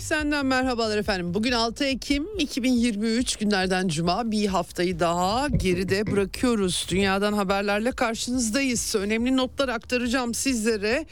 Eksenden 0.00 0.46
merhabalar 0.46 0.98
efendim. 0.98 1.34
Bugün 1.34 1.52
6 1.52 1.84
Ekim 1.84 2.38
2023 2.38 3.36
günlerden 3.36 3.88
cuma 3.88 4.30
bir 4.30 4.46
haftayı 4.46 5.00
daha 5.00 5.48
geride 5.48 6.06
bırakıyoruz. 6.06 6.86
Dünyadan 6.90 7.32
haberlerle 7.32 7.92
karşınızdayız. 7.92 8.94
Önemli 8.94 9.36
notlar 9.36 9.68
aktaracağım 9.68 10.34
sizlere. 10.34 11.06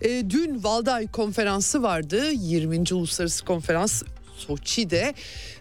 E, 0.00 0.30
dün 0.30 0.64
Valday 0.64 1.06
konferansı 1.06 1.82
vardı. 1.82 2.32
20. 2.32 2.94
Uluslararası 2.94 3.44
Konferans 3.44 4.02
Soçi'de 4.36 5.14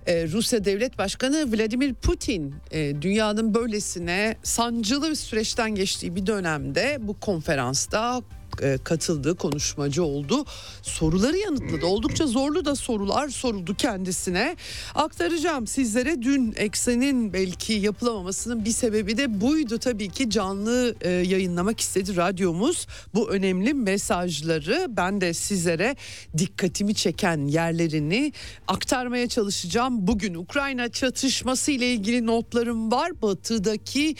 e, 0.07 0.27
Rusya 0.27 0.65
Devlet 0.65 0.97
Başkanı 0.97 1.51
Vladimir 1.51 1.93
Putin 1.93 2.55
e, 2.71 3.01
dünyanın 3.01 3.53
böylesine 3.53 4.35
sancılı 4.43 5.09
bir 5.09 5.15
süreçten 5.15 5.75
geçtiği 5.75 6.15
bir 6.15 6.25
dönemde 6.25 6.97
bu 6.99 7.19
konferansta 7.19 8.21
e, 8.61 8.77
katıldı, 8.83 9.35
konuşmacı 9.35 10.03
oldu. 10.03 10.45
Soruları 10.81 11.37
yanıtladı. 11.37 11.85
Oldukça 11.85 12.27
zorlu 12.27 12.65
da 12.65 12.75
sorular 12.75 13.29
soruldu 13.29 13.75
kendisine. 13.75 14.55
Aktaracağım 14.95 15.67
sizlere 15.67 16.21
dün 16.21 16.53
eksenin 16.57 17.33
belki 17.33 17.73
yapılamamasının 17.73 18.65
bir 18.65 18.71
sebebi 18.71 19.17
de 19.17 19.41
buydu 19.41 19.77
tabii 19.77 20.09
ki 20.09 20.29
canlı 20.29 20.95
e, 21.01 21.09
yayınlamak 21.09 21.79
istedi 21.79 22.15
radyomuz. 22.15 22.87
Bu 23.15 23.29
önemli 23.29 23.73
mesajları 23.73 24.85
ben 24.89 25.21
de 25.21 25.33
sizlere 25.33 25.95
dikkatimi 26.37 26.95
çeken 26.95 27.47
yerlerini 27.47 28.33
aktarmaya 28.67 29.29
çalışacağım. 29.29 30.07
Bugün 30.07 30.33
Ukrayna 30.33 30.89
çatışması 30.89 31.71
ile 31.71 31.93
ilgili 31.93 32.25
notlarım 32.25 32.91
var. 32.91 33.21
Batıdaki 33.21 34.15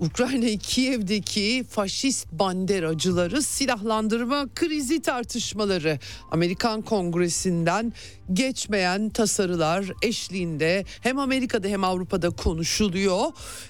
Ukrayna 0.00 0.58
Kiev'deki 0.58 1.64
faşist 1.70 2.32
banderacıları 2.32 3.42
silahlandırma 3.42 4.46
krizi 4.54 5.02
tartışmaları 5.02 5.98
Amerikan 6.30 6.82
Kongresi'nden 6.82 7.92
geçmeyen 8.32 9.10
tasarılar 9.10 9.84
eşliğinde 10.02 10.84
hem 11.00 11.18
Amerika'da 11.18 11.68
hem 11.68 11.84
Avrupa'da 11.84 12.30
konuşuluyor 12.30 13.20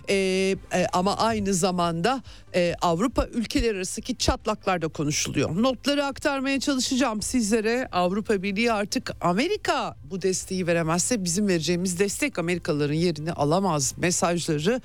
ee, 0.09 0.15
e, 0.73 0.87
ama 0.93 1.17
aynı 1.17 1.55
zamanda 1.55 2.23
e, 2.55 2.75
Avrupa 2.83 3.27
ülkeleri 3.27 3.77
arasındaki 3.77 4.17
çatlaklarda 4.17 4.89
konuşuluyor. 4.89 5.63
Notları 5.63 6.05
aktarmaya 6.05 6.61
çalışacağım 6.61 7.23
sizlere. 7.23 7.89
Avrupa 7.93 8.43
Birliği 8.43 8.73
artık 8.73 9.13
Amerika 9.21 9.97
bu 10.11 10.23
desteği 10.23 10.67
veremezse 10.67 11.25
bizim 11.25 11.49
vereceğimiz 11.49 11.99
destek 11.99 12.39
Amerikalıların 12.39 12.95
yerini 12.95 13.33
alamaz 13.33 13.95
mesajları 13.97 14.81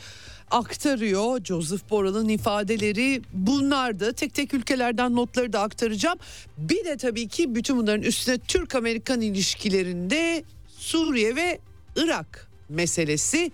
aktarıyor. 0.54 1.44
Joseph 1.44 1.90
Borrell'ın 1.90 2.30
ifadeleri 2.30 3.22
bunlardı. 3.34 4.14
Tek 4.14 4.34
tek 4.34 4.54
ülkelerden 4.54 5.16
notları 5.16 5.54
da 5.54 5.62
aktaracağım. 5.62 6.20
Bir 6.58 6.86
de 6.86 6.98
tabii 6.98 7.28
ki 7.28 7.56
bütün 7.56 7.78
bunların 7.78 8.02
üstüne 8.02 8.38
Türk-Amerikan 8.38 9.22
ilişkilerinde 9.22 10.44
Suriye 10.78 11.36
ve 11.36 11.60
Irak 11.96 12.48
meselesi 12.70 13.52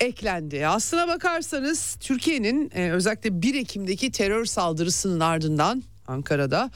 eklendi. 0.00 0.66
Aslına 0.66 1.08
bakarsanız 1.08 1.96
Türkiye'nin 2.00 2.70
e, 2.74 2.90
özellikle 2.90 3.42
1 3.42 3.54
Ekim'deki 3.54 4.12
terör 4.12 4.44
saldırısının 4.44 5.20
ardından 5.20 5.82
Ankara'da 6.06 6.70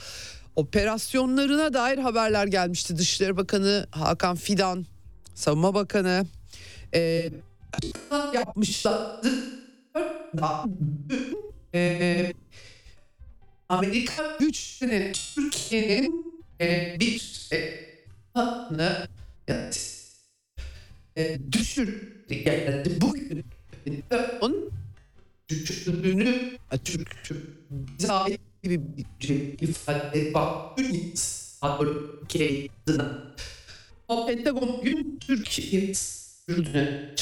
operasyonlarına 0.57 1.75
dair 1.75 1.99
haberler 1.99 2.47
gelmişti. 2.47 2.99
Dışişleri 2.99 3.37
Bakanı 3.37 3.87
Hakan 3.91 4.37
Fidan, 4.37 4.87
Savunma 5.35 5.75
Bakanı 5.75 6.27
e, 6.95 7.31
yapmışlardı. 8.35 9.29
Ee, 11.75 12.33
Amerika 13.69 14.37
güçleri 14.41 15.13
Türkiye'nin 15.35 16.43
e, 16.61 16.97
bir 17.01 17.49
e, 17.53 17.59
e, 21.17 21.39
düşürdü 21.53 22.35
geldi 22.35 22.99
bugün 23.01 23.45
onun 24.41 24.71
düşürdüğünü 25.49 26.59
Türk 26.85 27.17
bize 27.71 28.13
ait 28.13 28.41
gibi 28.63 28.81
bir 28.97 29.27
şey 29.27 29.57
ifade 29.61 30.35
var. 30.35 30.77
Türkiye 30.77 32.69
adına 32.87 33.35
o 34.09 34.27
Pentagon 34.27 34.83
gün 34.83 35.19
Türkiye 35.21 35.89
düşürdüğünü 35.89 37.15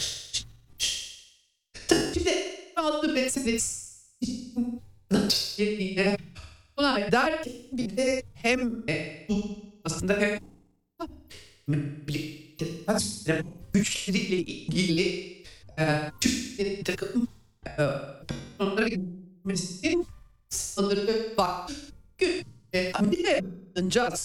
Şimdi 1.90 2.30
aldı 2.76 3.12
meselesi 3.12 3.90
buna 6.76 7.12
der 7.12 7.42
ki 7.42 7.68
bir 7.72 7.96
de 7.96 8.22
hem 8.34 8.88
e, 8.88 9.26
bu 9.28 9.58
aslında 9.84 10.20
hem 10.20 10.40
güçleriyle 13.72 14.36
ilgili 14.36 15.42
e, 15.78 16.10
Türkiye'nin 16.20 16.84
takım 16.84 17.28
e, 17.66 17.70
onlara 18.58 18.88
gitmesinin 18.88 20.06
sınırı 20.48 21.36
var. 21.38 21.72
Çünkü 22.18 22.42
e, 22.74 22.92
bir 23.00 23.24
de 23.24 23.44
ancak 23.76 24.18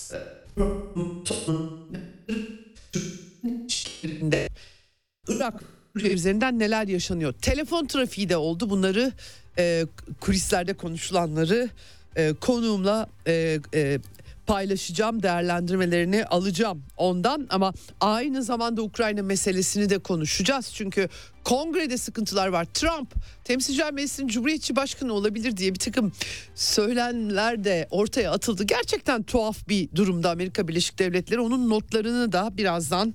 Irak 5.27 5.63
üzerinden 5.95 6.59
neler 6.59 6.87
yaşanıyor? 6.87 7.33
Telefon 7.33 7.85
trafiği 7.85 8.29
de 8.29 8.37
oldu. 8.37 8.69
Bunları 8.69 9.11
e, 9.57 9.85
kulislerde 10.21 10.73
konuşulanları 10.73 11.69
e, 12.15 12.33
konuğumla 12.33 13.07
e, 13.27 13.59
e, 13.73 13.99
paylaşacağım, 14.47 15.23
değerlendirmelerini 15.23 16.25
alacağım 16.25 16.83
ondan 16.97 17.47
ama 17.49 17.73
aynı 18.01 18.43
zamanda 18.43 18.81
Ukrayna 18.81 19.23
meselesini 19.23 19.89
de 19.89 19.97
konuşacağız. 19.97 20.71
Çünkü 20.73 21.09
kongrede 21.43 21.97
sıkıntılar 21.97 22.47
var. 22.47 22.65
Trump 22.73 23.13
temsilciler 23.43 23.93
meclisinin 23.93 24.27
cumhuriyetçi 24.27 24.75
başkanı 24.75 25.13
olabilir 25.13 25.57
diye 25.57 25.73
bir 25.73 25.79
takım 25.79 26.11
söylenler 26.55 27.63
de 27.63 27.87
ortaya 27.91 28.31
atıldı. 28.31 28.63
Gerçekten 28.63 29.23
tuhaf 29.23 29.67
bir 29.67 29.89
durumda 29.95 30.29
Amerika 30.31 30.67
Birleşik 30.67 30.99
Devletleri. 30.99 31.39
Onun 31.39 31.69
notlarını 31.69 32.31
da 32.31 32.57
birazdan 32.57 33.13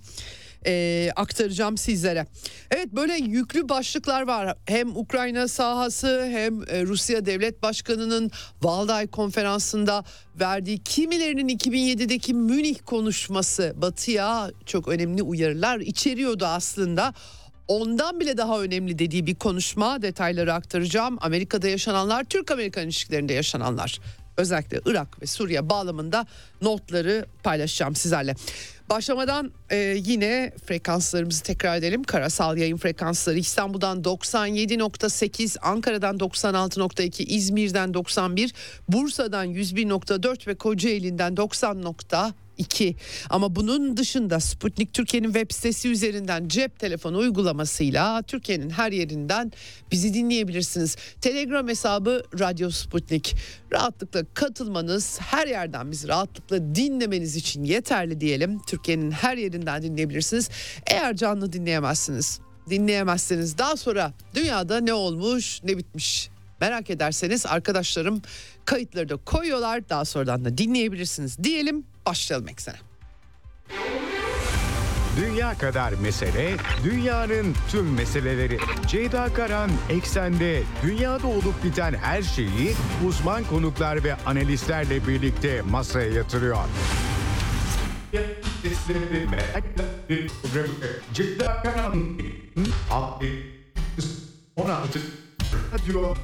e, 0.67 1.11
aktaracağım 1.17 1.79
sizlere. 1.79 2.27
Evet 2.71 2.93
böyle 2.93 3.15
yüklü 3.15 3.69
başlıklar 3.69 4.23
var. 4.23 4.57
Hem 4.67 4.97
Ukrayna 4.97 5.49
sahası 5.49 6.29
hem 6.31 6.63
e, 6.63 6.83
Rusya 6.83 7.27
Devlet 7.27 7.63
Başkanı'nın 7.63 8.31
Valday 8.63 9.07
konferansında 9.07 10.05
verdiği 10.41 10.79
kimilerinin 10.79 11.49
2007'deki 11.49 12.35
Münih 12.35 12.79
konuşması 12.87 13.75
Batı'ya 13.77 14.51
çok 14.67 14.89
önemli 14.89 15.23
uyarılar 15.23 15.81
içeriyordu 15.81 16.47
aslında. 16.47 17.15
Ondan 17.69 18.21
bile 18.21 18.37
daha 18.37 18.61
önemli 18.61 18.99
dediği 18.99 19.27
bir 19.27 19.35
konuşma 19.35 20.03
detayları 20.03 20.55
aktaracağım. 20.55 21.19
Amerika'da 21.21 21.69
yaşananlar, 21.69 22.25
Türk-Amerikan 22.25 22.85
ilişkilerinde 22.85 23.33
yaşananlar. 23.33 24.01
Özellikle 24.37 24.81
Irak 24.87 25.23
ve 25.23 25.27
Suriye 25.27 25.69
bağlamında 25.71 26.27
notları 26.63 27.27
paylaşacağım 27.43 27.97
sizlerle. 27.97 28.35
Başlamadan 28.91 29.53
e, 29.71 29.77
yine 30.05 30.53
frekanslarımızı 30.67 31.43
tekrar 31.43 31.77
edelim. 31.77 32.05
Karasal 32.05 32.57
yayın 32.57 32.77
frekansları 32.77 33.39
İstanbul'dan 33.39 34.03
97.8, 34.03 35.59
Ankara'dan 35.63 36.17
96.2, 36.17 37.23
İzmir'den 37.23 37.95
91, 37.95 38.55
Bursa'dan 38.89 39.47
101.4 39.47 40.47
ve 40.47 40.55
Kocaeli'nden 40.55 41.37
90. 41.37 41.83
2. 42.61 42.97
Ama 43.31 43.57
bunun 43.57 43.97
dışında 43.97 44.41
Sputnik 44.41 44.95
Türkiye'nin 44.95 45.33
web 45.33 45.53
sitesi 45.55 45.89
üzerinden 45.89 46.49
cep 46.49 46.79
telefonu 46.79 47.19
uygulamasıyla 47.19 48.23
Türkiye'nin 48.23 48.71
her 48.71 48.93
yerinden 48.93 49.53
bizi 49.93 50.15
dinleyebilirsiniz. 50.15 50.97
Telegram 51.21 51.69
hesabı 51.69 52.23
Radyo 52.39 52.71
Sputnik. 52.71 53.37
Rahatlıkla 53.73 54.25
katılmanız, 54.35 55.21
her 55.21 55.47
yerden 55.47 55.91
bizi 55.91 56.09
rahatlıkla 56.09 56.75
dinlemeniz 56.75 57.37
için 57.37 57.65
yeterli 57.65 58.21
diyelim. 58.21 58.59
Türkiye'nin 58.67 59.11
her 59.11 59.37
yerinden 59.37 59.83
dinleyebilirsiniz. 59.83 60.51
Eğer 60.87 61.17
canlı 61.17 61.53
dinleyemezsiniz, 61.53 62.41
dinleyemezseniz 62.71 63.59
daha 63.59 63.77
sonra 63.77 64.13
dünyada 64.35 64.81
ne 64.81 64.93
olmuş, 64.93 65.61
ne 65.65 65.79
bitmiş 65.79 66.31
Merak 66.61 66.91
ederseniz 66.91 67.47
arkadaşlarım 67.47 68.23
kayıtları 68.65 69.09
da 69.09 69.17
koyuyorlar. 69.17 69.89
Daha 69.89 70.05
sonradan 70.05 70.45
da 70.45 70.59
dinleyebilirsiniz 70.59 71.45
diyelim. 71.45 71.85
Başlayalım 72.07 72.49
eksene. 72.49 72.77
Dünya 75.17 75.59
kadar 75.59 75.93
mesele, 75.93 76.57
dünyanın 76.85 77.55
tüm 77.71 77.95
meseleleri. 77.95 78.59
Ceyda 78.87 79.33
Karan 79.35 79.71
Eksen'de 79.89 80.63
dünyada 80.83 81.27
olup 81.27 81.65
biten 81.65 81.95
her 81.95 82.23
şeyi 82.23 82.75
uzman 83.07 83.45
konuklar 83.45 84.05
ve 84.05 84.15
analistlerle 84.15 85.07
birlikte 85.09 85.63
masaya 85.63 86.11
yatırıyor. 86.11 86.57
Ceyda 91.15 91.63
Karan 91.63 92.19
16 94.57 94.99
Radyo 95.73 96.15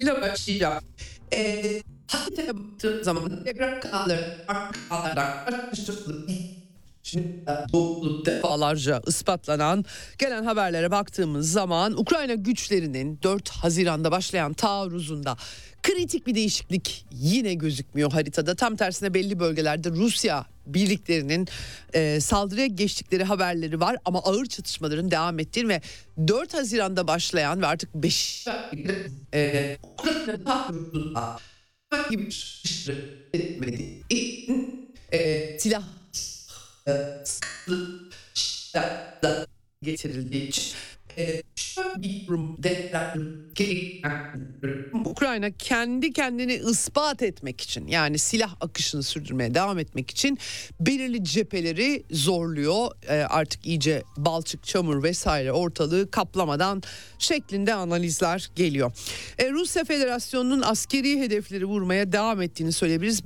İle 0.00 0.22
başlayacağım. 0.22 0.84
Ee, 1.32 1.82
haritaya 2.06 2.56
baktığım 2.56 3.04
zaman 3.04 3.44
tekrar 3.44 3.80
kanalları 3.80 4.44
farklı 4.46 4.80
kanallardan 4.88 5.44
karşılaştırdım. 5.44 6.26
Şimdi 7.02 7.44
doğru 7.72 8.24
defalarca 8.24 9.02
ispatlanan 9.06 9.84
gelen 10.18 10.44
haberlere 10.44 10.90
baktığımız 10.90 11.52
zaman 11.52 12.00
Ukrayna 12.00 12.34
güçlerinin 12.34 13.18
4 13.22 13.50
Haziran'da 13.50 14.10
başlayan 14.10 14.52
taarruzunda 14.52 15.36
kritik 15.82 16.26
bir 16.26 16.34
değişiklik 16.34 17.06
yine 17.12 17.54
gözükmüyor 17.54 18.12
haritada. 18.12 18.54
Tam 18.54 18.76
tersine 18.76 19.14
belli 19.14 19.40
bölgelerde 19.40 19.90
Rusya 19.90 20.46
birliklerinin 20.66 21.48
e, 21.94 22.20
saldırıya 22.20 22.66
geçtikleri 22.66 23.24
haberleri 23.24 23.80
var 23.80 23.96
ama 24.04 24.22
ağır 24.22 24.46
çatışmaların 24.46 25.10
devam 25.10 25.38
ettiği 25.38 25.68
ve 25.68 25.80
4 26.28 26.54
Haziran'da 26.54 27.08
başlayan 27.08 27.62
ve 27.62 27.66
artık 27.66 27.94
5 27.94 28.46
e, 29.34 29.78
etmediği 33.32 34.04
e, 35.12 35.58
silah 35.58 35.82
getirildiği 39.82 40.48
için 40.48 40.72
e, 40.72 40.93
Ukrayna 45.04 45.50
kendi 45.50 46.12
kendini 46.12 46.54
ispat 46.54 47.22
etmek 47.22 47.60
için 47.60 47.86
yani 47.86 48.18
silah 48.18 48.56
akışını 48.60 49.02
sürdürmeye 49.02 49.54
devam 49.54 49.78
etmek 49.78 50.10
için 50.10 50.38
belirli 50.80 51.24
cepheleri 51.24 52.04
zorluyor. 52.10 52.90
E, 53.08 53.14
artık 53.14 53.66
iyice 53.66 54.02
balçık, 54.16 54.64
çamur 54.64 55.02
vesaire 55.02 55.52
ortalığı 55.52 56.10
kaplamadan 56.10 56.82
şeklinde 57.18 57.74
analizler 57.74 58.50
geliyor. 58.56 58.92
E, 59.38 59.50
Rusya 59.50 59.84
Federasyonu'nun 59.84 60.62
askeri 60.62 61.20
hedefleri 61.20 61.64
vurmaya 61.64 62.12
devam 62.12 62.42
ettiğini 62.42 62.72
söyleyebiliriz. 62.72 63.22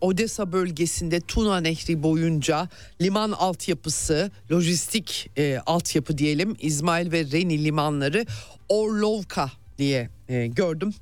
Odessa 0.00 0.52
bölgesinde 0.52 1.20
Tuna 1.20 1.60
Nehri 1.60 2.02
boyunca 2.02 2.68
liman 3.02 3.32
altyapısı, 3.32 4.30
lojistik 4.52 5.30
e, 5.36 5.58
altyapı 5.66 6.18
diyelim 6.18 6.56
İzmail 6.60 7.12
ve 7.12 7.29
Reni 7.32 7.64
limanları 7.64 8.26
Orlovka 8.68 9.50
diye 9.78 10.08
e, 10.28 10.46
gördüm. 10.46 10.94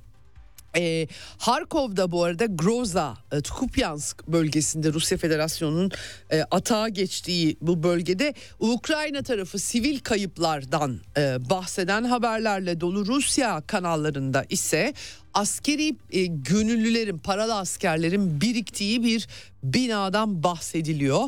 E, 0.76 1.08
Harkov'da 1.38 2.10
bu 2.10 2.24
arada 2.24 2.46
Groza, 2.46 3.16
e, 3.32 3.40
Kupyansk 3.40 4.28
bölgesinde 4.28 4.92
Rusya 4.92 5.18
Federasyonu'nun 5.18 5.90
e, 6.30 6.42
atağa 6.50 6.88
geçtiği 6.88 7.56
bu 7.60 7.82
bölgede 7.82 8.34
Ukrayna 8.58 9.22
tarafı 9.22 9.58
sivil 9.58 9.98
kayıplardan 9.98 11.00
e, 11.16 11.50
bahseden 11.50 12.04
haberlerle 12.04 12.80
dolu 12.80 13.06
Rusya 13.06 13.62
kanallarında 13.66 14.44
ise 14.48 14.94
askeri 15.34 15.96
e, 16.10 16.26
gönüllülerin, 16.26 17.18
paralı 17.18 17.54
askerlerin 17.54 18.40
biriktiği 18.40 19.04
bir 19.04 19.28
binadan 19.62 20.42
bahsediliyor. 20.42 21.22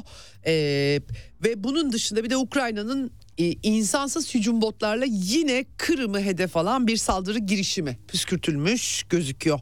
E, 0.47 0.53
ve 1.45 1.65
bunun 1.65 1.93
dışında 1.93 2.25
bir 2.25 2.31
de 2.31 2.37
Ukrayna'nın 2.37 3.11
insansız 3.63 4.35
hücum 4.35 4.63
botlarla 4.63 5.05
yine 5.09 5.65
Kırım'ı 5.77 6.21
hedef 6.21 6.57
alan 6.57 6.87
bir 6.87 6.97
saldırı 6.97 7.39
girişimi 7.39 7.99
püskürtülmüş 8.09 9.03
gözüküyor. 9.09 9.61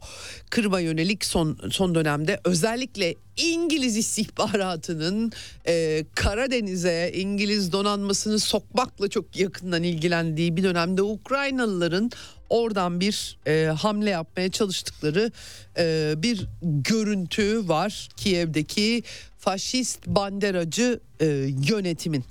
Kırım'a 0.49 0.79
yönelik 0.79 1.25
son 1.25 1.57
son 1.71 1.95
dönemde 1.95 2.39
özellikle 2.43 3.15
İngiliz 3.37 3.97
istihbaratının 3.97 5.31
e, 5.67 6.05
Karadeniz'e 6.15 7.11
İngiliz 7.15 7.71
donanmasını 7.71 8.39
sokmakla 8.39 9.07
çok 9.07 9.35
yakından 9.39 9.83
ilgilendiği 9.83 10.57
bir 10.57 10.63
dönemde 10.63 11.01
Ukraynalıların 11.01 12.11
oradan 12.49 12.99
bir 12.99 13.37
e, 13.47 13.65
hamle 13.65 14.09
yapmaya 14.09 14.51
çalıştıkları 14.51 15.31
e, 15.77 16.13
bir 16.17 16.47
görüntü 16.61 17.67
var 17.67 18.09
Kiev'deki 18.17 19.03
faşist 19.39 20.07
banderacı 20.07 20.99
e, 21.19 21.25
yönetimin. 21.69 22.23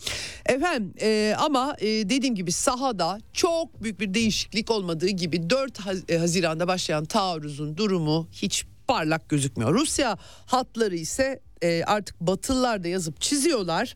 Efendim 0.46 0.94
e, 1.00 1.34
ama 1.38 1.76
e, 1.78 1.87
dediğim 1.87 2.34
gibi 2.34 2.52
sahada 2.52 3.19
çok 3.32 3.82
büyük 3.82 4.00
bir 4.00 4.14
değişiklik 4.14 4.70
olmadığı 4.70 5.08
gibi 5.08 5.50
4 5.50 5.78
Haziran'da 6.20 6.69
başlayan 6.69 7.05
taarruzun 7.05 7.76
durumu 7.76 8.28
hiç 8.32 8.64
parlak 8.88 9.28
gözükmüyor. 9.28 9.75
Rusya 9.75 10.19
hatları 10.46 10.96
ise 10.96 11.40
e, 11.62 11.82
artık 11.84 12.20
Batılılar 12.20 12.84
da 12.84 12.88
yazıp 12.88 13.20
çiziyorlar. 13.20 13.94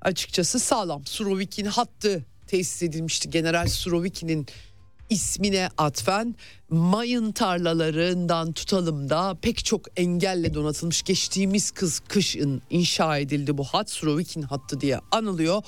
Açıkçası 0.00 0.58
sağlam. 0.58 1.06
Surovikin 1.06 1.64
hattı 1.64 2.24
tesis 2.46 2.82
edilmişti. 2.82 3.30
General 3.30 3.66
Surovikin'in 3.66 4.46
ismine 5.10 5.68
atfen 5.78 6.34
mayın 6.70 7.32
tarlalarından 7.32 8.52
tutalım 8.52 9.10
da 9.10 9.36
pek 9.42 9.64
çok 9.64 9.82
engelle 9.96 10.54
donatılmış 10.54 11.02
geçtiğimiz 11.02 11.70
kız 11.70 12.00
kışın 12.00 12.62
inşa 12.70 13.18
edildi 13.18 13.58
bu 13.58 13.64
hat 13.64 13.90
Surovikin 13.90 14.42
hattı 14.42 14.80
diye 14.80 15.00
anılıyor. 15.10 15.62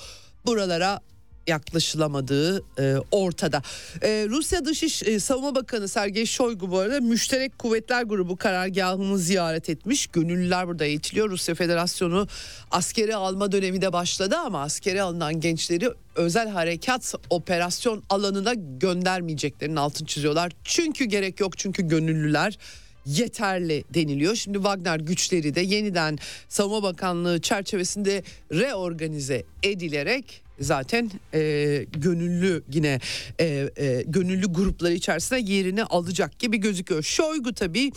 Buralara 0.47 1.01
yaklaşılamadığı 1.50 2.62
e, 2.79 2.97
ortada. 3.11 3.62
E, 4.02 4.26
Rusya 4.29 4.64
Dışiş 4.64 5.02
e, 5.02 5.20
Savunma 5.20 5.55
Bakanı 5.55 5.88
Sergey 5.88 6.26
Shoigu 6.26 6.70
bu 6.70 6.79
arada 6.79 7.00
müşterek 7.00 7.58
kuvvetler 7.58 8.02
grubu 8.02 8.37
karargahını 8.37 9.19
ziyaret 9.19 9.69
etmiş. 9.69 10.06
Gönüllüler 10.06 10.69
burada 10.69 10.85
eğitiliyor. 10.85 11.31
Rusya 11.31 11.55
Federasyonu 11.55 12.29
askeri 12.70 13.17
alma 13.17 13.52
dönemi 13.52 13.82
de 13.82 13.93
başladı 13.93 14.37
ama 14.37 14.62
askeri 14.62 15.02
alınan 15.02 15.41
gençleri 15.41 15.91
özel 16.17 16.49
harekat 16.49 17.14
operasyon 17.31 18.02
alanına 18.11 18.55
göndermeyeceklerinin 18.81 19.76
altını 19.76 20.07
çiziyorlar. 20.07 20.52
Çünkü 20.64 21.04
gerek 21.04 21.40
yok 21.40 21.59
çünkü 21.59 21.88
gönüllüler 21.88 22.59
yeterli 23.07 23.85
deniliyor. 23.95 24.35
Şimdi 24.35 24.59
Wagner 24.59 25.00
güçleri 25.00 25.54
de 25.54 25.61
yeniden 25.61 26.19
Savunma 26.49 26.83
Bakanlığı 26.83 27.40
çerçevesinde 27.40 28.23
reorganize 28.52 29.45
edilerek 29.62 30.42
zaten 30.61 31.11
e, 31.35 31.87
gönüllü 31.93 32.62
yine 32.73 33.00
e, 33.40 33.71
e, 33.76 34.02
gönüllü 34.07 34.47
grupları 34.47 34.93
içerisinde 34.93 35.52
yerini 35.52 35.85
alacak 35.85 36.38
gibi 36.38 36.57
gözüküyor. 36.57 37.02
Şoygu 37.02 37.55
tabii 37.55 37.93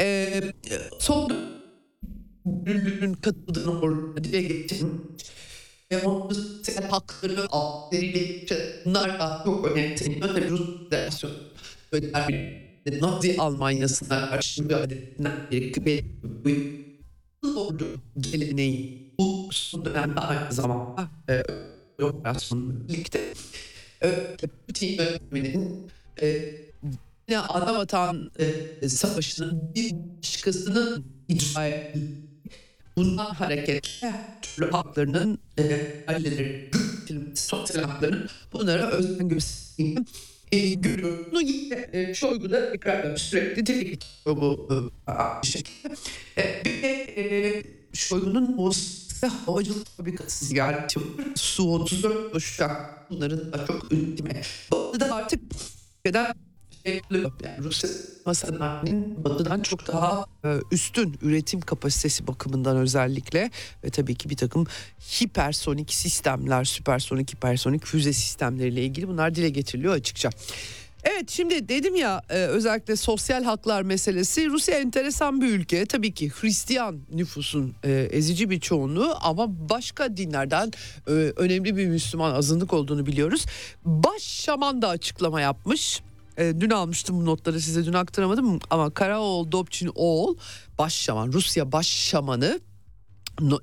e, 0.00 0.40
son 0.98 1.32
gönüllünün 2.44 3.14
katıldığını 3.14 3.80
orada 3.80 4.24
dile 4.24 4.42
getirmiş 4.42 5.24
hakları 6.90 7.46
bunlar 8.84 9.18
da 9.18 9.42
çok 9.44 9.66
önemli. 9.66 10.20
Tabii 10.20 10.50
Rus 10.50 11.24
Federasyonu 11.90 12.68
Nazi 13.00 13.36
Almanya'sına 13.38 14.30
karşı 14.30 14.62
mücadelesinden 14.62 15.32
biri 15.50 15.72
ordu 17.56 17.86
geleneği 18.20 19.14
bu 19.20 19.48
son 19.52 19.84
dönemde 19.84 20.20
aynı 20.20 20.52
zamanda 20.52 21.08
e, 21.28 21.42
operasyonla 22.04 22.88
birlikte 22.88 23.34
Putin 24.66 24.86
yönetiminin 24.86 25.90
e, 26.22 26.54
yine 27.28 27.38
Anavatan 27.38 28.30
e, 28.82 28.88
Savaşı'nın 28.88 29.74
bir 29.74 29.94
başkasının 30.18 31.04
icra 31.28 31.70
bundan 32.96 33.34
hareketle 33.34 34.14
türlü 34.42 34.70
haklarının 34.70 35.38
aileleri 36.08 36.70
sosyal 37.34 37.82
haklarının 37.82 38.28
bunlara 38.52 38.90
özen 38.90 39.28
gösterdiğini 39.28 40.04
e, 40.52 40.74
görüyoruz. 40.74 41.26
Bunu 41.30 41.40
yine 41.42 41.88
e, 41.92 42.14
Şoygu 42.14 42.50
da 42.50 42.72
tekrar 42.72 43.16
sürekli 43.16 43.66
dile 43.66 43.82
getiriyor 43.82 44.36
bu 44.36 44.68
e, 45.42 45.46
şekilde. 45.46 45.94
E, 46.38 46.62
bir 46.64 46.82
de 46.82 46.92
e, 47.16 47.62
Şoygu'nun 47.92 48.54
o 48.58 48.70
havacılık 49.26 49.86
fabrikası 49.86 50.44
ziyareti 50.44 51.00
Su 51.34 51.72
34 51.72 52.36
uçak 52.36 53.10
bunların 53.10 53.52
da 53.52 53.66
çok 53.66 53.92
ünlü. 53.92 54.16
Bu 54.72 55.00
da 55.00 55.14
artık 55.14 55.40
kadar 56.04 56.34
yani 56.84 57.58
Rusya 57.58 57.90
masanın 58.26 59.24
batıdan 59.24 59.60
çok 59.60 59.86
daha 59.86 60.26
e, 60.44 60.58
üstün 60.72 61.18
üretim 61.22 61.60
kapasitesi 61.60 62.26
bakımından 62.26 62.76
özellikle 62.76 63.50
ve 63.84 63.90
tabii 63.90 64.14
ki 64.14 64.30
bir 64.30 64.36
takım 64.36 64.66
hipersonik 65.20 65.92
sistemler, 65.92 66.64
süpersonik, 66.64 67.34
hipersonik 67.34 67.86
füze 67.86 68.12
sistemleriyle 68.12 68.82
ilgili 68.82 69.08
bunlar 69.08 69.34
dile 69.34 69.48
getiriliyor 69.48 69.94
açıkça. 69.94 70.30
Evet 71.10 71.30
şimdi 71.30 71.68
dedim 71.68 71.96
ya 71.96 72.22
e, 72.30 72.34
özellikle 72.34 72.96
sosyal 72.96 73.44
haklar 73.44 73.82
meselesi 73.82 74.46
Rusya 74.46 74.78
enteresan 74.78 75.40
bir 75.40 75.48
ülke 75.48 75.86
tabii 75.86 76.14
ki 76.14 76.30
Hristiyan 76.30 77.00
nüfusun 77.12 77.74
e, 77.84 77.92
ezici 77.92 78.50
bir 78.50 78.60
çoğunluğu 78.60 79.14
ama 79.20 79.68
başka 79.68 80.16
dinlerden 80.16 80.72
e, 81.06 81.12
önemli 81.12 81.76
bir 81.76 81.86
Müslüman 81.86 82.34
azınlık 82.34 82.72
olduğunu 82.72 83.06
biliyoruz. 83.06 83.44
Baş 83.84 84.22
şaman 84.22 84.82
da 84.82 84.88
açıklama 84.88 85.40
yapmış. 85.40 86.00
dün 86.38 86.70
almıştım 86.70 87.20
bu 87.20 87.26
notları 87.26 87.60
size 87.60 87.84
dün 87.84 87.92
aktaramadım 87.92 88.58
ama 88.70 88.90
Karaoğul 88.90 89.52
Dobçin 89.52 89.90
Oğul 89.94 90.36
baş 90.78 90.94
şaman 90.94 91.32
Rusya 91.32 91.72
baş 91.72 91.86
şamanı 91.86 92.60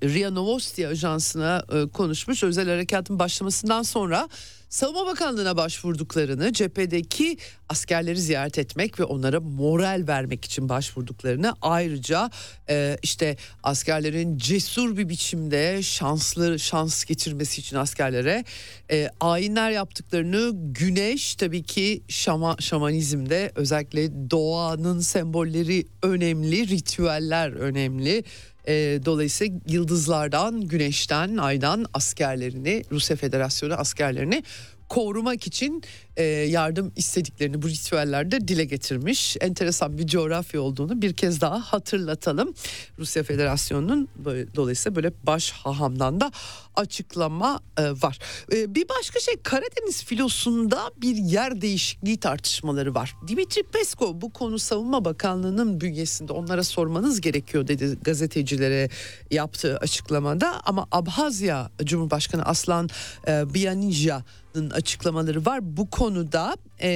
RIA 0.04 0.32
Novosti 0.32 0.88
ajansına 0.88 1.66
konuşmuş 1.94 2.44
özel 2.44 2.70
harekatın 2.70 3.20
başlamasından 3.20 3.84
sonra 3.84 4.30
Savunma 4.70 5.06
Bakanlığı'na 5.06 5.58
başvurduklarını, 5.58 6.54
cephedeki 6.54 7.38
askerleri 7.70 8.22
ziyaret 8.22 8.60
etmek 8.60 9.00
ve 9.00 9.04
onlara 9.04 9.40
moral 9.40 10.04
vermek 10.08 10.46
için 10.46 10.70
başvurduklarını 10.70 11.54
ayrıca 11.62 12.30
e, 12.70 12.98
işte 13.04 13.38
askerlerin 13.64 14.38
cesur 14.38 14.98
bir 14.98 15.10
biçimde 15.10 15.84
şanslı 15.84 16.60
şans 16.60 17.06
getirmesi 17.06 17.62
için 17.62 17.78
askerlere 17.78 18.46
e, 18.92 19.10
ayinler 19.20 19.72
yaptıklarını 19.72 20.52
güneş 20.54 21.36
tabii 21.36 21.64
ki 21.64 22.04
şama, 22.08 22.56
şamanizmde 22.60 23.52
özellikle 23.56 24.32
doğanın 24.32 25.00
sembolleri 25.00 25.86
önemli, 26.04 26.68
ritüeller 26.68 27.52
önemli. 27.52 28.24
E, 28.68 29.00
dolayısıyla 29.06 29.60
yıldızlardan, 29.68 30.62
güneşten, 30.62 31.38
aydan 31.38 31.86
askerlerini, 31.94 32.84
Rusya 32.92 33.16
Federasyonu 33.16 33.74
askerlerini 33.74 34.44
korumak 34.90 35.48
için 35.48 35.84
e, 36.18 36.24
yardım 36.24 36.92
istediklerini 36.96 37.62
bu 37.62 37.70
ritüellerde 37.70 38.48
dile 38.48 38.66
getirmiş. 38.66 39.38
Enteresan 39.42 39.98
bir 39.98 40.08
coğrafya 40.08 40.62
olduğunu 40.62 41.02
bir 41.02 41.14
kez 41.14 41.42
daha 41.42 41.60
hatırlatalım. 41.60 42.54
Rusya 43.00 43.24
Federasyonu'nun 43.24 44.08
dolayısıyla 44.56 44.96
böyle 44.96 45.12
baş 45.24 45.52
hahamdan 45.52 46.22
da 46.22 46.32
açıklama 46.76 47.60
e, 47.78 47.84
var. 47.84 48.20
E, 48.54 48.76
bir 48.76 48.90
başka 48.90 49.20
şey 49.20 49.36
Karadeniz 49.44 50.04
filosunda 50.04 50.92
bir 50.98 51.16
yer 51.16 51.62
değişikliği 51.62 52.18
tartışmaları 52.18 52.96
var. 52.96 53.16
Dimitri 53.28 53.64
Peskov 53.64 54.22
bu 54.22 54.34
konu 54.34 54.60
Savunma 54.60 55.06
Bakanlığı'nın 55.06 55.82
bünyesinde 55.82 56.34
onlara 56.34 56.64
sormanız 56.64 57.22
gerekiyor 57.22 57.68
dedi 57.68 57.98
gazetecilere 58.02 58.90
yaptığı 59.32 59.78
açıklamada 59.78 60.62
ama 60.66 60.88
Abhazya 60.92 61.72
Cumhurbaşkanı 61.84 62.44
Aslan 62.44 62.90
e, 63.28 63.54
Biyanija 63.54 64.24
açıklamaları 64.70 65.46
var. 65.46 65.60
Bu 65.78 65.90
konuda 65.90 66.56
e, 66.82 66.90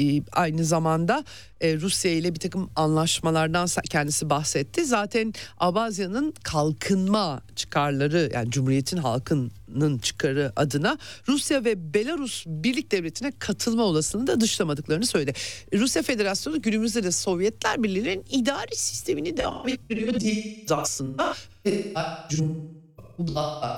e, 0.00 0.22
aynı 0.32 0.64
zamanda 0.64 1.24
e, 1.60 1.76
Rusya 1.76 2.12
ile 2.12 2.34
bir 2.34 2.40
takım 2.40 2.70
anlaşmalardan 2.76 3.68
kendisi 3.90 4.30
bahsetti. 4.30 4.84
Zaten 4.84 5.32
Abazya'nın 5.58 6.34
kalkınma 6.42 7.42
çıkarları 7.56 8.30
yani 8.34 8.50
Cumhuriyet'in 8.50 8.96
halkının 8.96 9.98
çıkarı 9.98 10.52
adına 10.56 10.98
Rusya 11.28 11.64
ve 11.64 11.94
Belarus 11.94 12.44
Birlik 12.46 12.92
Devleti'ne 12.92 13.32
katılma 13.38 13.82
olasılığını 13.82 14.26
da 14.26 14.40
dışlamadıklarını 14.40 15.06
söyledi. 15.06 15.32
Rusya 15.74 16.02
Federasyonu 16.02 16.62
günümüzde 16.62 17.02
de 17.02 17.12
Sovyetler 17.12 17.82
Birliği'nin 17.82 18.24
idari 18.30 18.76
sistemini 18.76 19.36
devam 19.36 19.68
ettiriyor 19.68 20.20
değil 20.20 20.66
aslında. 20.70 21.34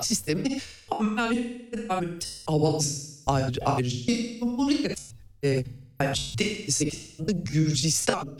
Sistemi 0.03 0.59
avaz 2.47 3.19
ayrıca 3.25 3.61
ayrıca 3.65 4.13
Cumhuriyet 4.39 4.99
e, 5.43 5.63
Gürcistan 7.53 8.39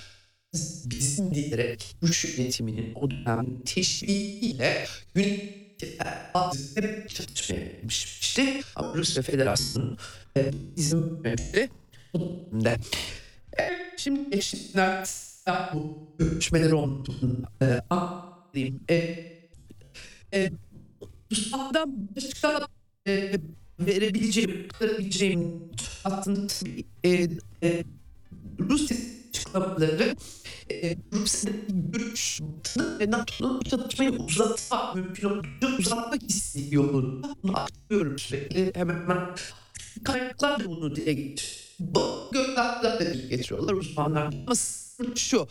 bizim 0.86 1.34
diyerek 1.34 1.96
Rus 2.04 2.38
yönetiminin 2.38 2.96
o 2.96 3.12
dönem 3.12 3.62
teşvikiyle 3.66 4.86
hep 5.16 7.10
çatışmıştı. 7.10 8.42
Ama 8.76 8.94
Rusya 8.94 9.24
Federasyonu 9.24 9.98
e, 10.38 10.52
izin 10.76 11.24
verdi. 11.24 11.70
De. 12.52 12.78
E, 13.60 13.64
şimdi 13.98 14.30
geçtiler 14.30 15.08
bu 15.74 16.08
görüşmeler 16.18 16.72
olduğunu 16.72 17.44
e, 17.62 17.82
anlayayım. 17.90 18.80
E, 18.90 18.96
e, 20.34 20.52
Rusya'dan 21.34 22.10
başka 22.16 22.68
e, 23.08 23.34
verebileceğim, 23.80 24.68
verebileceğim 24.82 25.72
aslında 26.06 26.54
e, 27.04 27.30
e, 27.64 27.84
Rusya 28.60 28.98
açıklamaları 29.30 30.16
e, 30.72 30.98
Rusya'daki 31.14 31.92
görüş 31.92 32.42
ve 33.00 33.12
NATO'nun 33.12 33.62
çatışmayı 33.62 34.12
uzatmak 34.12 34.96
mümkün 34.96 35.30
olduğunca 35.30 35.78
uzatmak 35.80 36.30
istiyor. 36.30 36.94
Bunu 36.94 37.58
aktarıyorum 37.58 38.20
sürekli 38.20 38.72
hemen 38.76 39.02
hemen 39.02 39.30
kaynaklar 40.04 40.60
da 40.60 40.66
bunu 40.66 40.96
dile 40.96 41.14
getiriyor. 41.14 41.64
Bu 41.80 42.30
gökler 42.32 42.84
de 42.84 43.00
dile 43.00 43.28
getiriyorlar 43.28 43.74
uzmanlar. 43.74 44.26
Ama 44.26 44.56
şu 45.16 45.48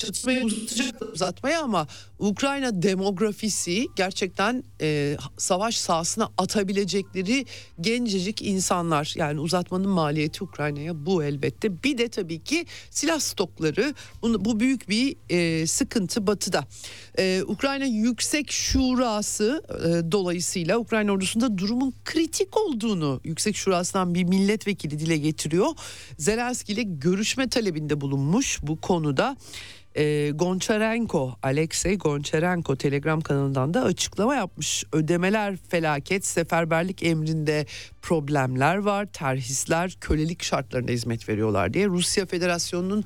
çatışmayı 0.00 0.44
uzatacak 0.44 1.02
uzatmaya 1.02 1.62
ama 1.62 1.86
Ukrayna 2.18 2.82
demografisi 2.82 3.86
gerçekten 3.96 4.64
e, 4.80 5.16
savaş 5.36 5.76
sahasına 5.76 6.28
atabilecekleri 6.38 7.46
gencecik 7.80 8.42
insanlar. 8.42 9.14
Yani 9.16 9.40
uzatmanın 9.40 9.88
maliyeti 9.88 10.44
Ukrayna'ya 10.44 11.06
bu 11.06 11.24
elbette. 11.24 11.82
Bir 11.82 11.98
de 11.98 12.08
tabii 12.08 12.38
ki 12.38 12.66
silah 12.90 13.20
stokları 13.20 13.94
bu, 14.22 14.44
bu 14.44 14.60
büyük 14.60 14.88
bir 14.88 15.16
e, 15.30 15.66
sıkıntı 15.66 16.26
batıda. 16.26 16.64
E, 17.18 17.42
Ukrayna 17.46 17.84
Yüksek 17.84 18.52
Şurası 18.52 19.62
e, 19.68 20.12
dolayısıyla 20.12 20.78
Ukrayna 20.78 21.12
ordusunda 21.12 21.58
durumun 21.58 21.94
kritik 22.04 22.56
olduğunu 22.56 23.20
Yüksek 23.24 23.56
Şurası'ndan 23.56 24.14
bir 24.14 24.24
milletvekili 24.24 24.98
dile 24.98 25.16
getiriyor. 25.16 25.68
Zelenski 26.18 26.72
ile 26.72 26.82
görüşme 26.82 27.48
talebinde 27.48 28.00
bulunmuş 28.00 28.58
bu 28.62 28.80
konuda 28.80 29.36
e, 29.96 30.30
Gonçarenko, 30.34 31.36
Alexey 31.42 31.98
Gonçarenko 31.98 32.76
Telegram 32.76 33.20
kanalından 33.20 33.74
da 33.74 33.82
açıklama 33.82 34.34
yapmış. 34.34 34.84
Ödemeler 34.92 35.56
felaket, 35.68 36.26
seferberlik 36.26 37.02
emrinde 37.02 37.66
problemler 38.02 38.76
var, 38.76 39.06
terhisler 39.06 39.96
kölelik 40.00 40.42
şartlarında 40.42 40.92
hizmet 40.92 41.28
veriyorlar 41.28 41.74
diye 41.74 41.86
Rusya 41.86 42.26
Federasyonu'nun 42.26 43.04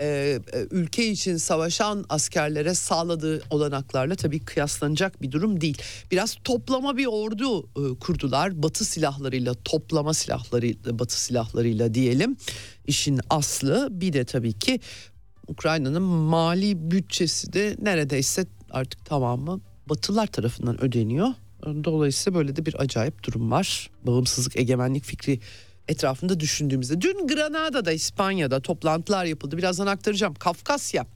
e, 0.00 0.04
e, 0.04 0.66
ülke 0.70 1.06
için 1.06 1.36
savaşan 1.36 2.04
askerlere 2.08 2.74
sağladığı 2.74 3.42
olanaklarla 3.50 4.14
tabii 4.14 4.40
kıyaslanacak 4.40 5.22
bir 5.22 5.32
durum 5.32 5.60
değil. 5.60 5.82
Biraz 6.10 6.36
toplama 6.44 6.96
bir 6.96 7.06
ordu 7.06 7.62
e, 7.62 7.98
kurdular. 7.98 8.62
Batı 8.62 8.84
silahlarıyla, 8.84 9.54
toplama 9.64 10.14
silahlarıyla, 10.14 10.98
Batı 10.98 11.20
silahlarıyla 11.20 11.94
diyelim. 11.94 12.36
İşin 12.86 13.20
aslı 13.30 13.88
bir 13.90 14.12
de 14.12 14.24
tabii 14.24 14.52
ki 14.52 14.80
Ukrayna'nın 15.48 16.02
mali 16.02 16.90
bütçesi 16.90 17.52
de 17.52 17.76
neredeyse 17.80 18.46
artık 18.70 19.04
tamamı 19.04 19.60
Batılar 19.88 20.26
tarafından 20.26 20.84
ödeniyor. 20.84 21.28
Dolayısıyla 21.64 22.38
böyle 22.38 22.56
de 22.56 22.66
bir 22.66 22.80
acayip 22.80 23.24
durum 23.24 23.50
var. 23.50 23.90
Bağımsızlık, 24.06 24.56
egemenlik 24.56 25.04
fikri 25.04 25.40
etrafında 25.88 26.40
düşündüğümüzde. 26.40 27.00
Dün 27.00 27.26
Granada'da, 27.26 27.92
İspanya'da 27.92 28.60
toplantılar 28.60 29.24
yapıldı. 29.24 29.58
Birazdan 29.58 29.86
aktaracağım. 29.86 30.34
Kafkasya 30.34 31.06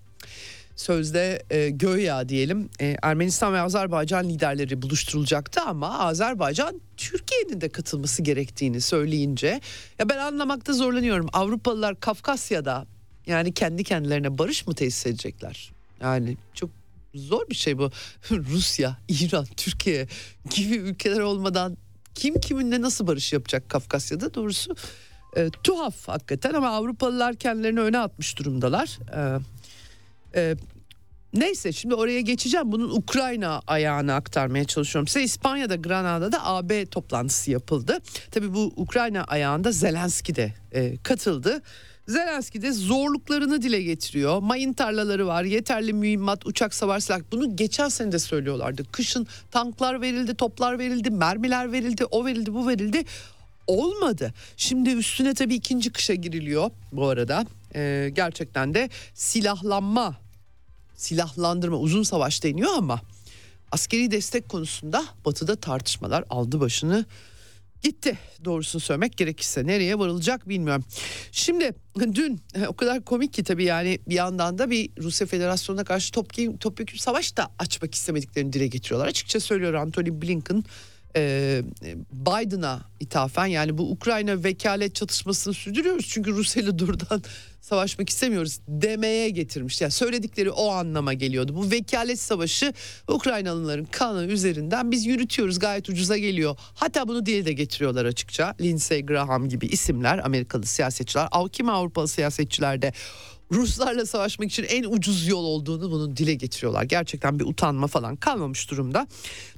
sözde 0.76 1.42
e, 1.50 1.70
göya 1.70 2.28
diyelim 2.28 2.68
e, 2.80 2.96
Ermenistan 3.02 3.52
ve 3.52 3.60
Azerbaycan 3.60 4.28
liderleri 4.28 4.82
buluşturulacaktı 4.82 5.60
ama 5.60 5.98
Azerbaycan 5.98 6.80
Türkiye'nin 6.96 7.60
de 7.60 7.68
katılması 7.68 8.22
gerektiğini 8.22 8.80
söyleyince 8.80 9.60
ya 9.98 10.08
ben 10.08 10.18
anlamakta 10.18 10.72
zorlanıyorum. 10.72 11.26
Avrupalılar 11.32 12.00
Kafkasya'da 12.00 12.86
yani 13.26 13.54
kendi 13.54 13.84
kendilerine 13.84 14.38
barış 14.38 14.66
mı 14.66 14.74
tesis 14.74 15.06
edecekler? 15.06 15.72
Yani 16.00 16.36
çok 16.54 16.70
zor 17.14 17.48
bir 17.50 17.54
şey 17.54 17.78
bu. 17.78 17.90
Rusya, 18.30 18.96
İran, 19.08 19.46
Türkiye 19.56 20.06
gibi 20.54 20.74
ülkeler 20.74 21.20
olmadan 21.20 21.76
kim 22.14 22.40
kiminle 22.40 22.80
nasıl 22.80 23.06
barış 23.06 23.32
yapacak 23.32 23.68
Kafkasya'da 23.68 24.34
doğrusu 24.34 24.76
e, 25.36 25.50
tuhaf 25.64 26.08
hakikaten 26.08 26.54
ama 26.54 26.68
Avrupalılar 26.68 27.34
kendilerini 27.34 27.80
öne 27.80 27.98
atmış 27.98 28.38
durumdalar. 28.38 28.98
E, 29.14 30.40
e, 30.40 30.56
neyse 31.34 31.72
şimdi 31.72 31.94
oraya 31.94 32.20
geçeceğim. 32.20 32.72
Bunun 32.72 32.90
Ukrayna 32.90 33.62
ayağını 33.66 34.14
aktarmaya 34.14 34.64
çalışıyorum 34.64 35.08
size. 35.08 35.22
İspanya'da 35.22 35.76
Granada'da 35.76 36.46
AB 36.46 36.86
toplantısı 36.86 37.50
yapıldı. 37.50 37.98
Tabii 38.30 38.54
bu 38.54 38.72
Ukrayna 38.76 39.24
ayağında 39.24 39.72
Zelenski 39.72 40.36
de 40.36 40.54
e, 40.72 40.96
katıldı 40.96 41.62
Zelenski 42.08 42.62
de 42.62 42.72
zorluklarını 42.72 43.62
dile 43.62 43.82
getiriyor. 43.82 44.42
Mayın 44.42 44.72
tarlaları 44.72 45.26
var, 45.26 45.44
yeterli 45.44 45.92
mühimmat, 45.92 46.46
uçak 46.46 46.74
savar 46.74 47.00
silah. 47.00 47.20
Bunu 47.32 47.56
geçen 47.56 47.88
sene 47.88 48.12
de 48.12 48.18
söylüyorlardı. 48.18 48.84
Kışın 48.92 49.26
tanklar 49.50 50.00
verildi, 50.00 50.34
toplar 50.34 50.78
verildi, 50.78 51.10
mermiler 51.10 51.72
verildi, 51.72 52.04
o 52.04 52.26
verildi, 52.26 52.54
bu 52.54 52.68
verildi. 52.68 53.04
Olmadı. 53.66 54.34
Şimdi 54.56 54.90
üstüne 54.90 55.34
tabii 55.34 55.54
ikinci 55.54 55.92
kışa 55.92 56.14
giriliyor 56.14 56.70
bu 56.92 57.08
arada. 57.08 57.46
Ee, 57.74 58.10
gerçekten 58.14 58.74
de 58.74 58.90
silahlanma, 59.14 60.16
silahlandırma, 60.96 61.76
uzun 61.76 62.02
savaş 62.02 62.42
deniyor 62.42 62.70
ama 62.76 63.00
askeri 63.72 64.10
destek 64.10 64.48
konusunda 64.48 65.04
batıda 65.24 65.56
tartışmalar 65.56 66.24
aldı 66.30 66.60
başını 66.60 67.04
gitti 67.86 68.18
doğrusunu 68.44 68.80
söylemek 68.80 69.16
gerekirse 69.16 69.66
nereye 69.66 69.98
varılacak 69.98 70.48
bilmiyorum. 70.48 70.84
Şimdi 71.32 71.74
dün 72.14 72.40
o 72.68 72.76
kadar 72.76 73.04
komik 73.04 73.32
ki 73.32 73.44
tabii 73.44 73.64
yani 73.64 73.98
bir 74.08 74.14
yandan 74.14 74.58
da 74.58 74.70
bir 74.70 74.90
Rusya 74.98 75.26
Federasyonu'na 75.26 75.84
karşı 75.84 76.12
topyekun 76.12 76.56
top 76.56 76.80
savaş 76.96 77.36
da 77.36 77.48
açmak 77.58 77.94
istemediklerini 77.94 78.52
dile 78.52 78.66
getiriyorlar. 78.66 79.08
Açıkça 79.08 79.40
söylüyor 79.40 79.74
Anthony 79.74 80.22
Blinken 80.22 80.64
e, 81.16 81.62
Biden'a 82.12 82.80
ithafen 83.00 83.46
yani 83.46 83.78
bu 83.78 83.90
Ukrayna 83.90 84.44
vekalet 84.44 84.94
çatışmasını 84.94 85.54
sürdürüyoruz. 85.54 86.06
Çünkü 86.08 86.32
Rusya 86.32 86.62
ile 86.62 86.78
durdan 86.78 87.22
savaşmak 87.68 88.10
istemiyoruz 88.10 88.58
demeye 88.68 89.30
getirmiş. 89.30 89.80
Yani 89.80 89.92
söyledikleri 89.92 90.50
o 90.50 90.70
anlama 90.70 91.12
geliyordu. 91.12 91.54
Bu 91.56 91.70
vekalet 91.70 92.20
savaşı 92.20 92.72
Ukraynalıların 93.08 93.84
kanı 93.84 94.24
üzerinden 94.24 94.90
biz 94.90 95.06
yürütüyoruz 95.06 95.58
gayet 95.58 95.88
ucuza 95.88 96.18
geliyor. 96.18 96.56
Hatta 96.74 97.08
bunu 97.08 97.26
dile 97.26 97.44
de 97.44 97.52
getiriyorlar 97.52 98.04
açıkça. 98.04 98.54
Lindsey 98.60 99.06
Graham 99.06 99.48
gibi 99.48 99.66
isimler 99.66 100.18
Amerikalı 100.18 100.66
siyasetçiler. 100.66 101.28
Kim 101.52 101.68
Avrupalı 101.68 102.08
siyasetçiler 102.08 102.82
de 102.82 102.92
Ruslarla 103.52 104.06
savaşmak 104.06 104.50
için 104.50 104.64
en 104.64 104.84
ucuz 104.84 105.28
yol 105.28 105.44
olduğunu 105.44 105.90
bunun 105.90 106.16
dile 106.16 106.34
getiriyorlar. 106.34 106.82
Gerçekten 106.82 107.38
bir 107.40 107.44
utanma 107.44 107.86
falan 107.86 108.16
kalmamış 108.16 108.70
durumda. 108.70 109.06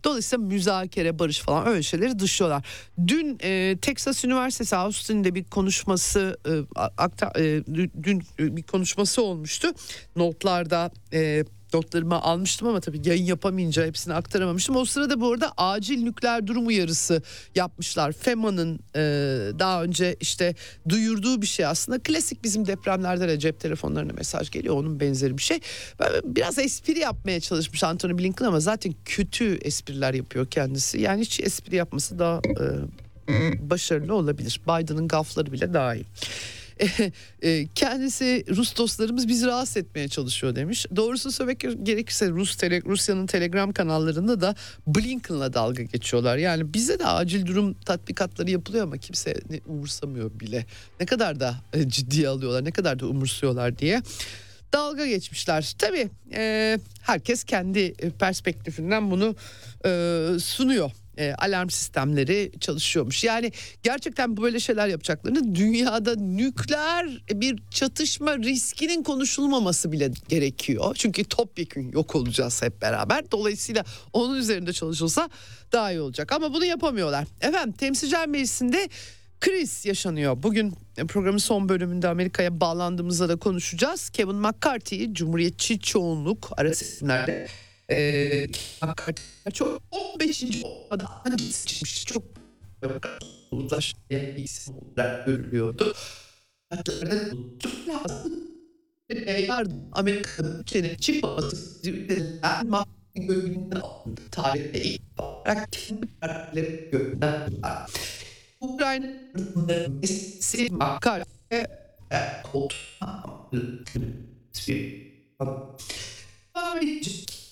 Dolayısıyla 0.04 0.47
müzakere, 0.47 1.18
barış 1.18 1.38
falan 1.38 1.66
öyle 1.66 1.83
şeyleri 1.83 2.18
dışlıyorlar. 2.18 2.66
Dün 3.07 3.38
e, 3.42 3.76
Texas 3.83 4.25
Üniversitesi 4.25 4.76
Austin'de 4.76 5.35
bir 5.35 5.45
konuşması 5.45 6.38
e, 6.47 6.52
akta, 6.76 7.33
e, 7.38 7.62
dün 8.02 8.23
bir 8.38 8.62
konuşması 8.62 9.23
olmuştu. 9.23 9.68
Notlarda 10.16 10.90
e, 11.12 11.45
notlarımı 11.75 12.22
almıştım 12.22 12.68
ama 12.68 12.80
tabii 12.80 13.00
yayın 13.04 13.25
yapamayınca 13.25 13.87
hepsini 13.87 14.14
aktaramamıştım. 14.14 14.76
O 14.76 14.84
sırada 14.84 15.20
bu 15.20 15.32
arada 15.32 15.52
acil 15.56 16.02
nükleer 16.02 16.46
durum 16.46 16.66
uyarısı 16.66 17.22
yapmışlar. 17.54 18.12
FEMA'nın 18.12 18.80
e, 18.96 19.00
daha 19.58 19.82
önce 19.82 20.16
işte 20.20 20.54
duyurduğu 20.88 21.42
bir 21.42 21.46
şey 21.46 21.66
aslında. 21.66 21.98
Klasik 21.98 22.44
bizim 22.44 22.66
depremlerde 22.66 23.28
de 23.28 23.38
cep 23.38 23.60
telefonlarına 23.60 24.12
mesaj 24.12 24.50
geliyor. 24.50 24.76
Onun 24.76 25.00
benzeri 25.00 25.38
bir 25.38 25.42
şey. 25.42 25.60
Biraz 26.25 26.58
espri 26.58 26.98
yapmaya 26.98 27.40
çalışmış 27.40 27.84
Anthony 27.84 28.18
Blinken 28.18 28.46
ama 28.46 28.60
zaten 28.60 28.94
kötü 29.04 29.54
espriler 29.54 30.14
yapıyor 30.14 30.46
kendisi. 30.46 31.00
Yani 31.00 31.20
hiç 31.20 31.40
espri 31.40 31.76
yapması 31.76 32.18
daha 32.18 32.38
e, 32.38 32.64
başarılı 33.70 34.14
olabilir. 34.14 34.60
Biden'ın 34.66 35.08
gafları 35.08 35.52
bile 35.52 35.75
daha 35.75 35.94
iyi. 35.94 36.04
E, 37.42 37.66
kendisi 37.75 38.44
Rus 38.56 38.76
dostlarımız 38.76 39.28
bizi 39.28 39.47
rahatsız 39.47 39.76
etmeye 39.76 40.08
çalışıyor 40.08 40.54
demiş. 40.54 40.87
Doğrusunu 40.97 41.32
söylemek 41.32 41.61
gerekirse 41.61 42.30
Rus 42.30 42.56
tele, 42.56 42.82
Rusya'nın 42.82 43.26
Telegram 43.26 43.73
kanallarında 43.73 44.40
da 44.40 44.54
Blinken'la 44.87 45.52
dalga 45.52 45.82
geçiyorlar. 45.82 46.37
Yani 46.37 46.75
bize 46.75 46.99
de 46.99 47.06
acil 47.06 47.47
durum 47.47 47.75
tatbikatları 47.75 48.50
yapılıyor 48.50 48.85
ama 48.85 48.97
kimse 48.97 49.35
umursamıyor 49.66 50.40
bile. 50.40 50.66
Ne 51.00 51.06
kadar 51.06 51.40
da 51.40 51.56
e, 51.73 51.88
ciddiye 51.88 52.28
alıyorlar, 52.28 52.64
ne 52.64 52.70
kadar 52.70 52.99
da 52.99 53.06
umursuyorlar 53.06 53.78
diye 53.78 54.02
dalga 54.73 55.06
geçmişler. 55.06 55.75
Tabii 55.78 56.08
e, 56.35 56.78
herkes 57.02 57.44
kendi 57.44 57.94
perspektifinden 58.18 59.11
bunu 59.11 59.37
e, 59.85 59.90
sunuyor 60.40 60.90
e, 61.18 61.34
alarm 61.34 61.70
sistemleri 61.70 62.52
çalışıyormuş. 62.60 63.25
Yani 63.25 63.52
gerçekten 63.82 64.37
böyle 64.37 64.60
şeyler 64.60 64.88
yapacaklarını 64.88 65.54
dünyada 65.54 66.14
nükleer 66.14 67.22
bir 67.32 67.62
çatışma 67.70 68.38
riskinin 68.38 69.02
konuşulmaması 69.02 69.93
bile 69.93 70.10
gerekiyor. 70.28 70.95
Çünkü 70.99 71.25
topyekün 71.25 71.93
yok 71.93 72.14
olacağız 72.14 72.62
hep 72.62 72.82
beraber. 72.82 73.30
Dolayısıyla 73.30 73.84
onun 74.12 74.36
üzerinde 74.36 74.73
çalışılsa 74.73 75.30
daha 75.73 75.93
iyi 75.93 76.00
olacak. 76.00 76.32
Ama 76.32 76.54
bunu 76.54 76.64
yapamıyorlar. 76.64 77.25
Efendim 77.40 77.73
Temsilciler 77.73 78.28
Meclisi'nde 78.28 78.88
kriz 79.40 79.86
yaşanıyor. 79.86 80.43
Bugün 80.43 80.75
programın 81.08 81.38
son 81.38 81.69
bölümünde 81.69 82.08
Amerika'ya 82.08 82.60
bağlandığımızda 82.60 83.28
da 83.28 83.36
konuşacağız. 83.36 84.10
Kevin 84.10 84.36
McCarthy, 84.36 85.12
Cumhuriyetçi 85.12 85.80
çoğunluk 85.80 86.50
ara 86.56 86.75
seçimlerde 86.75 87.49
ee, 87.90 88.46
çok 89.52 89.82
15. 89.90 90.44
olmadı 90.64 91.04
hani 91.24 91.38
seçilmiş 91.38 92.04
çok 92.04 92.22
uzlaşan 93.50 94.00
bir 94.10 94.36
isim 94.36 94.74
olarak 94.74 95.26
görülüyordu. 95.26 95.94
Hatta 96.70 96.92
çok 97.58 97.88
lazım. 97.88 98.32
Yardım 99.48 99.88
Amerika'nın 99.92 100.60
bütçenin 100.60 100.94
çıkmaması 100.94 101.90
üzerinden 101.90 102.66
mahkeme 102.66 103.26
gölgünden 103.26 103.80
alındı. 103.80 104.20
Tarihte 104.30 104.82
ilk 104.82 105.02
olarak 105.18 105.72
kendi 105.72 106.06
partileri 106.06 106.88
gölgünden 106.92 107.52
Ukrayna'nın 108.60 109.92
Messi 110.02 110.68
McCarthy 110.70 111.64
koltuğuna 112.52 113.50
bir 113.52 113.84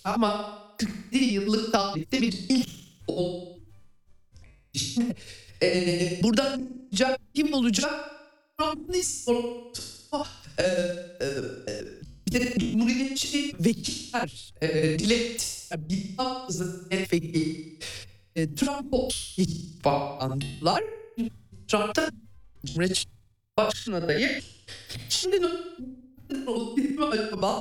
ama 0.07 0.59
40 0.79 0.91
yıllık 1.13 1.73
tarihte 1.73 2.23
bir 2.23 2.33
ilk 2.49 2.69
oldu. 3.07 3.59
İşte, 4.75 5.15
e, 5.63 6.21
buradan 6.23 6.71
kim 7.35 7.53
olacak? 7.53 8.11
Trump'ın 8.59 8.95
e, 10.59 10.63
e, 10.63 11.29
bir 12.27 12.33
de 12.33 12.59
Cumhuriyetçi 12.59 13.53
vekiller, 13.61 14.55
e, 14.63 14.99
dilek, 14.99 15.43
bir 15.77 16.19
bazı 16.19 16.87
milletvekili 16.91 17.79
e, 18.37 18.55
Trump'a 18.55 19.09
bağlandılar. 19.85 20.85
Trump'ta 21.69 22.11
Cumhuriyetçi 22.67 23.09
Başkan 23.57 23.93
adayı. 23.93 24.43
Şimdi 25.09 25.43
acaba 27.13 27.61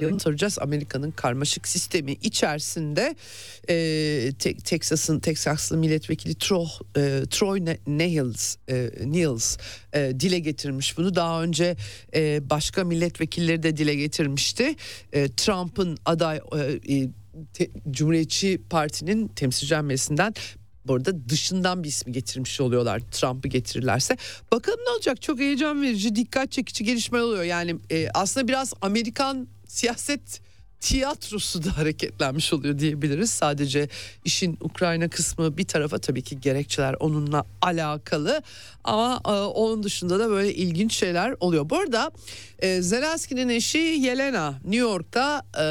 yanıt 0.00 0.26
arayacağız. 0.26 0.58
Amerika'nın 0.60 1.10
karmaşık 1.10 1.68
sistemi 1.68 2.12
içerisinde 2.12 3.16
e, 3.68 3.74
te, 4.38 4.56
Texas'ın 4.56 5.20
Texaslı 5.20 5.76
milletvekili 5.76 6.34
Tro, 6.34 6.66
e, 6.96 7.22
Troy 7.30 7.60
Niles, 7.86 8.56
e, 8.68 8.90
Niles 9.04 9.58
e, 9.92 10.12
dile 10.20 10.38
getirmiş 10.38 10.98
bunu. 10.98 11.14
Daha 11.14 11.42
önce 11.42 11.76
e, 12.14 12.50
başka 12.50 12.84
milletvekilleri 12.84 13.62
de 13.62 13.76
dile 13.76 13.94
getirmişti. 13.94 14.74
E, 15.12 15.28
Trump'ın 15.28 15.98
aday 16.04 16.36
e, 16.36 16.94
e 16.94 17.08
te, 17.52 17.70
Cumhuriyetçi 17.90 18.62
Parti'nin 18.70 19.28
temsilciler 19.28 19.82
meclisinden 19.82 20.34
bu 20.86 20.94
arada 20.94 21.28
dışından 21.28 21.84
bir 21.84 21.88
ismi 21.88 22.12
getirmiş 22.12 22.60
oluyorlar 22.60 23.00
Trump'ı 23.10 23.48
getirirlerse. 23.48 24.16
Bakalım 24.52 24.80
ne 24.86 24.90
olacak 24.90 25.22
çok 25.22 25.38
heyecan 25.38 25.82
verici 25.82 26.16
dikkat 26.16 26.52
çekici 26.52 26.84
gelişme 26.84 27.22
oluyor. 27.22 27.44
Yani 27.44 27.76
e, 27.90 28.08
aslında 28.14 28.48
biraz 28.48 28.72
Amerikan 28.82 29.48
siyaset 29.68 30.43
tiyatrosu 30.84 31.64
da 31.64 31.78
hareketlenmiş 31.78 32.52
oluyor 32.52 32.78
diyebiliriz. 32.78 33.30
Sadece 33.30 33.88
işin 34.24 34.58
Ukrayna 34.60 35.08
kısmı 35.08 35.56
bir 35.58 35.64
tarafa 35.64 35.98
tabii 35.98 36.22
ki 36.22 36.40
gerekçeler 36.40 36.96
onunla 37.00 37.44
alakalı 37.62 38.42
ama 38.84 39.20
e, 39.26 39.30
onun 39.30 39.82
dışında 39.82 40.18
da 40.18 40.30
böyle 40.30 40.54
ilginç 40.54 40.94
şeyler 40.94 41.34
oluyor. 41.40 41.70
Bu 41.70 41.78
arada 41.78 42.10
e, 42.58 42.82
Zelenski'nin 42.82 43.48
eşi 43.48 43.78
Yelena 43.78 44.50
New 44.50 44.76
York'ta 44.76 45.42
e, 45.54 45.64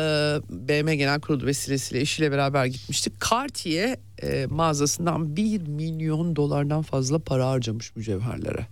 BM 0.50 0.96
Genel 0.96 1.22
Kurulu 1.22 1.46
vesilesiyle 1.46 2.02
eşiyle 2.02 2.32
beraber 2.32 2.66
gitmişti. 2.66 3.12
Cartier 3.30 3.98
e, 4.24 4.46
mağazasından 4.46 5.36
1 5.36 5.62
milyon 5.68 6.36
dolardan 6.36 6.82
fazla 6.82 7.20
para 7.20 7.48
harcamış 7.48 7.96
mücevherlere 7.96 8.68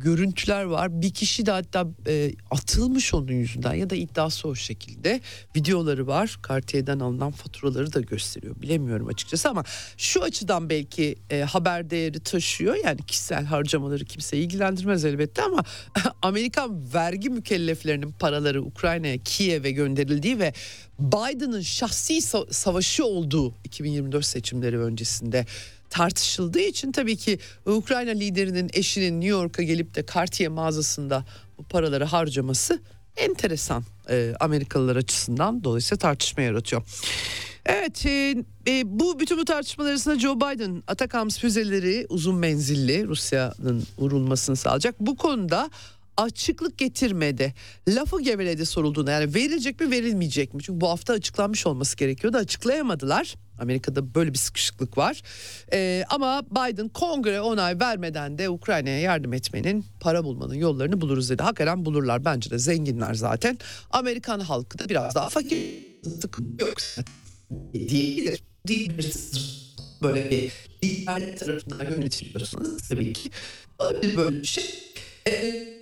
görüntüler 0.00 0.64
var. 0.64 1.02
Bir 1.02 1.10
kişi 1.10 1.46
de 1.46 1.50
hatta 1.50 1.86
e, 2.06 2.32
atılmış 2.50 3.14
onun 3.14 3.32
yüzünden 3.32 3.74
ya 3.74 3.90
da 3.90 3.96
iddiası 3.96 4.48
o 4.48 4.54
şekilde. 4.54 5.20
Videoları 5.56 6.06
var. 6.06 6.38
Cartier'den 6.48 7.00
alınan 7.00 7.30
faturaları 7.30 7.92
da 7.92 8.00
gösteriyor. 8.00 8.62
Bilemiyorum 8.62 9.06
açıkçası 9.06 9.48
ama 9.48 9.64
şu 9.96 10.22
açıdan 10.22 10.70
belki 10.70 11.16
e, 11.30 11.40
haber 11.40 11.90
değeri 11.90 12.20
taşıyor. 12.20 12.76
Yani 12.84 13.02
kişisel 13.06 13.44
harcamaları 13.44 14.04
kimse 14.04 14.36
ilgilendirmez 14.36 15.04
elbette 15.04 15.42
ama 15.42 15.64
Amerikan 16.22 16.94
vergi 16.94 17.30
mükelleflerinin 17.30 18.12
paraları 18.12 18.62
Ukrayna'ya, 18.62 19.18
Kiev'e 19.18 19.70
gönderildiği 19.70 20.38
ve 20.38 20.52
Biden'ın 20.98 21.60
şahsi 21.60 22.22
savaşı 22.50 23.04
olduğu 23.04 23.54
2024 23.64 24.24
seçimleri 24.24 24.78
öncesinde 24.78 25.46
tartışıldığı 25.90 26.60
için 26.60 26.92
tabii 26.92 27.16
ki 27.16 27.38
Ukrayna 27.66 28.10
liderinin 28.10 28.70
eşinin 28.72 29.20
New 29.20 29.28
York'a 29.28 29.62
gelip 29.62 29.94
de 29.94 30.04
Cartier 30.14 30.48
mağazasında 30.50 31.24
bu 31.58 31.62
paraları 31.62 32.04
harcaması 32.04 32.80
enteresan 33.16 33.84
e, 34.10 34.34
Amerikalılar 34.40 34.96
açısından 34.96 35.64
dolayısıyla 35.64 35.98
tartışma 35.98 36.42
yaratıyor. 36.42 36.82
Evet 37.66 38.06
e, 38.06 38.34
e, 38.68 38.82
bu 38.84 39.20
bütün 39.20 39.38
bu 39.38 39.44
tartışmalar 39.44 39.90
arasında 39.90 40.18
Joe 40.18 40.36
Biden 40.36 40.82
Atakams 40.86 41.38
füzeleri 41.38 42.06
uzun 42.08 42.36
menzilli 42.36 43.06
Rusya'nın 43.06 43.86
vurulmasını 43.98 44.56
sağlayacak. 44.56 45.00
Bu 45.00 45.16
konuda 45.16 45.70
açıklık 46.16 46.78
getirmedi. 46.78 47.54
Lafı 47.88 48.22
geveledi 48.22 48.66
sorulduğunda 48.66 49.10
yani 49.12 49.34
verilecek 49.34 49.80
mi 49.80 49.90
verilmeyecek 49.90 50.54
mi? 50.54 50.62
Çünkü 50.62 50.80
bu 50.80 50.88
hafta 50.88 51.12
açıklanmış 51.12 51.66
olması 51.66 51.96
gerekiyordu 51.96 52.36
açıklayamadılar. 52.36 53.34
Amerika'da 53.58 54.14
böyle 54.14 54.32
bir 54.32 54.38
sıkışıklık 54.38 54.98
var. 54.98 55.22
Ee, 55.72 56.04
ama 56.08 56.42
Biden 56.50 56.88
kongre 56.88 57.40
onay 57.40 57.80
vermeden 57.80 58.38
de 58.38 58.48
Ukrayna'ya 58.48 58.98
yardım 58.98 59.32
etmenin, 59.32 59.84
para 60.00 60.24
bulmanın 60.24 60.54
yollarını 60.54 61.00
buluruz 61.00 61.30
dedi. 61.30 61.42
Hakikaten 61.42 61.84
bulurlar 61.84 62.24
bence 62.24 62.50
de 62.50 62.58
zenginler 62.58 63.14
zaten. 63.14 63.58
Amerikan 63.90 64.40
halkı 64.40 64.78
da 64.78 64.88
biraz 64.88 65.14
daha 65.14 65.28
fakir. 65.28 65.58
Yok. 66.60 66.78
Değildir. 67.74 68.42
Değildir. 68.68 69.14
Böyle 70.02 70.30
bir 70.30 70.52
liderler 70.84 71.36
tarafından 71.36 71.90
yönetiliyorsunuz 71.90 72.88
tabii 72.88 73.12
ki. 73.12 73.30
Böyle 74.16 74.42
bir 74.42 74.44
şey. 74.44 74.64
Ee, 75.28 75.78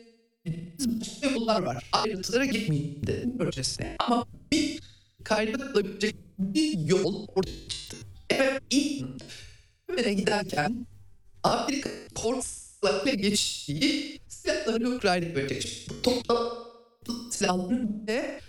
başka 1.26 1.66
var. 1.66 1.90
Ayrıntılara 1.92 2.44
gitmeyeyim 2.44 3.06
de 3.06 3.24
öncesine. 3.38 3.96
Ama 3.98 4.26
bir 4.52 4.80
kaybedilebilecek 5.26 6.16
bir 6.38 6.78
yol 6.78 7.26
ortaya 7.28 7.68
çıktı. 7.68 7.96
Evet 8.30 8.62
ilk 8.70 9.06
Ömer'e 9.88 10.14
giderken 10.14 10.86
Amerika 11.42 11.90
korkusuyla 12.14 13.14
geçtiği 13.14 14.20
silahları 14.28 14.90
Ukrayna'ya 14.90 15.34
verecek. 15.34 15.88
Toplam 16.02 16.48
silahları 17.30 17.88
ve 18.08 18.40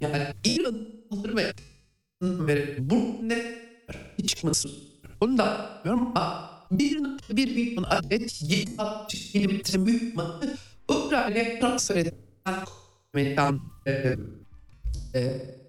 yani 0.00 0.26
İran'ın 0.44 1.36
ve 2.46 2.76
bu 2.78 3.18
ne 3.22 3.58
çıkması. 4.26 4.68
Onu 5.20 5.38
da 5.38 5.80
bilmiyorum 5.84 6.12
ama 6.14 6.66
bir 6.70 6.98
bir 7.30 7.54
milyon 7.54 7.82
adet 7.82 8.42
70 8.42 9.34
milimetre 9.34 9.78
mühimmatı 9.78 10.56
Ukrayna'ya 10.88 11.60
transfer 11.60 11.96
edilen 11.96 12.16
Amerikan 13.14 13.60
evet, 15.14 15.62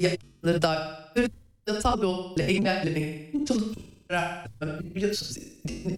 yapıları 0.00 0.62
da 0.62 0.98
yasal 1.68 2.02
yolla 2.02 2.42
engellemek 2.42 3.34
biliyorsunuz 4.94 5.38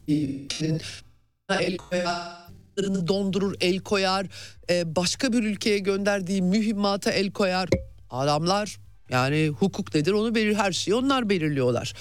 el 0.09 1.77
koyar 1.77 2.49
dondurur 3.07 3.55
el 3.61 3.79
koyar 3.79 4.27
e, 4.71 4.97
başka 4.97 5.33
bir 5.33 5.45
ülkeye 5.45 5.79
gönderdiği 5.79 6.43
mühimmata 6.43 7.11
el 7.11 7.31
koyar. 7.33 7.69
Adamlar 8.11 8.79
yani 9.11 9.49
hukuk 9.49 9.95
nedir 9.95 10.13
onu 10.13 10.35
belir 10.35 10.55
her 10.55 10.73
şeyi 10.73 10.95
onlar 10.95 11.29
belirliyorlar. 11.29 11.95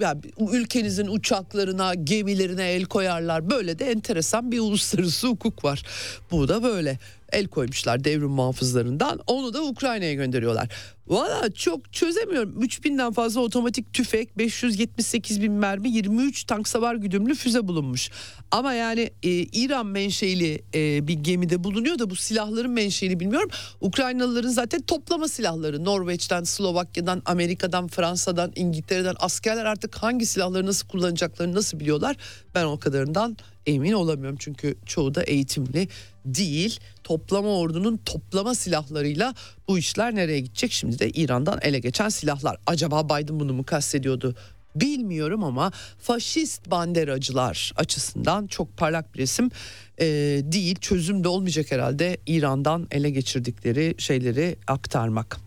Yani 0.00 0.20
ülkenizin 0.52 1.06
uçaklarına, 1.06 1.94
gemilerine 1.94 2.70
el 2.70 2.84
koyarlar. 2.84 3.50
Böyle 3.50 3.78
de 3.78 3.90
enteresan 3.90 4.52
bir 4.52 4.60
uluslararası 4.60 5.28
hukuk 5.28 5.64
var. 5.64 5.82
Bu 6.30 6.48
da 6.48 6.62
böyle 6.62 6.98
el 7.32 7.48
koymuşlar 7.48 8.04
devrim 8.04 8.30
muhafızlarından. 8.30 9.20
Onu 9.26 9.54
da 9.54 9.62
Ukrayna'ya 9.62 10.14
gönderiyorlar. 10.14 10.68
Valla 11.10 11.50
çok 11.54 11.92
çözemiyorum. 11.92 12.62
3000'den 12.62 13.12
fazla 13.12 13.40
otomatik 13.40 13.92
tüfek, 13.92 14.38
578 14.38 15.42
bin 15.42 15.52
mermi, 15.52 15.90
23 15.90 16.44
tank 16.44 16.68
savar 16.68 16.94
güdümlü 16.94 17.34
füze 17.34 17.68
bulunmuş. 17.68 18.10
Ama 18.50 18.74
yani 18.74 19.10
e, 19.22 19.30
İran 19.30 19.86
menşeili 19.86 20.62
e, 20.74 21.08
bir 21.08 21.14
gemide 21.14 21.64
bulunuyor 21.64 21.98
da 21.98 22.10
bu 22.10 22.16
silahların 22.16 22.70
menşeili 22.70 23.20
bilmiyorum. 23.20 23.50
Ukraynalıların 23.80 24.48
zaten 24.48 24.80
toplama 24.82 25.28
silahları. 25.28 25.84
Norveç'ten, 25.84 26.44
Slovakya'dan, 26.44 27.22
Amerika'dan, 27.26 27.88
Fransa'dan, 27.88 28.52
İngiltere'den 28.56 29.14
askerler 29.20 29.64
artık 29.64 29.96
hangi 29.96 30.26
silahları 30.26 30.66
nasıl 30.66 30.88
kullanacaklarını 30.88 31.54
nasıl 31.54 31.80
biliyorlar? 31.80 32.16
Ben 32.54 32.64
o 32.64 32.78
kadarından 32.78 33.36
emin 33.66 33.92
olamıyorum. 33.92 34.36
Çünkü 34.40 34.76
çoğu 34.86 35.14
da 35.14 35.22
eğitimli 35.22 35.88
değil. 36.24 36.80
Toplama 37.04 37.48
ordunun 37.48 37.96
toplama 37.96 38.54
silahlarıyla 38.54 39.34
bu 39.68 39.78
işler 39.78 40.14
nereye 40.14 40.40
gidecek? 40.40 40.72
Şimdi 40.72 40.98
de 40.98 41.10
İran'dan 41.10 41.58
ele 41.62 41.78
geçen 41.78 42.08
silahlar. 42.08 42.56
Acaba 42.66 43.04
Biden 43.04 43.40
bunu 43.40 43.52
mu 43.52 43.64
kastediyordu? 43.64 44.34
Bilmiyorum 44.76 45.44
ama 45.44 45.72
faşist 45.98 46.70
banderacılar 46.70 47.72
açısından 47.76 48.46
çok 48.46 48.76
parlak 48.76 49.14
bir 49.14 49.22
isim 49.22 49.50
e, 49.98 50.06
değil. 50.44 50.76
Çözüm 50.76 51.24
de 51.24 51.28
olmayacak 51.28 51.72
herhalde 51.72 52.18
İran'dan 52.26 52.88
ele 52.90 53.10
geçirdikleri 53.10 53.94
şeyleri 53.98 54.56
aktarmak. 54.66 55.40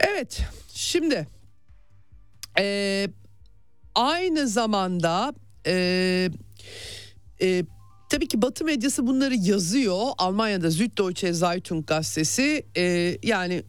Evet 0.00 0.40
şimdi 0.74 1.26
e, 2.58 3.08
aynı 3.94 4.48
zamanda 4.48 5.34
e, 5.66 6.30
e, 7.42 7.64
tabii 8.12 8.28
ki 8.28 8.42
Batı 8.42 8.64
medyası 8.64 9.06
bunları 9.06 9.34
yazıyor. 9.34 10.06
Almanya'da 10.18 10.70
Süddeutsche 10.70 11.32
Zeitung 11.32 11.86
gazetesi 11.86 12.66
e, 12.76 13.16
yani 13.22 13.62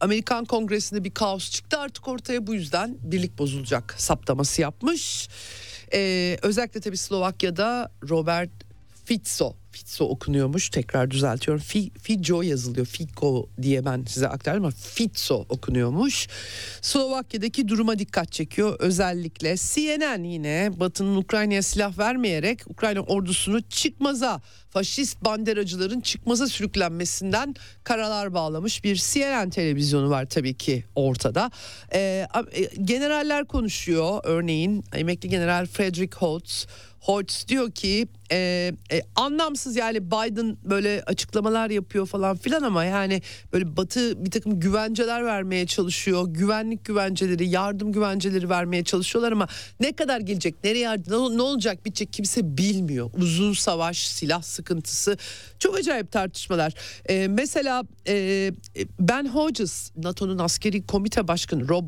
Amerikan 0.00 0.44
Kongresi'nde 0.44 1.04
bir 1.04 1.10
kaos 1.10 1.50
çıktı 1.50 1.78
artık 1.78 2.08
ortaya 2.08 2.46
bu 2.46 2.54
yüzden 2.54 2.96
birlik 3.02 3.38
bozulacak 3.38 3.94
saptaması 3.98 4.62
yapmış. 4.62 5.28
Ee, 5.94 6.38
özellikle 6.42 6.80
tabii 6.80 6.96
Slovakya'da 6.96 7.92
Robert 8.08 8.50
Fico 9.12 9.56
Fico 9.72 10.04
okunuyormuş 10.04 10.70
tekrar 10.70 11.10
düzeltiyorum. 11.10 11.62
Fi, 11.62 11.90
Fico 11.90 12.42
yazılıyor. 12.42 12.86
Fico 12.86 13.48
diye 13.62 13.84
ben 13.84 14.04
size 14.08 14.28
aktardım 14.28 14.64
ama 14.64 14.72
Fico 14.76 15.46
okunuyormuş. 15.48 16.28
Slovakya'daki 16.82 17.68
duruma 17.68 17.98
dikkat 17.98 18.32
çekiyor. 18.32 18.76
Özellikle 18.78 19.56
CNN 19.56 20.24
yine 20.24 20.70
Batı'nın 20.76 21.16
Ukrayna'ya 21.16 21.62
silah 21.62 21.98
vermeyerek 21.98 22.60
Ukrayna 22.66 23.00
ordusunu 23.00 23.62
çıkmaza 23.62 24.40
faşist 24.70 25.24
banderacıların 25.24 26.00
çıkmaza 26.00 26.46
sürüklenmesinden 26.46 27.54
karalar 27.84 28.34
bağlamış 28.34 28.84
bir 28.84 28.96
CNN 28.96 29.50
televizyonu 29.50 30.10
var 30.10 30.26
tabii 30.26 30.54
ki 30.54 30.84
ortada. 30.94 31.50
Ee, 31.94 32.26
generaller 32.84 33.44
konuşuyor 33.44 34.20
örneğin 34.24 34.84
emekli 34.94 35.28
general 35.28 35.66
Frederick 35.66 36.16
Holtz 36.16 36.66
Holtz 37.02 37.48
diyor 37.48 37.70
ki 37.70 38.08
e, 38.32 38.72
e, 38.92 39.02
anlamsız 39.16 39.76
yani 39.76 40.10
Biden 40.10 40.56
böyle 40.64 41.02
açıklamalar 41.06 41.70
yapıyor 41.70 42.06
falan 42.06 42.36
filan 42.36 42.62
ama 42.62 42.84
yani 42.84 43.22
böyle 43.52 43.76
Batı 43.76 44.24
bir 44.24 44.30
takım 44.30 44.60
güvenceler 44.60 45.24
vermeye 45.24 45.66
çalışıyor. 45.66 46.24
Güvenlik 46.28 46.84
güvenceleri, 46.84 47.48
yardım 47.48 47.92
güvenceleri 47.92 48.50
vermeye 48.50 48.84
çalışıyorlar 48.84 49.32
ama 49.32 49.48
ne 49.80 49.92
kadar 49.92 50.20
gelecek, 50.20 50.64
nereye 50.64 50.78
yardım, 50.78 51.38
ne 51.38 51.42
olacak 51.42 51.84
bitecek 51.84 52.12
kimse 52.12 52.56
bilmiyor. 52.58 53.10
Uzun 53.18 53.52
savaş, 53.52 54.06
silah 54.06 54.42
sıkıntısı 54.42 55.16
çok 55.58 55.78
acayip 55.78 56.12
tartışmalar. 56.12 56.74
E, 57.08 57.28
mesela 57.28 57.84
e, 58.08 58.52
Ben 59.00 59.28
Hodges, 59.28 59.90
NATO'nun 59.96 60.38
askeri 60.38 60.86
komite 60.86 61.28
başkanı 61.28 61.68
Rob 61.68 61.84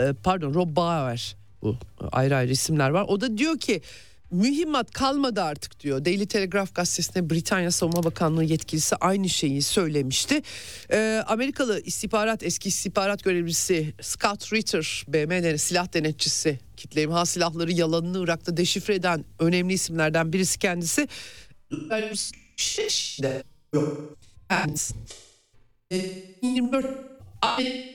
e, 0.00 0.12
pardon 0.12 0.54
Rob 0.54 0.76
Bauer 0.76 1.36
bu 1.62 1.76
ayrı 2.12 2.36
ayrı 2.36 2.52
isimler 2.52 2.90
var. 2.90 3.04
O 3.08 3.20
da 3.20 3.38
diyor 3.38 3.58
ki 3.58 3.82
mühimmat 4.30 4.90
kalmadı 4.90 5.42
artık 5.42 5.80
diyor. 5.80 6.04
Daily 6.04 6.26
Telegraph 6.26 6.74
gazetesine 6.74 7.30
Britanya 7.30 7.70
Savunma 7.70 8.02
Bakanlığı 8.02 8.44
yetkilisi 8.44 8.96
aynı 8.96 9.28
şeyi 9.28 9.62
söylemişti. 9.62 10.42
Ee, 10.90 11.24
Amerikalı 11.26 11.80
istihbarat 11.80 12.42
eski 12.42 12.68
istihbarat 12.68 13.24
görevlisi 13.24 13.94
Scott 14.00 14.52
Ritter 14.52 15.04
BM 15.08 15.58
silah 15.58 15.92
denetçisi 15.94 16.58
kitle 16.76 17.02
imha 17.02 17.26
silahları 17.26 17.72
yalanını 17.72 18.24
Irak'ta 18.24 18.56
deşifre 18.56 18.94
eden 18.94 19.24
önemli 19.38 19.72
isimlerden 19.72 20.32
birisi 20.32 20.58
kendisi. 20.58 21.08
İşte 22.88 23.42
yok. 23.74 24.16
Kendisi. 24.48 24.94
24 26.42 26.86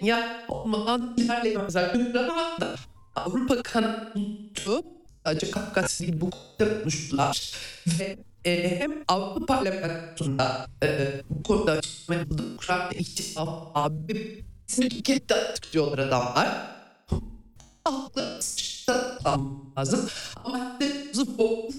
ya 0.02 0.46
olmadan 0.48 1.14
ilerleyemezler. 1.18 1.96
Avrupa 3.16 3.64
kanadı 3.64 4.14
sadece 5.26 5.52
Kafkasya 5.52 6.22
bu 6.22 6.30
konuda 6.30 6.80
konuştular. 6.80 7.54
Ve 8.00 8.18
e, 8.46 8.80
hem 8.80 9.04
Avrupa 9.08 9.46
Parlamentosu'nda 9.46 10.68
e, 10.84 11.12
bu 11.30 11.44
konuda 11.44 11.72
açıklama 11.72 12.20
yapıldı. 12.20 12.44
Ukrayna 12.56 12.90
ihtisaf 12.90 13.50
abi 13.76 14.46
şirkette 14.68 15.36
attık 15.36 15.74
diyorlar 15.74 15.98
adamlar. 15.98 16.72
Haklı 17.84 18.40
lazım. 19.78 20.10
Ama 20.46 20.80
bu 21.38 21.70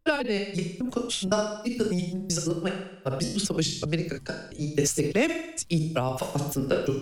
Ukrayna'ya 0.00 0.40
yetim 0.40 0.90
konusunda 0.90 1.58
Amerika'nın 1.58 1.92
yetimimizi 1.92 2.50
alamayız. 2.50 2.78
Biz 3.20 3.34
bu 3.34 3.40
savaşı 3.40 3.86
Amerika'yı 3.86 4.76
destekleyemeyiz. 4.76 5.66
İtirafı 5.70 6.24
aslında 6.34 6.86
çok 6.86 6.96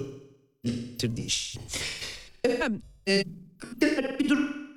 getirdiği 0.65 1.27
iş. 1.27 1.57
Efendim 2.45 2.83
e, 3.09 3.25
bir 4.21 4.29
durum 4.29 4.77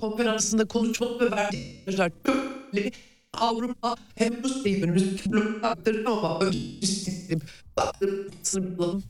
konferansında 0.00 0.64
konuşmalı 0.64 1.20
ve 1.20 1.30
verdiği 1.36 1.82
mesajlar 1.86 2.12
çok 2.26 2.36
önemli. 2.72 2.92
Avrupa 3.34 3.96
hem 4.14 4.44
Rusya'yı 4.44 4.84
önümüzdeki 4.84 5.32
bloku 5.32 5.66
aktarır 5.66 6.04
ama 6.04 6.40
öncesinde 6.40 7.44
baktırıp 7.76 8.32
sınır 8.42 8.78
bulalım. 8.78 9.02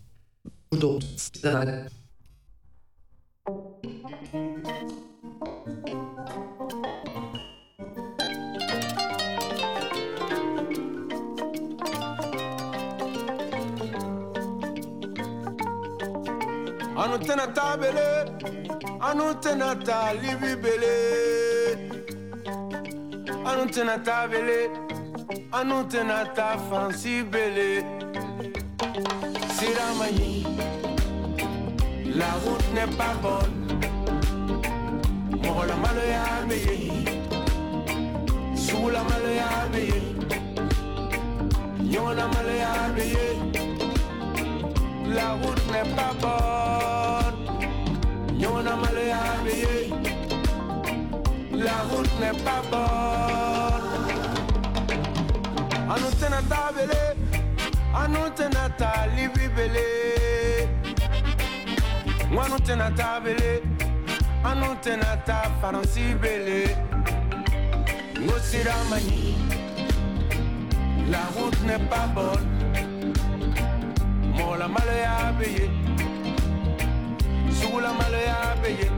Burada 0.72 0.86
oldu. 0.86 1.04
Sizden 1.16 1.88
anu 16.96 17.16
tɛna 17.26 17.54
taa 17.54 17.82
bele 17.82 18.28
anu 19.08 19.26
tɛna 19.42 19.68
taa 19.86 20.08
libi 20.22 20.50
bele 20.62 20.94
anu 23.48 23.62
tɛna 23.74 23.94
taa 24.06 24.24
bele. 24.32 24.60
Anu 25.58 25.76
tɛna 25.92 26.18
taa 26.36 26.54
faransi 26.68 27.14
bele 27.32 27.68
sira 29.56 29.86
ma 29.98 30.06
ɲi 30.16 30.30
la 32.18 32.30
route 32.42 32.68
n'est 32.74 32.92
pas 32.98 33.14
bonne. 33.22 33.56
Mɔgɔ 35.42 35.62
la 35.70 35.76
maloya 35.82 36.24
bɛ 36.48 36.56
yen 36.66 36.84
sugu 38.64 38.88
la 38.94 39.02
maloya 39.08 39.48
bɛ 39.72 39.80
yen 39.90 40.06
ɲɔgɔn 41.90 42.14
la 42.18 42.26
maloya 42.34 42.72
bɛ 42.96 43.06
la 45.16 45.26
route 45.40 45.64
n'est 45.72 45.90
pas 45.96 46.12
bonne. 46.22 47.29
Yon 48.40 48.66
a 48.66 48.74
mal 48.74 48.98
habillé 49.12 49.90
La 51.52 51.76
route 51.90 52.14
n'est 52.20 52.38
pas 52.42 52.62
bonne. 52.70 53.90
Anoutena 55.92 56.40
ta 56.48 56.72
belé 56.74 57.02
Anoutena 57.94 58.70
ta 58.78 58.92
libi 59.14 59.46
belé 59.54 60.68
Anoutena 62.30 62.90
ta 62.92 63.20
belé 63.20 63.62
Anoutena 64.42 65.16
ta 65.26 65.42
faransi 65.60 66.14
belé 66.22 66.64
Ngosira 68.18 68.76
mani 68.88 69.36
La 71.10 71.24
route 71.36 71.60
n'est 71.66 71.86
pas 71.90 72.06
bonne. 72.14 72.48
Mola 74.34 74.68
mal 74.68 74.88
habillé 74.88 75.89
Sous 77.60 77.78
la 77.78 77.92
malle 77.92 78.20
à 78.26 78.56
payer. 78.62 78.90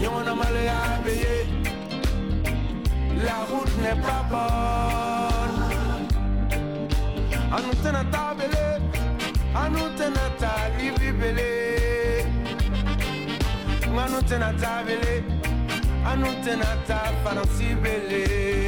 Y'en 0.00 0.20
a 0.20 0.34
mal 0.34 0.58
à 0.68 1.02
payer. 1.04 1.38
La 3.26 3.38
route 3.50 3.76
n'est 3.82 4.00
pas 4.00 4.22
bonne. 4.30 5.60
À 7.50 7.60
nous 7.64 7.74
tenir 7.82 8.04
ta 8.12 8.34
belle. 8.38 8.80
À 9.54 9.68
nous 9.68 9.88
tenir 9.98 10.30
ta 10.38 10.54
libérée. 10.78 12.24
À 13.98 14.08
nous 14.08 14.22
tenir 14.22 14.54
ta 14.62 14.84
belle. 14.86 15.24
À 16.06 16.16
nous 16.16 16.34
tenir 16.44 16.76
ta 16.86 17.00
fancy. 17.24 18.67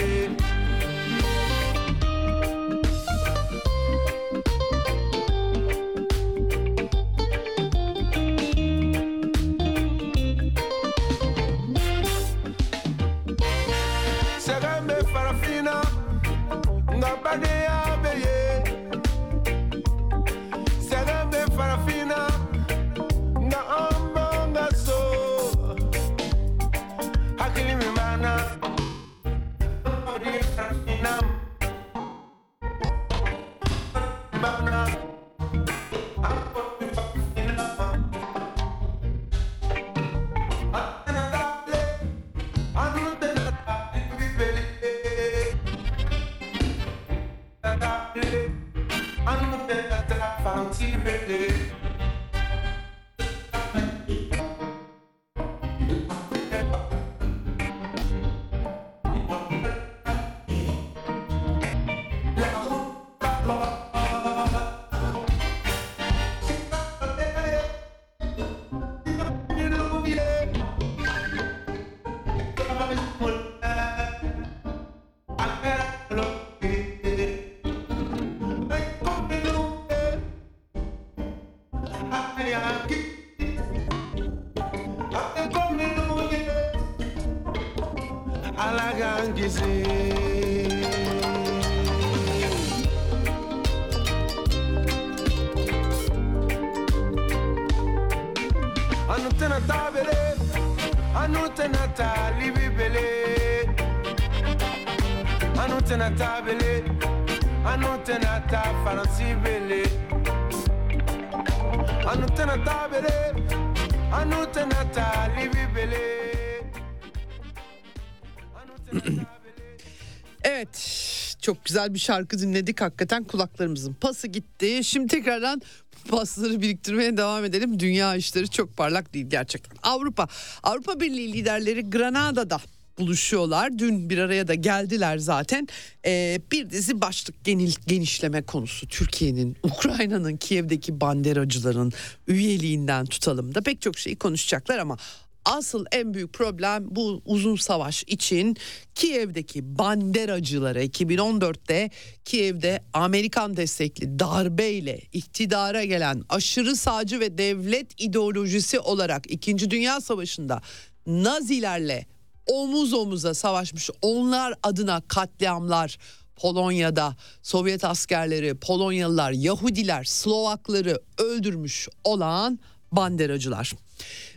Güzel 121.71 121.95
bir 121.95 121.99
şarkı 121.99 122.39
dinledik 122.39 122.81
hakikaten 122.81 123.25
kulaklarımızın 123.25 123.95
pası 123.95 124.29
gitti. 124.29 124.81
Şimdi 124.85 125.07
tekrardan 125.07 125.63
pasları 126.09 126.63
biriktirmeye 126.63 127.17
devam 127.17 127.45
edelim. 127.45 127.81
Dünya 127.81 128.17
işleri 128.17 128.49
çok 128.49 128.77
parlak 128.77 129.15
değil 129.15 129.27
gerçekten. 129.27 129.77
Avrupa 129.83 130.29
Avrupa 130.63 131.01
Birliği 131.01 131.33
liderleri 131.33 131.91
Granada'da 131.91 132.61
buluşuyorlar. 132.99 133.79
Dün 133.79 134.11
bir 134.11 134.19
araya 134.19 134.49
da 134.49 134.55
geldiler 134.55 135.19
zaten. 135.19 135.69
Ee, 136.07 136.41
bir 136.53 136.71
dizi 136.71 137.01
başlık 137.01 137.45
genil, 137.45 137.73
genişleme 137.87 138.43
konusu. 138.43 138.89
Türkiye'nin, 138.89 139.57
Ukrayna'nın, 139.63 140.37
Kiev'deki 140.37 141.01
banderacıların 141.01 141.93
üyeliğinden 142.27 143.07
tutalım 143.07 143.55
da 143.55 143.61
pek 143.61 143.83
çok 143.83 143.99
şeyi 143.99 144.17
konuşacaklar 144.17 144.79
ama 144.79 144.97
Asıl 145.45 145.85
en 145.93 146.15
büyük 146.15 146.33
problem 146.33 146.85
bu 146.91 147.23
uzun 147.25 147.57
savaş 147.57 148.05
için 148.07 148.57
Kiev'deki 148.95 149.79
banderacılara 149.79 150.85
2014'te 150.85 151.91
Kiev'de 152.25 152.85
Amerikan 152.93 153.57
destekli 153.57 154.19
darbeyle 154.19 155.01
iktidara 155.13 155.85
gelen 155.85 156.23
aşırı 156.29 156.77
sağcı 156.77 157.21
ve 157.21 157.39
devlet 157.39 158.01
ideolojisi 158.01 158.81
olarak 158.81 159.31
2. 159.31 159.71
Dünya 159.71 160.01
Savaşı'nda 160.01 160.61
Nazilerle 161.07 162.07
omuz 162.47 162.93
omuza 162.93 163.35
savaşmış 163.35 163.91
onlar 164.03 164.55
adına 164.63 165.03
katliamlar 165.09 165.99
Polonya'da 166.37 167.17
Sovyet 167.43 167.85
askerleri, 167.85 168.55
Polonyalılar, 168.55 169.33
Yahudiler, 169.33 170.05
Slovakları 170.05 171.01
öldürmüş 171.19 171.89
olan 172.05 172.59
banderacılar. 172.93 173.73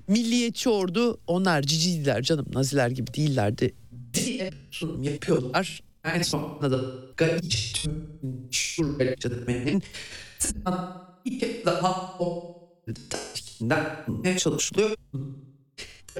Milliyetçi 0.07 0.69
ordu 0.69 1.19
onlar 1.27 1.61
ciciydiler 1.61 2.21
canım 2.21 2.45
naziler 2.53 2.89
gibi 2.89 3.13
değillerdi 3.13 3.75
diye 4.13 4.51
sunum 4.71 5.03
yapıyorlar. 5.03 5.83
En 6.03 6.21
sonunda 6.21 6.71
da 6.71 6.81
Galicia 7.17 7.91
tüm 8.75 8.99
demenin 8.99 9.83
bir 11.25 11.39
kez 11.39 11.65
daha 11.65 12.17
o 12.19 12.53
ne 14.23 14.37
çalışılıyor. 14.37 14.95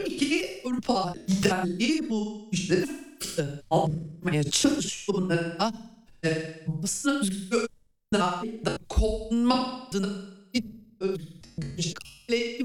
İki 0.05 0.61
Avrupa 0.65 1.13
liderliği 1.29 2.09
bu 2.09 2.49
işleri 2.51 2.85
almaya 3.69 4.43
çalışıyor 4.43 5.17
bunlara. 5.17 5.73
E, 6.25 6.59
basın 6.67 7.19
özgürlüğüne 7.19 8.77
konmadığını 8.89 10.25
ve 12.29 12.57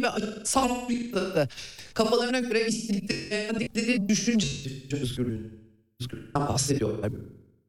sanrıkları 0.45 1.49
kafalarına 1.95 2.41
göre 2.41 2.67
istedikleri 2.67 4.09
düşünce 4.09 4.47
özgürlüğünden 4.97 5.59
bahsediyorlar. 6.35 7.13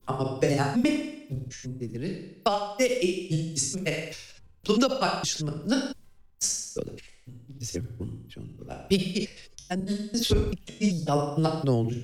Ama 0.07 0.41
beğenme 0.41 1.15
düşünceleri 1.49 2.37
ifade 2.41 3.01
edilmesi 3.01 3.85
ve 3.85 4.11
toplumda 4.63 4.99
paylaşılmasını 4.99 5.93
istiyorlar. 7.61 8.87
Peki 8.89 9.27
kendisi 9.69 10.23
söyledikleri 10.23 10.95
yalanlar 11.07 11.65
ne 11.65 11.69
olur? 11.69 11.95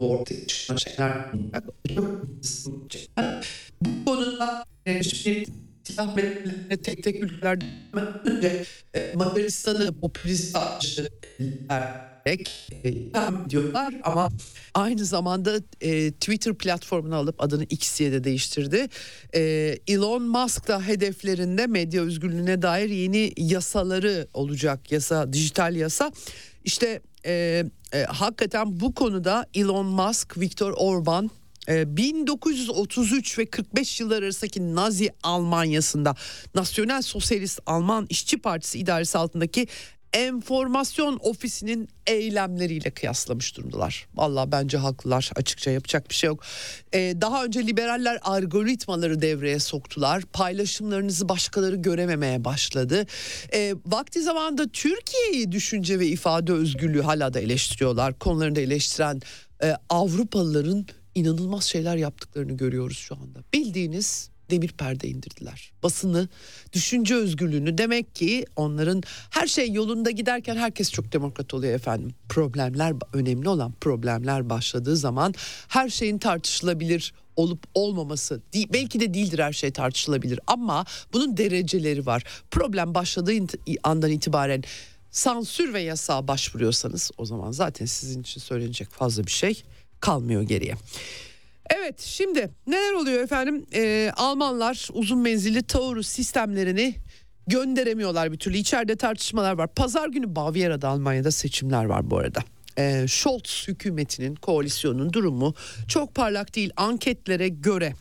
Ortaya 0.00 0.46
çıkan 0.46 0.76
şeyler 0.76 1.32
bu 3.80 4.04
konuda 4.04 4.64
silah 5.84 6.16
belirlerine 6.16 6.76
tek 6.76 7.02
tek 7.02 7.22
ülkeler 7.22 7.58
önce 8.24 8.64
e, 8.94 9.12
Macaristan'ı 9.14 10.00
popülist 10.00 10.56
diyorlar 13.50 13.94
ama 14.02 14.28
aynı 14.74 15.04
zamanda 15.04 15.60
e, 15.80 16.12
Twitter 16.12 16.54
platformunu 16.54 17.16
alıp 17.16 17.42
adını 17.42 17.64
X'ye 17.64 18.12
de 18.12 18.24
değiştirdi. 18.24 18.88
E, 19.34 19.40
Elon 19.86 20.22
Musk 20.22 20.68
da 20.68 20.86
hedeflerinde 20.86 21.66
medya 21.66 22.02
özgürlüğüne 22.02 22.62
dair 22.62 22.90
yeni 22.90 23.32
yasaları 23.36 24.28
olacak. 24.34 24.92
Yasa, 24.92 25.32
dijital 25.32 25.76
yasa. 25.76 26.12
İşte 26.64 27.00
e, 27.26 27.64
e, 27.94 28.04
hakikaten 28.04 28.80
bu 28.80 28.94
konuda 28.94 29.46
Elon 29.54 29.86
Musk, 29.86 30.38
Viktor 30.38 30.72
Orban 30.76 31.30
1933 31.68 33.38
ve 33.38 33.46
45 33.46 34.00
yıllar 34.00 34.22
arasındaki 34.22 34.74
Nazi 34.74 35.10
Almanyası'nda 35.22 36.14
Nasyonel 36.54 37.02
Sosyalist 37.02 37.60
Alman 37.66 38.06
İşçi 38.08 38.38
Partisi 38.38 38.78
idaresi 38.78 39.18
altındaki 39.18 39.66
enformasyon 40.12 41.18
ofisinin 41.22 41.88
eylemleriyle 42.06 42.90
kıyaslamış 42.90 43.56
durumdalar. 43.56 44.06
Valla 44.14 44.52
bence 44.52 44.78
haklılar 44.78 45.30
açıkça 45.36 45.70
yapacak 45.70 46.10
bir 46.10 46.14
şey 46.14 46.28
yok. 46.28 46.42
Ee, 46.94 47.14
daha 47.20 47.44
önce 47.44 47.66
liberaller 47.66 48.18
algoritmaları 48.22 49.22
devreye 49.22 49.58
soktular. 49.58 50.22
Paylaşımlarınızı 50.22 51.28
başkaları 51.28 51.76
görememeye 51.76 52.44
başladı. 52.44 53.06
Ee, 53.54 53.74
vakti 53.86 54.22
zamanında 54.22 54.68
Türkiye'yi 54.68 55.52
düşünce 55.52 55.98
ve 55.98 56.06
ifade 56.06 56.52
özgürlüğü 56.52 57.02
hala 57.02 57.34
da 57.34 57.40
eleştiriyorlar. 57.40 58.18
Konularında 58.18 58.60
eleştiren 58.60 59.20
e, 59.62 59.76
Avrupalıların 59.88 60.86
inanılmaz 61.14 61.64
şeyler 61.64 61.96
yaptıklarını 61.96 62.52
görüyoruz 62.52 62.98
şu 62.98 63.14
anda. 63.14 63.38
Bildiğiniz 63.52 64.30
demir 64.50 64.72
perde 64.72 65.08
indirdiler. 65.08 65.72
Basını, 65.82 66.28
düşünce 66.72 67.14
özgürlüğünü 67.14 67.78
demek 67.78 68.14
ki 68.14 68.44
onların 68.56 69.02
her 69.30 69.46
şey 69.46 69.72
yolunda 69.72 70.10
giderken 70.10 70.56
herkes 70.56 70.92
çok 70.92 71.12
demokrat 71.12 71.54
oluyor 71.54 71.74
efendim. 71.74 72.14
Problemler 72.28 72.94
önemli 73.12 73.48
olan 73.48 73.72
problemler 73.80 74.50
başladığı 74.50 74.96
zaman 74.96 75.34
her 75.68 75.88
şeyin 75.88 76.18
tartışılabilir 76.18 77.14
olup 77.36 77.64
olmaması 77.74 78.42
belki 78.54 79.00
de 79.00 79.14
değildir 79.14 79.38
her 79.38 79.52
şey 79.52 79.70
tartışılabilir 79.70 80.40
ama 80.46 80.84
bunun 81.12 81.36
dereceleri 81.36 82.06
var. 82.06 82.24
Problem 82.50 82.94
başladığı 82.94 83.32
andan 83.82 84.10
itibaren 84.10 84.62
sansür 85.10 85.74
ve 85.74 85.80
yasağa 85.80 86.28
başvuruyorsanız 86.28 87.10
o 87.18 87.24
zaman 87.24 87.52
zaten 87.52 87.86
sizin 87.86 88.20
için 88.20 88.40
söylenecek 88.40 88.90
fazla 88.90 89.26
bir 89.26 89.30
şey 89.30 89.62
kalmıyor 90.02 90.42
geriye. 90.42 90.74
Evet 91.70 92.00
şimdi 92.00 92.50
neler 92.66 92.92
oluyor 92.92 93.22
efendim? 93.22 93.66
Ee, 93.74 94.12
Almanlar 94.16 94.88
uzun 94.92 95.18
menzilli 95.18 95.62
Taurus 95.62 96.08
sistemlerini 96.08 96.94
gönderemiyorlar 97.46 98.32
bir 98.32 98.38
türlü. 98.38 98.56
İçeride 98.56 98.96
tartışmalar 98.96 99.52
var. 99.52 99.74
Pazar 99.74 100.08
günü 100.08 100.36
Bavyera'da 100.36 100.88
Almanya'da 100.88 101.30
seçimler 101.30 101.84
var 101.84 102.10
bu 102.10 102.18
arada. 102.18 102.40
Ee, 102.78 103.04
Scholz 103.08 103.64
hükümetinin 103.68 104.34
koalisyonun 104.34 105.12
durumu 105.12 105.54
çok 105.88 106.14
parlak 106.14 106.54
değil. 106.54 106.70
Anketlere 106.76 107.48
göre 107.48 107.92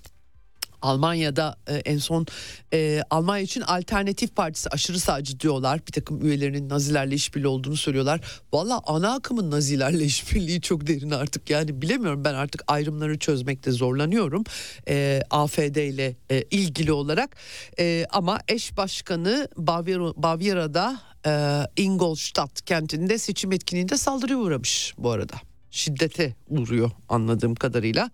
Almanya'da 0.82 1.56
e, 1.68 1.76
en 1.76 1.98
son 1.98 2.26
e, 2.74 3.02
Almanya 3.10 3.44
için 3.44 3.62
Alternatif 3.62 4.36
Partisi 4.36 4.70
aşırı 4.70 5.00
sağcı 5.00 5.40
diyorlar. 5.40 5.80
Bir 5.88 5.92
takım 5.92 6.26
üyelerinin 6.26 6.70
Nazilerle 6.70 7.16
işbirliği 7.16 7.48
olduğunu 7.48 7.78
söylüyorlar. 7.78 8.22
Valla 8.54 8.82
ana 8.86 9.14
akımın 9.14 9.52
Nazilerle 9.52 10.04
işbirliği 10.06 10.62
çok 10.62 10.88
derin 10.88 11.12
artık. 11.12 11.50
Yani 11.50 11.82
bilemiyorum 11.82 12.24
ben 12.26 12.34
artık 12.34 12.64
ayrımları 12.68 13.20
çözmekte 13.20 13.72
zorlanıyorum. 13.72 14.44
E, 14.88 15.22
AFD 15.30 15.76
ile 15.76 16.16
e, 16.32 16.42
ilgili 16.42 16.92
olarak. 16.92 17.36
E, 17.80 18.06
ama 18.12 18.40
eş 18.48 18.78
başkanı 18.78 19.48
Bavyera, 19.58 20.24
Bavyera'da 20.24 21.02
e, 21.26 21.62
Ingolstadt 21.82 22.62
kentinde 22.62 23.18
seçim 23.18 23.52
etkinliğinde 23.52 23.98
saldırıya 23.98 24.38
uğramış 24.38 24.94
bu 24.98 25.12
arada 25.12 25.51
şiddete 25.72 26.36
uğruyor 26.50 26.92
anladığım 27.10 27.56
kadarıyla. 27.56 28.12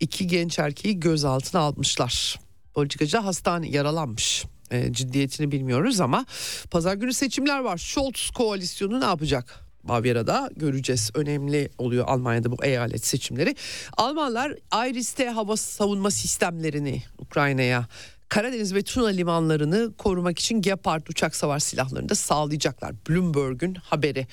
İki 0.00 0.26
genç 0.26 0.58
erkeği 0.58 1.00
gözaltına 1.00 1.60
almışlar. 1.60 2.40
Politikacı 2.74 3.18
hastane 3.18 3.68
yaralanmış. 3.68 4.44
E, 4.70 4.92
ciddiyetini 4.92 5.52
bilmiyoruz 5.52 6.00
ama 6.00 6.26
pazar 6.70 6.94
günü 6.94 7.12
seçimler 7.12 7.58
var. 7.58 7.78
Scholz 7.78 8.30
koalisyonu 8.30 9.00
ne 9.00 9.04
yapacak? 9.04 9.64
Bavyera'da 9.84 10.50
göreceğiz. 10.56 11.10
Önemli 11.14 11.70
oluyor 11.78 12.04
Almanya'da 12.08 12.52
bu 12.52 12.64
eyalet 12.64 13.06
seçimleri. 13.06 13.56
Almanlar 13.96 14.52
Iris-T 14.88 15.28
hava 15.28 15.56
savunma 15.56 16.10
sistemlerini 16.10 17.02
Ukrayna'ya 17.18 17.86
Karadeniz 18.28 18.74
ve 18.74 18.82
Tuna 18.82 19.08
limanlarını 19.08 19.92
korumak 19.98 20.38
için 20.38 20.62
Gepard 20.62 21.06
uçak 21.06 21.36
savar 21.36 21.58
silahlarını 21.58 22.08
da 22.08 22.14
sağlayacaklar. 22.14 22.94
Bloomberg'un 23.08 23.74
haberi. 23.74 24.26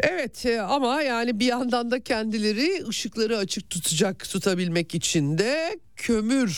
Evet 0.00 0.46
e, 0.46 0.60
ama 0.60 1.02
yani 1.02 1.40
bir 1.40 1.46
yandan 1.46 1.90
da 1.90 2.00
kendileri 2.00 2.88
ışıkları 2.88 3.38
açık 3.38 3.70
tutacak 3.70 4.28
tutabilmek 4.30 4.94
için 4.94 5.38
de 5.38 5.80
kömür 5.96 6.50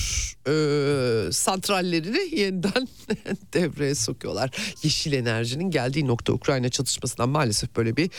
e, 0.46 1.32
santrallerini 1.32 2.40
yeniden 2.40 2.88
devreye 3.54 3.94
sokuyorlar. 3.94 4.50
Yeşil 4.82 5.12
enerjinin 5.12 5.70
geldiği 5.70 6.06
nokta 6.06 6.32
Ukrayna 6.32 6.68
çatışmasından 6.68 7.28
maalesef 7.28 7.76
böyle 7.76 7.96
bir 7.96 8.10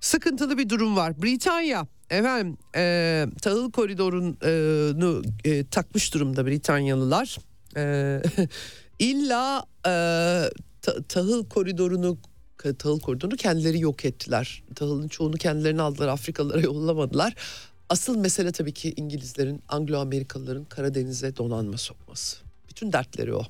sıkıntılı 0.00 0.58
bir 0.58 0.68
durum 0.68 0.96
var. 0.96 1.22
Britanya 1.22 1.86
efendim 2.10 2.56
e, 2.76 3.26
tahıl 3.42 3.72
koridorunu 3.72 5.22
e, 5.44 5.64
takmış 5.66 6.14
durumda 6.14 6.46
Britanyalılar. 6.46 7.38
E, 7.76 8.22
illa 8.98 9.64
e, 9.86 9.92
ta, 10.82 11.02
tahıl 11.08 11.48
koridorunu 11.48 12.18
tahıl 12.58 13.00
koridorunu 13.00 13.36
kendileri 13.36 13.80
yok 13.80 14.04
ettiler. 14.04 14.62
Tahılın 14.74 15.08
çoğunu 15.08 15.36
kendilerine 15.36 15.82
aldılar 15.82 16.08
Afrikalılara 16.08 16.60
yollamadılar. 16.62 17.34
Asıl 17.88 18.16
mesele 18.16 18.52
tabii 18.52 18.72
ki 18.72 18.94
İngilizlerin, 18.96 19.62
Anglo-Amerikalıların 19.68 20.64
Karadeniz'e 20.64 21.36
donanma 21.36 21.78
sokması. 21.78 22.43
Bütün 22.74 22.92
dertleri 22.92 23.34
o. 23.34 23.42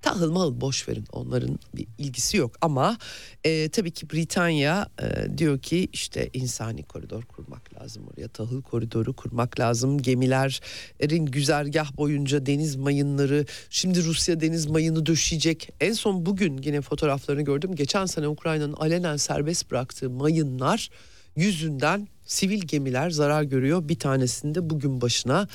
Tahıl 0.00 0.32
mahıl 0.32 0.60
boş 0.60 0.88
verin 0.88 1.04
onların 1.12 1.58
bir 1.74 1.86
ilgisi 1.98 2.36
yok. 2.36 2.52
Ama 2.60 2.98
e, 3.44 3.68
tabii 3.68 3.90
ki 3.90 4.10
Britanya 4.10 4.86
e, 5.02 5.38
diyor 5.38 5.58
ki 5.58 5.88
işte 5.92 6.30
insani 6.32 6.82
koridor 6.82 7.22
kurmak 7.22 7.74
lazım 7.74 8.08
oraya 8.12 8.28
tahıl 8.28 8.62
koridoru 8.62 9.12
kurmak 9.12 9.60
lazım. 9.60 10.02
Gemilerin 10.02 11.26
güzergah 11.26 11.96
boyunca 11.96 12.46
deniz 12.46 12.76
mayınları 12.76 13.46
şimdi 13.70 14.04
Rusya 14.04 14.40
deniz 14.40 14.66
mayını 14.66 15.06
döşeyecek. 15.06 15.68
En 15.80 15.92
son 15.92 16.26
bugün 16.26 16.58
yine 16.62 16.80
fotoğraflarını 16.80 17.42
gördüm. 17.42 17.74
Geçen 17.74 18.06
sene 18.06 18.28
Ukrayna'nın 18.28 18.72
alenen 18.72 19.16
serbest 19.16 19.70
bıraktığı 19.70 20.10
mayınlar 20.10 20.90
yüzünden 21.36 22.08
sivil 22.26 22.60
gemiler 22.60 23.10
zarar 23.10 23.42
görüyor. 23.42 23.88
Bir 23.88 23.98
tanesinde 23.98 24.70
bugün 24.70 25.00
başına 25.00 25.48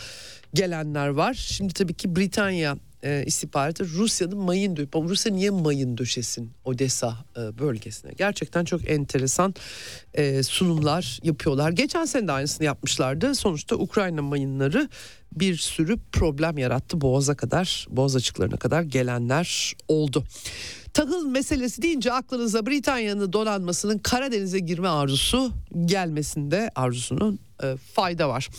gelenler 0.54 1.08
var. 1.08 1.34
Şimdi 1.34 1.74
tabii 1.74 1.94
ki 1.94 2.16
Britanya 2.16 2.78
e, 3.04 3.24
istihbaratı 3.26 3.90
Rusya'nın 3.90 4.38
mayın 4.38 4.78
Rusya 4.94 5.34
niye 5.34 5.50
mayın 5.50 5.98
döşesin 5.98 6.52
Odessa 6.66 7.18
e, 7.38 7.60
bölgesine? 7.60 8.12
Gerçekten 8.18 8.66
çok 8.66 8.90
enteresan 8.90 9.56
e, 10.14 10.44
sunumlar 10.44 11.20
yapıyorlar. 11.24 11.72
Geçen 11.72 12.06
sene 12.06 12.28
de 12.28 12.32
aynısını 12.32 12.66
yapmışlardı. 12.66 13.36
Sonuçta 13.36 13.76
Ukrayna 13.76 14.22
mayınları 14.22 14.90
bir 15.32 15.56
sürü 15.58 15.98
problem 16.12 16.58
yarattı. 16.58 17.02
Boğaz'a 17.02 17.36
kadar, 17.36 17.88
Boğaz 17.90 18.16
açıklarına 18.16 18.58
kadar 18.58 18.82
gelenler 18.82 19.74
oldu. 19.88 20.24
Tahıl 20.94 21.26
meselesi 21.26 21.82
deyince 21.82 22.14
aklınıza 22.14 22.66
Britanya'nın 22.66 23.34
donanmasının 23.34 23.98
Karadeniz'e 23.98 24.60
girme 24.60 24.88
arzusu 24.88 25.52
gelmesinde 25.86 26.72
arzusunun 26.76 27.40
e, 27.64 27.76
fayda 27.94 28.30
var. 28.30 28.50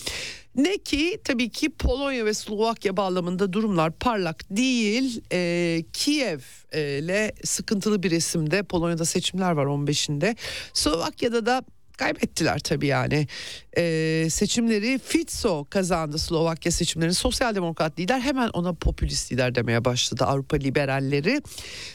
Ne 0.57 0.79
ki 0.79 1.21
tabii 1.25 1.51
ki 1.51 1.71
Polonya 1.71 2.25
ve 2.25 2.35
Slovakya 2.35 2.97
bağlamında 2.97 3.53
durumlar 3.53 3.93
parlak 3.93 4.45
değil. 4.51 5.23
E, 5.33 5.83
Kiev 5.93 6.41
e, 6.73 6.99
ile 6.99 7.33
sıkıntılı 7.45 8.03
bir 8.03 8.11
resimde 8.11 8.63
Polonya'da 8.63 9.05
seçimler 9.05 9.53
var 9.53 9.67
15'inde. 9.67 10.37
Slovakya'da 10.73 11.47
da 11.47 11.63
kaybettiler 11.99 12.59
tabii 12.59 12.87
yani. 12.87 13.27
Ee, 13.77 14.27
seçimleri 14.31 14.99
Fico 14.99 15.67
kazandı 15.71 16.19
Slovakya 16.19 16.73
seçimlerini. 16.73 17.15
Sosyal 17.15 17.55
demokrat 17.55 17.99
lider 17.99 18.21
hemen 18.21 18.49
ona 18.49 18.73
popülist 18.73 19.33
lider 19.33 19.55
demeye 19.55 19.85
başladı 19.85 20.25
Avrupa 20.25 20.57
liberalleri. 20.57 21.43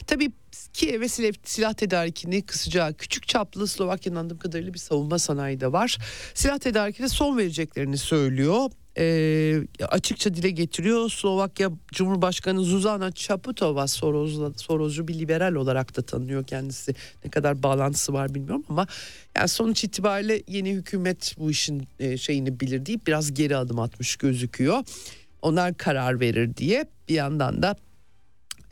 Tabii 0.06 0.32
Kiev'e 0.74 1.08
silah, 1.08 1.32
silah 1.44 1.72
tedarikini 1.72 2.42
kısacağı 2.42 2.94
küçük 2.94 3.28
çaplı 3.28 3.66
Slovakya'nın 3.66 4.16
anladığım 4.16 4.38
kadarıyla 4.38 4.74
bir 4.74 4.78
savunma 4.78 5.18
sanayi 5.18 5.60
de 5.60 5.72
var. 5.72 5.98
Silah 6.34 6.58
tedarikine 6.58 7.08
son 7.08 7.38
vereceklerini 7.38 7.98
söylüyor 7.98 8.70
e, 8.98 9.62
açıkça 9.88 10.34
dile 10.34 10.50
getiriyor. 10.50 11.10
Slovakya 11.10 11.70
Cumhurbaşkanı 11.92 12.60
Zuzana 12.60 13.12
Çaputova 13.12 13.86
Sorozlu, 13.86 14.52
Sorozcu 14.56 15.08
bir 15.08 15.14
liberal 15.14 15.54
olarak 15.54 15.96
da 15.96 16.02
tanınıyor 16.02 16.44
kendisi. 16.44 16.94
Ne 17.24 17.30
kadar 17.30 17.62
bağlantısı 17.62 18.12
var 18.12 18.34
bilmiyorum 18.34 18.64
ama 18.68 18.86
yani 19.36 19.48
sonuç 19.48 19.84
itibariyle 19.84 20.42
yeni 20.48 20.72
hükümet 20.72 21.34
bu 21.38 21.50
işin 21.50 21.88
e, 21.98 22.16
şeyini 22.16 22.60
bilir 22.60 22.86
deyip 22.86 23.06
biraz 23.06 23.34
geri 23.34 23.56
adım 23.56 23.78
atmış 23.78 24.16
gözüküyor. 24.16 24.82
Onlar 25.42 25.74
karar 25.74 26.20
verir 26.20 26.56
diye 26.56 26.84
bir 27.08 27.14
yandan 27.14 27.62
da 27.62 27.76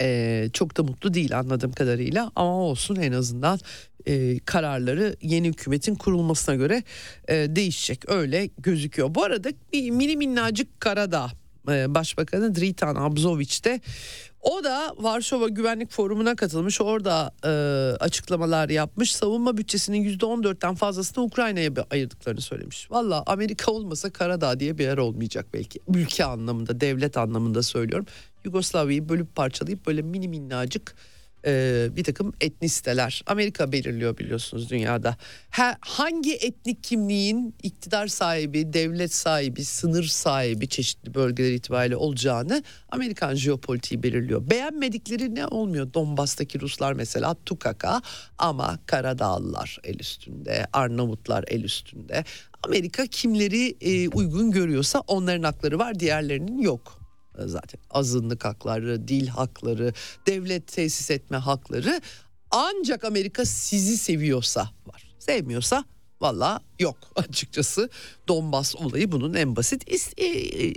e, 0.02 0.48
çok 0.52 0.76
da 0.76 0.82
mutlu 0.82 1.14
değil 1.14 1.38
anladığım 1.38 1.72
kadarıyla 1.72 2.32
ama 2.36 2.52
olsun 2.52 2.96
en 2.96 3.12
azından 3.12 3.58
e, 4.06 4.38
kararları 4.38 5.16
yeni 5.22 5.48
hükümetin 5.48 5.94
kurulmasına 5.94 6.54
göre 6.54 6.82
e, 7.28 7.34
değişecek 7.34 8.10
öyle 8.10 8.50
gözüküyor. 8.58 9.14
Bu 9.14 9.24
arada 9.24 9.48
bir 9.72 9.90
mini 9.90 10.16
minnacık 10.16 10.80
Karadağ 10.80 11.30
e, 11.68 11.94
Başbakanı 11.94 12.54
Dritan 12.54 12.96
Abzoviç 12.96 13.64
de 13.64 13.80
o 14.42 14.64
da 14.64 14.94
Varşova 14.98 15.48
Güvenlik 15.48 15.90
Forumu'na 15.90 16.36
katılmış. 16.36 16.80
Orada 16.80 17.34
e, 17.44 17.48
açıklamalar 17.96 18.68
yapmış. 18.68 19.16
Savunma 19.16 19.56
bütçesinin 19.56 20.18
%14'ten 20.18 20.74
fazlasını 20.74 21.24
Ukrayna'ya 21.24 21.70
ayırdıklarını 21.90 22.40
söylemiş. 22.40 22.90
Valla 22.90 23.22
Amerika 23.26 23.72
olmasa 23.72 24.10
Karadağ 24.10 24.60
diye 24.60 24.78
bir 24.78 24.84
yer 24.84 24.98
olmayacak 24.98 25.46
belki. 25.54 25.80
Ülke 25.94 26.24
anlamında, 26.24 26.80
devlet 26.80 27.16
anlamında 27.16 27.62
söylüyorum. 27.62 28.06
Yugoslavya'yı 28.44 29.08
bölüp 29.08 29.36
parçalayıp 29.36 29.86
böyle 29.86 30.02
mini 30.02 30.28
minnacık 30.28 30.94
e, 31.46 31.88
bir 31.96 32.04
takım 32.04 32.32
etnisteler. 32.40 33.22
Amerika 33.26 33.72
belirliyor 33.72 34.18
biliyorsunuz 34.18 34.70
dünyada. 34.70 35.16
Ha, 35.50 35.76
hangi 35.80 36.34
etnik 36.34 36.84
kimliğin 36.84 37.54
iktidar 37.62 38.06
sahibi, 38.06 38.72
devlet 38.72 39.14
sahibi, 39.14 39.64
sınır 39.64 40.04
sahibi 40.04 40.68
çeşitli 40.68 41.14
bölgeler 41.14 41.52
itibariyle 41.52 41.96
olacağını 41.96 42.62
Amerikan 42.88 43.34
jeopolitiği 43.34 44.02
belirliyor. 44.02 44.50
Beğenmedikleri 44.50 45.34
ne 45.34 45.46
olmuyor? 45.46 45.94
Donbas'taki 45.94 46.60
Ruslar 46.60 46.92
mesela 46.92 47.36
tukaka 47.46 48.02
ama 48.38 48.78
Karadağlılar 48.86 49.78
el 49.84 49.98
üstünde, 49.98 50.66
Arnavutlar 50.72 51.44
el 51.48 51.64
üstünde. 51.64 52.24
Amerika 52.62 53.06
kimleri 53.06 53.76
e, 53.80 54.08
uygun 54.08 54.50
görüyorsa 54.50 55.00
onların 55.00 55.42
hakları 55.42 55.78
var, 55.78 56.00
diğerlerinin 56.00 56.58
yok 56.58 57.01
zaten 57.38 57.80
azınlık 57.90 58.44
hakları, 58.44 59.08
dil 59.08 59.26
hakları, 59.26 59.92
devlet 60.26 60.66
tesis 60.66 61.10
etme 61.10 61.36
hakları 61.36 62.00
ancak 62.50 63.04
Amerika 63.04 63.44
sizi 63.44 63.96
seviyorsa 63.98 64.70
var. 64.86 65.14
Sevmiyorsa 65.18 65.84
valla 66.20 66.60
yok 66.78 66.98
açıkçası. 67.16 67.90
Donbas 68.28 68.76
olayı 68.76 69.12
bunun 69.12 69.34
en 69.34 69.56
basit 69.56 69.88
is- 69.88 70.20
e, 70.20 70.28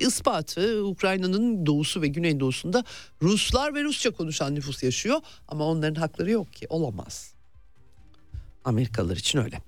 ispatı. 0.07 0.85
Ukrayna'nın 0.85 1.65
doğusu 1.65 2.01
ve 2.01 2.07
güneydoğusunda 2.07 2.83
Ruslar 3.21 3.75
ve 3.75 3.83
Rusça 3.83 4.11
konuşan 4.11 4.55
nüfus 4.55 4.83
yaşıyor 4.83 5.21
ama 5.47 5.65
onların 5.65 5.95
hakları 6.01 6.31
yok 6.31 6.53
ki 6.53 6.65
olamaz. 6.69 7.34
Amerikalılar 8.65 9.17
için 9.17 9.39
öyle. 9.39 9.61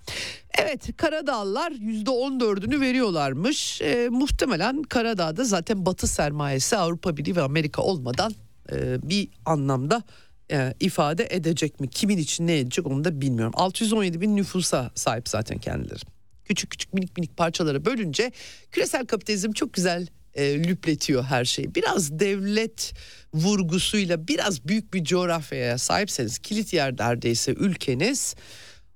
Evet 0.57 0.97
Karadağlılar 0.97 1.71
%14'ünü 1.71 2.81
veriyorlarmış. 2.81 3.81
E, 3.81 4.09
muhtemelen 4.09 4.83
Karadağ'da 4.83 5.43
zaten 5.43 5.85
Batı 5.85 6.07
sermayesi 6.07 6.77
Avrupa 6.77 7.17
Birliği 7.17 7.35
ve 7.35 7.41
Amerika 7.41 7.81
olmadan 7.81 8.33
e, 8.71 9.09
bir 9.09 9.27
anlamda 9.45 10.03
e, 10.51 10.73
ifade 10.79 11.27
edecek 11.29 11.79
mi? 11.79 11.89
Kimin 11.89 12.17
için 12.17 12.47
ne 12.47 12.59
edecek 12.59 12.87
onu 12.87 13.03
da 13.03 13.21
bilmiyorum. 13.21 13.53
617 13.55 14.21
bin 14.21 14.35
nüfusa 14.35 14.91
sahip 14.95 15.29
zaten 15.29 15.57
kendileri. 15.57 16.01
Küçük 16.45 16.71
küçük 16.71 16.93
minik 16.93 17.17
minik 17.17 17.37
parçalara 17.37 17.85
bölünce 17.85 18.31
küresel 18.71 19.05
kapitalizm 19.05 19.51
çok 19.51 19.73
güzel 19.73 20.07
e, 20.37 20.63
lüpletiyor 20.63 21.23
her 21.23 21.45
şeyi. 21.45 21.75
Biraz 21.75 22.19
devlet 22.19 22.93
vurgusuyla 23.33 24.27
biraz 24.27 24.67
büyük 24.67 24.93
bir 24.93 25.03
coğrafyaya 25.03 25.77
sahipseniz 25.77 26.39
kilit 26.39 26.73
yer 26.73 26.97
neredeyse 26.99 27.51
ülkeniz 27.51 28.35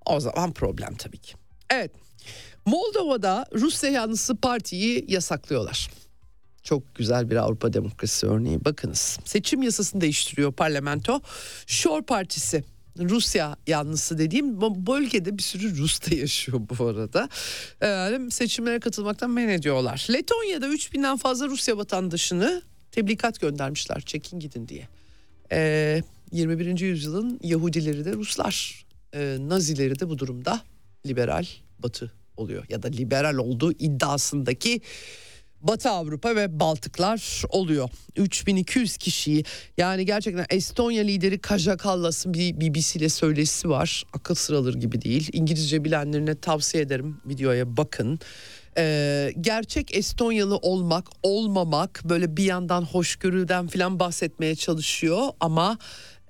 o 0.06 0.20
zaman 0.20 0.54
problem 0.54 0.96
tabii 0.96 1.18
ki. 1.18 1.34
Evet. 1.70 1.92
Moldova'da 2.66 3.46
Rusya 3.54 3.90
yanlısı 3.90 4.36
partiyi 4.36 5.06
yasaklıyorlar. 5.08 5.90
Çok 6.64 6.96
güzel 6.96 7.30
bir 7.30 7.36
Avrupa 7.36 7.74
demokrasi 7.74 8.28
örneği. 8.28 8.66
Bakınız 8.66 9.20
seçim 9.26 9.64
yasasını 9.64 10.02
değiştiriyor 10.02 10.54
parlamento. 10.54 11.22
Şor 11.68 12.04
Partisi 12.04 12.64
Rusya 13.00 13.56
yanlısı 13.68 14.18
dediğim 14.18 14.62
bölgede 14.62 15.38
bir 15.38 15.44
sürü 15.44 15.78
Rus 15.78 16.02
da 16.02 16.16
yaşıyor 16.16 16.62
bu 16.70 16.86
arada. 16.86 17.30
Ee, 17.84 18.30
seçimlere 18.32 18.80
katılmaktan 18.80 19.30
men 19.30 19.50
ediyorlar. 19.50 20.08
Letonya'da 20.14 20.68
3000'den 20.68 21.18
fazla 21.18 21.48
Rusya 21.48 21.78
vatandaşını 21.78 22.62
tebligat 22.92 23.40
göndermişler 23.40 24.02
çekin 24.02 24.40
gidin 24.40 24.68
diye. 24.68 24.88
Ee, 25.52 26.02
21. 26.32 26.80
yüzyılın 26.80 27.40
Yahudileri 27.44 28.06
de 28.06 28.14
Ruslar. 28.14 28.86
Ee, 29.14 29.38
Nazileri 29.40 30.00
de 30.00 30.10
bu 30.10 30.18
durumda 30.18 30.62
liberal 31.08 31.46
Batı 31.80 32.12
oluyor 32.38 32.66
ya 32.70 32.84
da 32.84 32.88
liberal 32.88 33.36
olduğu 33.36 33.72
iddiasındaki 33.72 34.82
Batı 35.62 35.90
Avrupa 35.90 36.36
ve 36.36 36.60
Baltıklar 36.60 37.44
oluyor. 37.50 37.90
3200 38.16 38.98
kişiyi 38.98 39.44
yani 39.78 40.06
gerçekten 40.06 40.46
Estonya 40.50 41.04
lideri 41.04 41.40
Kaja 41.40 41.78
Kallas'ın 41.78 42.34
bir 42.34 42.62
BBC 42.62 43.00
ile 43.00 43.10
söyleşisi 43.10 43.70
var. 43.70 44.04
Akıl 44.14 44.36
sıralır 44.36 44.74
gibi 44.74 45.02
değil. 45.02 45.30
İngilizce 45.34 45.84
bilenlerine 45.84 46.36
tavsiye 46.36 46.84
ederim 46.84 47.22
videoya 47.26 47.78
bakın. 47.78 48.20
Ee, 48.78 49.34
gerçek 49.42 49.98
Estonyalı 49.98 50.58
olmak, 50.58 51.08
olmamak 51.24 52.02
böyle 52.06 52.38
bir 52.38 52.44
yandan 52.44 52.82
hoşgörüden 52.82 53.68
falan 53.68 54.00
bahsetmeye 54.00 54.56
çalışıyor 54.56 55.28
ama 55.40 55.78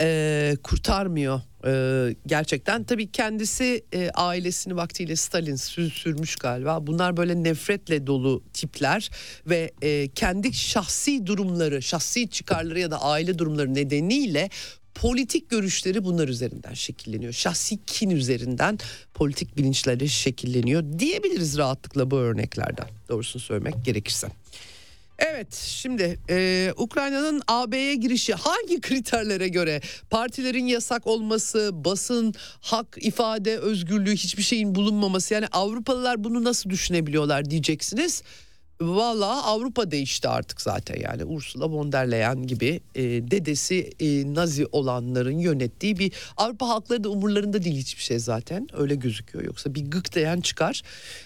e, 0.02 0.58
kurtarmıyor 0.64 1.42
e, 1.66 2.16
gerçekten. 2.26 2.84
Tabii 2.84 3.12
kendisi 3.12 3.86
e, 3.94 4.10
ailesini 4.10 4.76
vaktiyle 4.76 5.16
Stalin 5.16 5.56
sür, 5.56 5.92
sürmüş 5.92 6.36
galiba. 6.36 6.88
Bunlar 6.88 7.18
böyle 7.18 7.44
nefretle 7.44 8.08
dolu 8.08 8.44
tipler 8.54 9.10
ve 9.46 9.72
e, 9.82 10.08
kendi 10.08 10.54
şahsi 10.54 11.26
durumları, 11.26 11.82
şahsi 11.82 12.30
çıkarları 12.30 12.80
ya 12.80 12.92
da 12.92 13.02
aile 13.02 13.40
durumları 13.40 13.74
nedeniyle 13.74 14.50
politik 14.96 15.50
görüşleri 15.50 16.04
bunlar 16.04 16.28
üzerinden 16.28 16.74
şekilleniyor. 16.74 17.34
Şahsi 17.34 17.86
kin 17.86 18.10
üzerinden 18.10 18.80
politik 19.14 19.58
bilinçleri 19.58 20.10
şekilleniyor 20.10 20.84
diyebiliriz 21.00 21.58
rahatlıkla 21.58 22.12
bu 22.12 22.18
örneklerden. 22.18 22.88
Doğrusunu 23.10 23.42
söylemek 23.42 23.86
gerekirse. 23.86 24.28
Evet 25.22 25.54
şimdi 25.54 26.20
e, 26.30 26.74
Ukrayna'nın 26.78 27.42
AB'ye 27.48 27.96
girişi 27.96 28.34
hangi 28.34 28.82
kriterlere 28.82 29.48
göre 29.48 29.82
partilerin 30.10 30.66
yasak 30.66 31.08
olması, 31.08 31.70
basın, 31.74 32.34
hak, 32.62 32.98
ifade, 33.02 33.58
özgürlüğü 33.58 34.14
hiçbir 34.16 34.44
şeyin 34.44 34.76
bulunmaması 34.76 35.34
yani 35.34 35.48
Avrupalılar 35.52 36.24
bunu 36.24 36.44
nasıl 36.44 36.70
düşünebiliyorlar 36.70 37.50
diyeceksiniz. 37.50 38.24
Valla 38.82 39.44
Avrupa 39.44 39.92
değişti 39.92 40.28
artık 40.28 40.62
zaten 40.62 41.00
yani 41.02 41.26
Ursula 41.26 41.70
von 41.70 41.92
der 41.92 42.12
Leyen 42.12 42.48
gibi 42.48 42.82
e, 42.96 43.04
dedesi 43.04 43.90
e, 44.00 44.34
Nazi 44.36 44.66
olanların 44.72 45.40
yönettiği 45.40 46.00
bir 46.00 46.14
Avrupa 46.38 46.70
halkları 46.70 47.04
da 47.04 47.10
umurlarında 47.10 47.64
değil 47.64 47.76
hiçbir 47.76 48.04
şey 48.04 48.20
zaten 48.20 48.68
öyle 48.74 48.96
gözüküyor 48.96 49.46
yoksa 49.46 49.76
bir 49.76 49.86
gık 49.92 50.16
diyen 50.16 50.42
çıkar. 50.42 50.82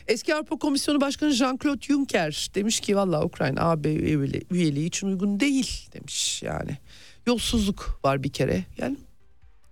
Eski 0.07 0.35
Avrupa 0.35 0.57
Komisyonu 0.57 1.01
Başkanı 1.01 1.29
Jean-Claude 1.31 1.81
Juncker 1.81 2.49
demiş 2.55 2.79
ki 2.79 2.95
valla 2.95 3.23
Ukrayna 3.23 3.61
AB 3.61 3.93
üyeliği 4.51 4.87
için 4.87 5.07
uygun 5.07 5.39
değil 5.39 5.87
demiş 5.93 6.43
yani. 6.43 6.77
Yolsuzluk 7.27 7.99
var 8.03 8.23
bir 8.23 8.31
kere 8.31 8.63
yani 8.77 8.97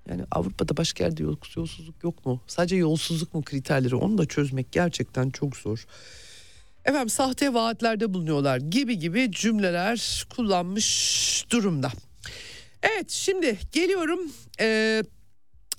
yani 0.10 0.24
Avrupa'da 0.32 0.78
başka 0.78 1.04
yerde 1.04 1.24
yolsuzluk 1.24 2.04
yok 2.04 2.26
mu? 2.26 2.42
Sadece 2.48 2.76
yolsuzluk 2.76 3.34
mu 3.34 3.42
kriterleri 3.42 3.96
onu 3.96 4.18
da 4.18 4.26
çözmek 4.26 4.72
gerçekten 4.72 5.30
çok 5.30 5.58
zor 5.58 5.86
efendim 6.86 7.10
sahte 7.10 7.54
vaatlerde 7.54 8.14
bulunuyorlar 8.14 8.58
gibi 8.58 9.00
gibi 9.00 9.32
cümleler 9.32 10.26
kullanmış 10.36 11.46
durumda. 11.50 11.92
Evet 12.84 13.12
şimdi 13.12 13.60
geliyorum 13.72 14.20
e, 14.60 15.04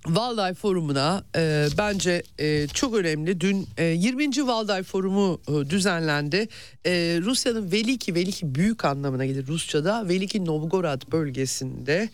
Valday 0.07 0.55
Forumu'na 0.55 1.25
e, 1.37 1.67
bence 1.79 2.23
e, 2.39 2.67
çok 2.69 2.95
önemli. 2.95 3.41
Dün 3.41 3.67
e, 3.79 3.85
20. 3.85 4.47
Valday 4.47 4.83
Forumu 4.83 5.41
e, 5.49 5.71
düzenlendi. 5.71 6.49
E, 6.87 6.91
Rusya'nın 7.23 7.73
Veliki, 7.73 8.15
Veliki 8.15 8.55
büyük 8.55 8.85
anlamına 8.85 9.27
gelir 9.27 9.47
Rusça'da. 9.47 10.09
Veliki 10.09 10.45
Novgorod 10.45 11.13
bölgesinde 11.13 12.09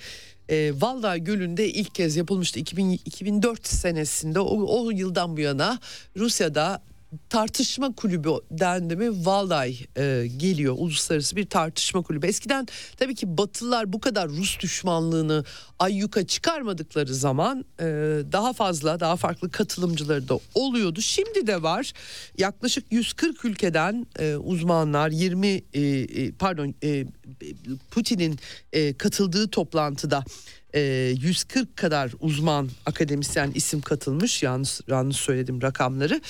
e, 0.48 0.72
Valday 0.80 1.24
Gölü'nde 1.24 1.68
ilk 1.68 1.94
kez 1.94 2.16
yapılmıştı 2.16 2.58
2000, 2.58 2.90
2004 2.90 3.66
senesinde 3.66 4.40
o, 4.40 4.84
o 4.84 4.90
yıldan 4.90 5.36
bu 5.36 5.40
yana 5.40 5.78
Rusya'da 6.16 6.82
tartışma 7.28 7.94
kulübü 7.94 8.30
dendi 8.50 8.96
mi 8.96 9.26
Valday 9.26 9.78
e, 9.96 10.26
geliyor 10.36 10.74
uluslararası 10.78 11.36
bir 11.36 11.46
tartışma 11.46 12.02
kulübü. 12.02 12.26
Eskiden 12.26 12.66
tabii 12.96 13.14
ki 13.14 13.38
Batılılar 13.38 13.92
bu 13.92 14.00
kadar 14.00 14.28
Rus 14.28 14.60
düşmanlığını 14.60 15.44
ayyuka 15.78 16.26
çıkarmadıkları 16.26 17.14
zaman 17.14 17.64
e, 17.80 17.84
daha 18.32 18.52
fazla 18.52 19.00
daha 19.00 19.16
farklı 19.16 19.50
katılımcıları 19.50 20.28
da 20.28 20.38
oluyordu. 20.54 21.00
Şimdi 21.00 21.46
de 21.46 21.62
var 21.62 21.92
yaklaşık 22.38 22.92
140 22.92 23.44
ülkeden 23.44 24.06
e, 24.18 24.36
uzmanlar 24.36 25.10
20 25.10 25.46
e, 25.46 25.80
e, 25.80 26.32
pardon 26.32 26.74
e, 26.82 27.06
Putin'in 27.90 28.38
e, 28.72 28.94
katıldığı 28.94 29.48
toplantıda 29.48 30.24
140 30.74 31.68
ee, 31.68 31.74
kadar 31.74 32.12
uzman 32.20 32.68
akademisyen 32.86 33.50
isim 33.54 33.80
katılmış 33.80 34.42
yanlış, 34.42 34.80
yanlış 34.88 35.16
söyledim 35.16 35.62
rakamları. 35.62 36.20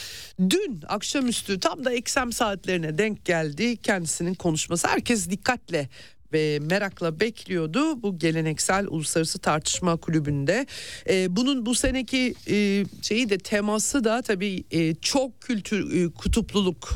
Dün 0.50 0.80
akşamüstü 0.88 1.60
tam 1.60 1.84
da 1.84 1.92
eksem 1.92 2.32
saatlerine 2.32 2.98
denk 2.98 3.24
geldi 3.24 3.76
kendisinin 3.76 4.34
konuşması. 4.34 4.88
Herkes 4.88 5.30
dikkatle 5.30 5.88
ve 6.32 6.58
merakla 6.58 7.20
bekliyordu 7.20 8.02
bu 8.02 8.18
geleneksel 8.18 8.86
uluslararası 8.86 9.38
tartışma 9.38 9.96
kulübünde. 9.96 10.66
Ee, 11.08 11.36
bunun 11.36 11.66
bu 11.66 11.74
seneki 11.74 12.34
e, 12.50 12.84
şeyi 13.02 13.30
de 13.30 13.38
teması 13.38 14.04
da 14.04 14.22
tabii 14.22 14.64
e, 14.70 14.94
çok 14.94 15.40
kültür 15.40 16.04
e, 16.04 16.12
kutupluluk 16.12 16.90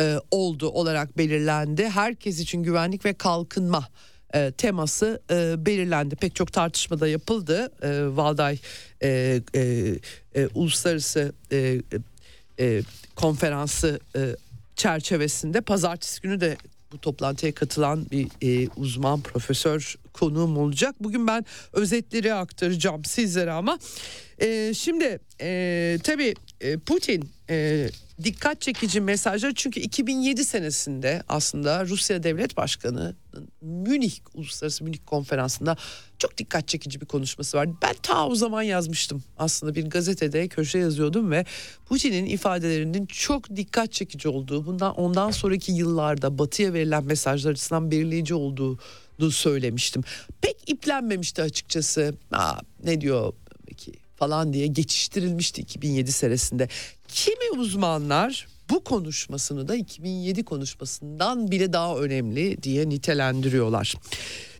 e, 0.00 0.16
oldu 0.30 0.68
olarak 0.68 1.18
belirlendi. 1.18 1.88
Herkes 1.88 2.40
için 2.40 2.62
güvenlik 2.62 3.04
ve 3.04 3.14
kalkınma 3.14 3.88
e, 4.34 4.52
teması 4.52 5.20
e, 5.30 5.66
belirlendi. 5.66 6.16
Pek 6.16 6.34
çok 6.34 6.52
tartışmada 6.52 7.08
yapıldı. 7.08 7.72
E, 7.82 8.16
Valday 8.16 8.58
e, 9.02 9.40
e, 9.54 9.60
e, 10.34 10.48
uluslararası 10.54 11.32
e, 11.52 11.82
e, 12.60 12.82
konferansı 13.16 14.00
e, 14.16 14.36
çerçevesinde 14.76 15.60
pazartesi 15.60 16.20
günü 16.20 16.40
de 16.40 16.56
bu 16.92 16.98
toplantıya 16.98 17.54
katılan 17.54 18.06
bir 18.10 18.28
e, 18.42 18.68
uzman 18.76 19.20
profesör 19.20 19.96
konuğum 20.12 20.58
olacak. 20.58 20.94
Bugün 21.00 21.26
ben 21.26 21.44
özetleri 21.72 22.34
aktaracağım 22.34 23.04
sizlere 23.04 23.52
ama 23.52 23.78
e, 24.38 24.74
şimdi 24.74 25.18
e, 25.40 25.98
tabii 26.04 26.34
e, 26.60 26.78
Putin 26.78 27.30
e, 27.50 27.88
dikkat 28.24 28.60
çekici 28.60 29.00
mesajlar 29.00 29.52
çünkü 29.54 29.80
2007 29.80 30.44
senesinde 30.44 31.22
aslında 31.28 31.86
Rusya 31.86 32.22
Devlet 32.22 32.56
Başkanı 32.56 33.16
Münih 33.60 34.12
Uluslararası 34.34 34.84
Münih 34.84 34.98
Konferansı'nda 35.06 35.76
çok 36.18 36.38
dikkat 36.38 36.68
çekici 36.68 37.00
bir 37.00 37.06
konuşması 37.06 37.56
vardı. 37.56 37.72
Ben 37.82 37.94
ta 38.02 38.26
o 38.26 38.34
zaman 38.34 38.62
yazmıştım 38.62 39.22
aslında 39.38 39.74
bir 39.74 39.90
gazetede 39.90 40.48
köşe 40.48 40.78
yazıyordum 40.78 41.30
ve 41.30 41.44
Putin'in 41.86 42.26
ifadelerinin 42.26 43.06
çok 43.06 43.56
dikkat 43.56 43.92
çekici 43.92 44.28
olduğu 44.28 44.66
bundan 44.66 44.94
ondan 44.94 45.30
sonraki 45.30 45.72
yıllarda 45.72 46.38
batıya 46.38 46.72
verilen 46.72 47.04
mesajlar 47.04 47.50
açısından 47.50 47.90
belirleyici 47.90 48.34
olduğu 48.34 48.78
söylemiştim. 49.30 50.02
Pek 50.40 50.56
iplenmemişti 50.66 51.42
açıkçası. 51.42 52.14
Aa, 52.32 52.54
ne 52.84 53.00
diyor 53.00 53.32
ki 53.76 53.92
falan 54.16 54.52
diye 54.52 54.66
geçiştirilmişti 54.66 55.60
2007 55.60 56.12
senesinde. 56.12 56.68
Kimi 57.08 57.60
uzmanlar 57.60 58.46
bu 58.70 58.84
konuşmasını 58.84 59.68
da 59.68 59.76
2007 59.76 60.44
konuşmasından 60.44 61.50
bile 61.50 61.72
daha 61.72 61.98
önemli 61.98 62.62
diye 62.62 62.88
nitelendiriyorlar. 62.88 63.94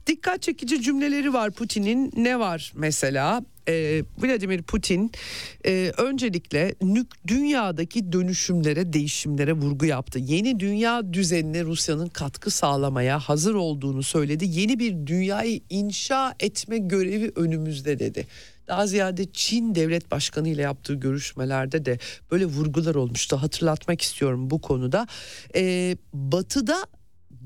Dikkat 0.06 0.42
çekici 0.42 0.82
cümleleri 0.82 1.32
var 1.32 1.50
Putin'in. 1.50 2.12
Ne 2.16 2.38
var 2.38 2.72
mesela? 2.74 3.44
Ee, 3.68 4.02
Vladimir 4.18 4.62
Putin 4.62 5.12
e, 5.66 5.92
öncelikle 5.96 6.74
nük 6.82 7.28
dünyadaki 7.28 8.12
dönüşümlere, 8.12 8.92
değişimlere 8.92 9.52
vurgu 9.52 9.86
yaptı. 9.86 10.18
Yeni 10.18 10.60
dünya 10.60 11.12
düzenine 11.12 11.64
Rusya'nın 11.64 12.08
katkı 12.08 12.50
sağlamaya 12.50 13.18
hazır 13.18 13.54
olduğunu 13.54 14.02
söyledi. 14.02 14.44
Yeni 14.48 14.78
bir 14.78 15.06
dünyayı 15.06 15.60
inşa 15.70 16.34
etme 16.40 16.78
görevi 16.78 17.32
önümüzde 17.36 17.98
dedi. 17.98 18.26
Daha 18.68 18.86
ziyade 18.86 19.32
Çin 19.32 19.74
devlet 19.74 20.10
başkanı 20.10 20.48
ile 20.48 20.62
yaptığı 20.62 20.94
görüşmelerde 20.94 21.84
de 21.84 21.98
böyle 22.30 22.46
vurgular 22.46 22.94
olmuştu. 22.94 23.36
Hatırlatmak 23.36 24.02
istiyorum 24.02 24.50
bu 24.50 24.60
konuda. 24.60 25.06
Ee, 25.54 25.96
batı'da 26.12 26.86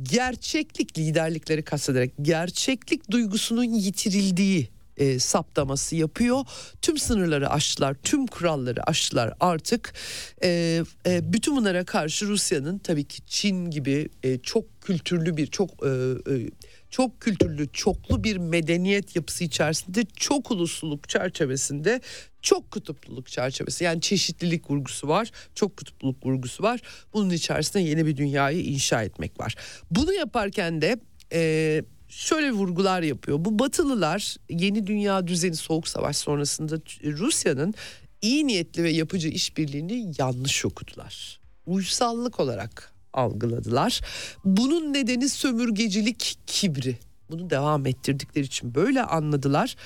gerçeklik 0.02 0.98
liderlikleri 0.98 1.62
kastederek 1.62 2.12
gerçeklik 2.22 3.10
duygusunun 3.10 3.64
yitirildiği 3.64 4.75
e, 4.96 5.18
saptaması 5.18 5.96
yapıyor. 5.96 6.44
Tüm 6.82 6.98
sınırları 6.98 7.50
aştılar, 7.50 7.94
tüm 7.94 8.26
kuralları 8.26 8.88
aştılar 8.88 9.34
artık. 9.40 9.94
E, 10.42 10.82
e, 11.06 11.32
bütün 11.32 11.56
bunlara 11.56 11.84
karşı 11.84 12.26
Rusya'nın 12.26 12.78
tabii 12.78 13.04
ki 13.04 13.26
Çin 13.26 13.70
gibi 13.70 14.08
e, 14.22 14.38
çok 14.38 14.80
kültürlü 14.80 15.36
bir, 15.36 15.46
çok 15.46 15.70
e, 15.86 15.88
e, 16.32 16.50
çok 16.90 17.20
kültürlü, 17.20 17.72
çoklu 17.72 18.24
bir 18.24 18.36
medeniyet 18.36 19.16
yapısı 19.16 19.44
içerisinde 19.44 20.04
çok 20.16 20.50
ulusluluk 20.50 21.08
çerçevesinde 21.08 22.00
çok 22.42 22.70
kutupluluk 22.70 23.28
çerçevesi 23.28 23.84
yani 23.84 24.00
çeşitlilik 24.00 24.70
vurgusu 24.70 25.08
var, 25.08 25.30
çok 25.54 25.76
kutupluluk 25.76 26.26
vurgusu 26.26 26.62
var. 26.62 26.80
Bunun 27.12 27.30
içerisinde 27.30 27.82
yeni 27.82 28.06
bir 28.06 28.16
dünyayı 28.16 28.64
inşa 28.64 29.02
etmek 29.02 29.40
var. 29.40 29.54
Bunu 29.90 30.12
yaparken 30.12 30.82
de 30.82 30.96
e, 31.32 31.82
şöyle 32.08 32.52
vurgular 32.52 33.02
yapıyor. 33.02 33.44
Bu 33.44 33.58
Batılılar 33.58 34.36
yeni 34.50 34.86
dünya 34.86 35.26
düzeni 35.26 35.56
soğuk 35.56 35.88
savaş 35.88 36.16
sonrasında 36.16 36.76
Rusya'nın 37.04 37.74
iyi 38.22 38.46
niyetli 38.46 38.84
ve 38.84 38.90
yapıcı 38.90 39.28
işbirliğini 39.28 40.12
yanlış 40.18 40.64
okudular. 40.64 41.40
Uysallık 41.66 42.40
olarak 42.40 42.92
algıladılar. 43.12 44.00
Bunun 44.44 44.92
nedeni 44.92 45.28
sömürgecilik 45.28 46.38
kibri. 46.46 46.98
Bunu 47.30 47.50
devam 47.50 47.86
ettirdikleri 47.86 48.44
için 48.44 48.74
böyle 48.74 49.02
anladılar. 49.02 49.76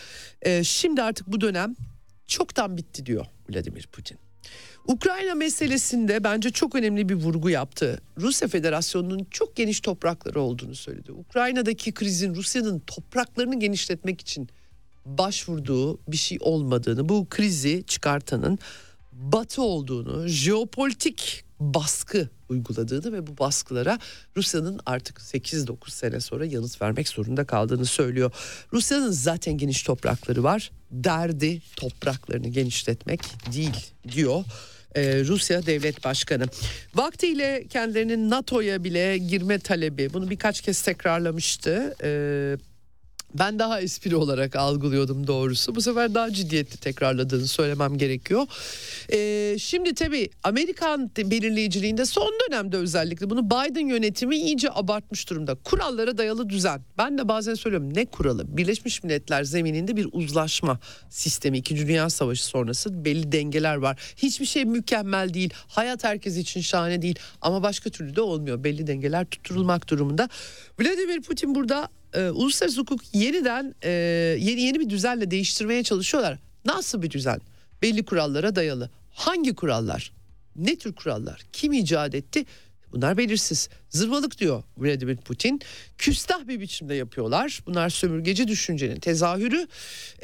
Ee, 0.42 0.64
şimdi 0.64 1.02
artık 1.02 1.26
bu 1.26 1.40
dönem 1.40 1.76
çoktan 2.26 2.76
bitti 2.76 3.06
diyor 3.06 3.26
Vladimir 3.50 3.86
Putin. 3.86 4.18
Ukrayna 4.86 5.34
meselesinde 5.34 6.24
bence 6.24 6.50
çok 6.50 6.74
önemli 6.74 7.08
bir 7.08 7.14
vurgu 7.14 7.50
yaptı. 7.50 8.00
Rusya 8.18 8.48
Federasyonu'nun 8.48 9.26
çok 9.30 9.56
geniş 9.56 9.80
toprakları 9.80 10.40
olduğunu 10.40 10.74
söyledi. 10.74 11.12
Ukrayna'daki 11.12 11.92
krizin 11.92 12.34
Rusya'nın 12.34 12.78
topraklarını 12.78 13.60
genişletmek 13.60 14.20
için 14.20 14.48
başvurduğu 15.06 15.98
bir 16.08 16.16
şey 16.16 16.38
olmadığını, 16.40 17.08
bu 17.08 17.26
krizi 17.30 17.84
çıkartanın 17.86 18.58
Batı 19.20 19.62
olduğunu, 19.62 20.28
jeopolitik 20.28 21.44
baskı 21.60 22.28
uyguladığını 22.48 23.12
ve 23.12 23.26
bu 23.26 23.38
baskılara 23.38 23.98
Rusya'nın 24.36 24.80
artık 24.86 25.18
8-9 25.18 25.90
sene 25.90 26.20
sonra 26.20 26.46
yanıt 26.46 26.82
vermek 26.82 27.08
zorunda 27.08 27.44
kaldığını 27.44 27.84
söylüyor. 27.84 28.32
Rusya'nın 28.72 29.10
zaten 29.10 29.58
geniş 29.58 29.82
toprakları 29.82 30.42
var. 30.42 30.70
Derdi 30.90 31.62
topraklarını 31.76 32.48
genişletmek 32.48 33.20
değil 33.52 33.92
diyor. 34.12 34.44
Ee, 34.94 35.24
Rusya 35.24 35.66
Devlet 35.66 36.04
Başkanı. 36.04 36.46
Vaktiyle 36.94 37.66
kendilerinin 37.68 38.30
NATO'ya 38.30 38.84
bile 38.84 39.18
girme 39.18 39.58
talebi 39.58 40.12
bunu 40.12 40.30
birkaç 40.30 40.60
kez 40.60 40.82
tekrarlamıştı. 40.82 41.94
Ee, 42.02 42.56
ben 43.34 43.58
daha 43.58 43.80
espri 43.80 44.16
olarak 44.16 44.56
algılıyordum 44.56 45.26
doğrusu. 45.26 45.74
Bu 45.74 45.82
sefer 45.82 46.14
daha 46.14 46.32
ciddiyetli 46.32 46.76
tekrarladığını 46.76 47.46
söylemem 47.46 47.98
gerekiyor. 47.98 48.46
Ee, 49.12 49.56
şimdi 49.58 49.94
tabii 49.94 50.30
Amerikan 50.42 51.10
belirleyiciliğinde 51.16 52.04
son 52.04 52.32
dönemde 52.48 52.76
özellikle 52.76 53.30
bunu 53.30 53.46
Biden 53.46 53.86
yönetimi 53.86 54.36
iyice 54.36 54.70
abartmış 54.70 55.30
durumda. 55.30 55.54
Kurallara 55.54 56.18
dayalı 56.18 56.48
düzen. 56.48 56.80
Ben 56.98 57.18
de 57.18 57.28
bazen 57.28 57.54
söylüyorum 57.54 57.94
ne 57.94 58.06
kuralı? 58.06 58.56
Birleşmiş 58.56 59.02
Milletler 59.02 59.44
zemininde 59.44 59.96
bir 59.96 60.08
uzlaşma 60.12 60.80
sistemi. 61.10 61.58
İkinci 61.58 61.86
Dünya 61.86 62.10
Savaşı 62.10 62.44
sonrası 62.44 63.04
belli 63.04 63.32
dengeler 63.32 63.76
var. 63.76 64.14
Hiçbir 64.16 64.46
şey 64.46 64.64
mükemmel 64.64 65.34
değil. 65.34 65.50
Hayat 65.68 66.04
herkes 66.04 66.36
için 66.36 66.60
şahane 66.60 67.02
değil. 67.02 67.18
Ama 67.40 67.62
başka 67.62 67.90
türlü 67.90 68.16
de 68.16 68.20
olmuyor. 68.20 68.64
Belli 68.64 68.86
dengeler 68.86 69.24
tutturulmak 69.24 69.88
durumunda. 69.88 70.28
Vladimir 70.80 71.22
Putin 71.22 71.54
burada 71.54 71.88
e, 72.14 72.30
uluslararası 72.30 72.80
hukuk 72.80 73.00
yeniden 73.14 73.74
e, 73.82 73.90
yeni 74.40 74.60
yeni 74.60 74.80
bir 74.80 74.90
düzenle 74.90 75.30
değiştirmeye 75.30 75.82
çalışıyorlar. 75.82 76.38
Nasıl 76.64 77.02
bir 77.02 77.10
düzen? 77.10 77.40
Belli 77.82 78.04
kurallara 78.04 78.56
dayalı. 78.56 78.90
Hangi 79.10 79.54
kurallar? 79.54 80.12
Ne 80.56 80.76
tür 80.76 80.92
kurallar? 80.92 81.42
Kim 81.52 81.72
icat 81.72 82.14
etti? 82.14 82.44
Bunlar 82.92 83.16
belirsiz. 83.16 83.68
Zırvalık 83.90 84.38
diyor 84.38 84.62
Vladimir 84.78 85.16
Putin. 85.16 85.60
Küstah 85.98 86.48
bir 86.48 86.60
biçimde 86.60 86.94
yapıyorlar. 86.94 87.60
Bunlar 87.66 87.90
sömürgeci 87.90 88.48
düşüncenin 88.48 89.00
tezahürü. 89.00 89.66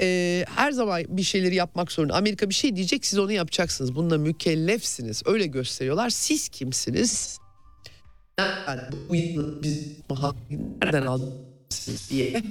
Ee, 0.01 0.45
her 0.55 0.73
zaman 0.73 1.03
bir 1.09 1.23
şeyleri 1.23 1.55
yapmak 1.55 1.93
zorunda. 1.93 2.15
Amerika 2.15 2.49
bir 2.49 2.55
şey 2.55 2.77
diyecek 2.77 3.07
siz 3.07 3.19
onu 3.19 3.33
yapacaksınız. 3.33 3.95
Bununla 3.95 4.19
mükellefsiniz. 4.19 5.23
Öyle 5.27 5.47
gösteriyorlar. 5.47 6.11
Siz 6.11 6.49
kimsiniz? 6.49 7.39
Yani 8.39 8.81
bu 9.09 9.15
biz 9.63 9.87
nereden 10.83 11.07
aldınız 11.83 12.11
diye 12.11 12.43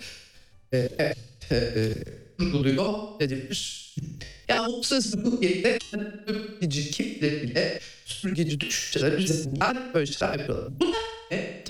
e, 0.74 0.90
evet, 0.98 1.18
e, 1.52 1.94
kurguluyor 2.38 2.94
Vladimir. 3.20 3.96
Yani 4.48 4.68
uluslararası 4.68 5.18
hukuk 5.18 5.44
yerine 5.44 5.78
sömürgeci 5.92 6.92
kimleri 6.92 7.44
bile 7.44 7.80
sömürgeci 8.06 8.60
düşünceler 8.60 9.12
üzerinden 9.12 9.92
böyle 9.94 10.06
şeyler 10.06 10.40
yapıyorlar. 10.40 10.80
Bunlar 10.80 10.96
ne? 11.32 11.64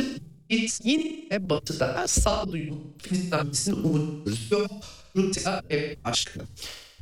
Biz 0.49 0.81
yine 0.83 1.49
batıda 1.49 2.07
sağduyulu 2.07 2.77
Filistin'in 2.97 3.75
umuyoruz. 3.83 4.51
Yok 4.51 4.71
Rusya 5.15 5.63
ev 5.69 5.95
aşkı. 6.03 6.39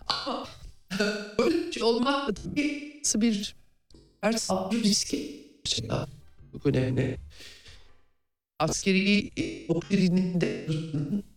Ama 0.08 0.48
böyle 1.38 1.68
bir 1.68 1.72
şey 1.72 1.84
olmak 1.84 2.36
tabii 2.36 2.94
nasıl 3.00 3.22
bir 3.22 3.56
her 4.22 4.34
sağcı 4.34 4.84
riski 4.84 5.48
şey 5.64 5.90
daha 5.90 6.08
önemli. 6.66 7.18
Askeri 8.60 9.32
doktrininde 9.70 10.68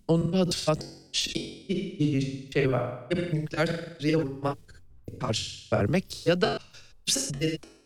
onu 0.08 0.38
hatırlatmış 0.38 1.36
bir 1.68 2.52
şey 2.52 2.72
var. 2.72 3.04
Ya 3.10 3.22
nükleer 3.32 3.96
vurmak, 4.14 4.82
karşı 5.20 5.76
vermek 5.76 6.26
ya 6.26 6.40
da 6.40 6.58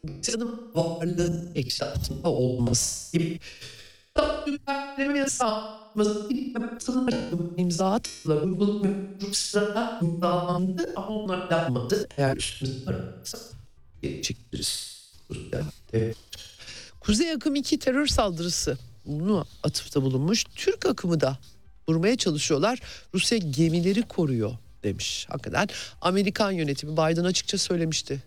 insanın 0.09 0.71
varlığının 0.75 1.53
eksi 1.55 1.85
altında 1.85 2.29
olması 2.29 3.19
gibi. 3.19 3.39
Nükleerleme 4.47 5.19
yasağımızı 5.19 6.29
imza 7.57 7.93
attılar. 7.93 8.43
Uygulamıyor. 8.43 8.95
Sırada 9.33 10.01
imzalandı 10.03 10.93
ama 10.97 11.09
onlar 11.09 11.51
yapmadı. 11.51 12.09
Eğer 12.17 12.37
üstümüzde 12.37 12.91
varsa 12.91 13.39
geri 14.03 14.23
çekiliriz. 14.23 15.01
Kuzey 17.01 17.33
akım 17.33 17.55
2 17.55 17.79
terör 17.79 18.07
saldırısı 18.07 18.79
bunu 19.07 19.45
atıfta 19.63 20.03
bulunmuş. 20.03 20.45
Türk 20.57 20.87
akımı 20.87 21.21
da 21.21 21.39
vurmaya 21.89 22.17
çalışıyorlar. 22.17 22.81
Rusya 23.15 23.39
gemileri 23.39 24.03
koruyor 24.03 24.53
demiş. 24.83 25.27
Hakikaten 25.31 25.69
Amerikan 26.01 26.51
yönetimi 26.51 26.93
Biden 26.93 27.25
açıkça 27.25 27.59
söylemişti. 27.59 28.23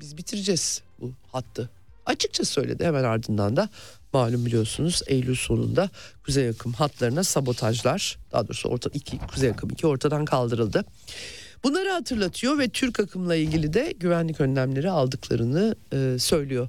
Biz 0.00 0.16
bitireceğiz 0.16 0.82
bu 1.00 1.12
hattı. 1.32 1.70
Açıkça 2.06 2.44
söyledi 2.44 2.84
hemen 2.84 3.04
ardından 3.04 3.56
da 3.56 3.68
malum 4.12 4.46
biliyorsunuz 4.46 5.02
Eylül 5.06 5.34
sonunda 5.34 5.90
Kuzey 6.24 6.48
akım 6.48 6.72
hatlarına 6.72 7.24
sabotajlar 7.24 8.18
daha 8.32 8.48
doğrusu 8.48 8.68
orta 8.68 8.90
iki 8.94 9.18
Kuzey 9.18 9.50
akım 9.50 9.70
2 9.70 9.86
ortadan 9.86 10.24
kaldırıldı. 10.24 10.84
Bunları 11.64 11.88
hatırlatıyor 11.90 12.58
ve 12.58 12.68
Türk 12.68 13.00
akımla 13.00 13.34
ilgili 13.34 13.72
de 13.72 13.94
güvenlik 14.00 14.40
önlemleri 14.40 14.90
aldıklarını 14.90 15.76
e, 15.92 16.18
söylüyor. 16.18 16.68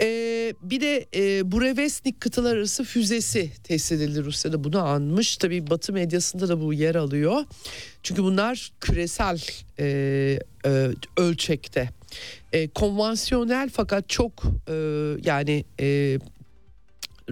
Ee, 0.00 0.54
bir 0.62 0.80
de 0.80 1.06
e, 1.14 1.52
Burevestnik 1.52 2.20
kıtalar 2.20 2.56
arası 2.56 2.84
füzesi 2.84 3.50
tesis 3.64 3.92
edildi 3.92 4.24
Rusya'da 4.24 4.64
bunu 4.64 4.78
anmış. 4.78 5.36
Tabii 5.36 5.70
Batı 5.70 5.92
medyasında 5.92 6.48
da 6.48 6.60
bu 6.60 6.74
yer 6.74 6.94
alıyor. 6.94 7.44
Çünkü 8.02 8.22
bunlar 8.22 8.72
küresel 8.80 9.40
e, 9.78 9.86
e, 10.64 10.88
ölçekte. 11.16 11.88
E, 12.52 12.68
konvansiyonel 12.68 13.70
fakat 13.72 14.08
çok 14.08 14.42
e, 14.68 14.74
yani 15.24 15.64
e, 15.80 16.18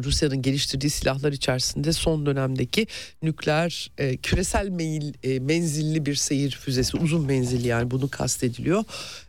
Rusya'nın 0.05 0.43
geliştirdiği 0.43 0.91
silahlar 0.91 1.33
içerisinde 1.33 1.93
son 1.93 2.27
dönemdeki 2.27 2.87
nükleer 3.23 3.91
e, 3.99 4.17
küresel 4.17 4.69
meyil, 4.69 5.15
e, 5.23 5.39
menzilli 5.39 6.07
bir 6.07 6.15
seyir 6.15 6.51
füzesi 6.51 6.97
uzun 6.97 7.27
menzilli 7.27 7.69
yani 7.69 7.91
bunu 7.91 8.09
kastediliyor. 8.09 8.85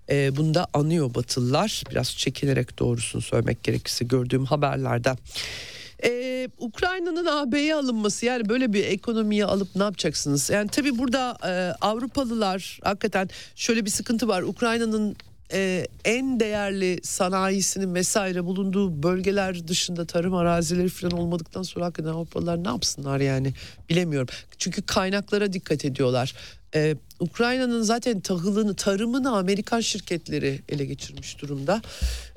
E, 0.10 0.36
bunu 0.38 0.54
da 0.54 0.68
anıyor 0.74 1.16
Batılılar 1.16 1.84
biraz 1.92 2.18
çekinerek 2.18 2.80
doğrusunu 2.80 3.22
söylemek 3.22 3.64
gerekirse 3.64 4.06
gördüğüm 4.06 4.46
haberlerden. 4.46 5.18
Ee, 6.04 6.50
Ukrayna'nın 6.58 7.26
AB'ye 7.26 7.76
alınması 7.76 8.26
yani 8.26 8.50
böyle 8.50 8.74
bir 8.74 8.84
ekonomiye 8.84 9.46
alıp 9.46 9.76
ne 9.76 9.84
yapacaksınız? 9.84 10.50
Yani 10.50 10.70
tabii 10.70 10.98
burada 10.98 11.38
e, 11.46 11.52
Avrupalılar 11.82 12.80
hakikaten 12.84 13.30
şöyle 13.56 13.86
bir 13.86 13.90
sıkıntı 13.90 14.28
var. 14.28 14.42
Ukrayna'nın 14.42 15.16
e, 15.54 15.88
en 16.06 16.40
değerli 16.40 17.00
sanayisinin 17.04 17.96
vesaire 17.96 18.46
bulunduğu 18.46 19.04
bölgeler 19.04 19.68
dışında 19.68 20.06
tarım 20.06 20.36
arazileri 20.36 20.90
falan 20.90 21.12
olmadıktan 21.12 21.64
sonra 21.64 21.86
hakikaten 21.86 22.10
Avrupalılar 22.10 22.64
ne 22.64 22.68
yapsınlar 22.68 23.20
yani 23.20 23.54
bilemiyorum. 23.90 24.28
Çünkü 24.58 24.82
kaynaklara 24.82 25.54
dikkat 25.54 25.86
ediyorlar. 25.86 26.34
Ee, 26.76 26.96
Ukrayna'nın 27.20 27.82
zaten 27.82 28.20
tahılını, 28.20 28.76
tarımını 28.76 29.38
Amerikan 29.38 29.80
şirketleri 29.80 30.60
ele 30.70 30.86
geçirmiş 30.86 31.42
durumda. 31.42 31.82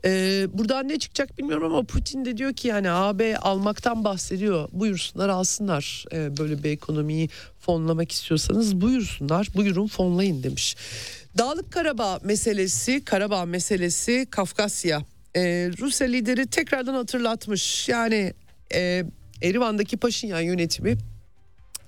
Ee, 0.05 0.47
buradan 0.53 0.89
ne 0.89 0.99
çıkacak 0.99 1.39
bilmiyorum 1.39 1.75
ama 1.75 1.83
Putin 1.83 2.25
de 2.25 2.37
diyor 2.37 2.53
ki 2.53 2.69
yani 2.69 2.91
AB 2.91 3.37
almaktan 3.37 4.05
bahsediyor. 4.05 4.69
Buyursunlar 4.73 5.29
alsınlar. 5.29 6.05
Ee, 6.13 6.37
böyle 6.37 6.63
bir 6.63 6.71
ekonomiyi 6.71 7.29
fonlamak 7.61 8.13
istiyorsanız 8.13 8.81
buyursunlar. 8.81 9.49
Buyurun 9.55 9.87
fonlayın 9.87 10.43
demiş. 10.43 10.77
Dağlık 11.39 11.73
Karabağ 11.73 12.19
meselesi, 12.23 13.05
Karabağ 13.05 13.45
meselesi 13.45 14.27
Kafkasya. 14.31 15.03
Ee, 15.37 15.71
Rusya 15.79 16.07
lideri 16.07 16.47
tekrardan 16.47 16.95
hatırlatmış. 16.95 17.89
Yani 17.89 18.35
e, 18.75 19.05
Erivan'daki 19.43 19.97
Paşinyan 19.97 20.41
yönetimi 20.41 20.99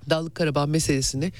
Dağlık 0.09 0.35
Karabağ 0.35 0.65
meselesini 0.65 1.31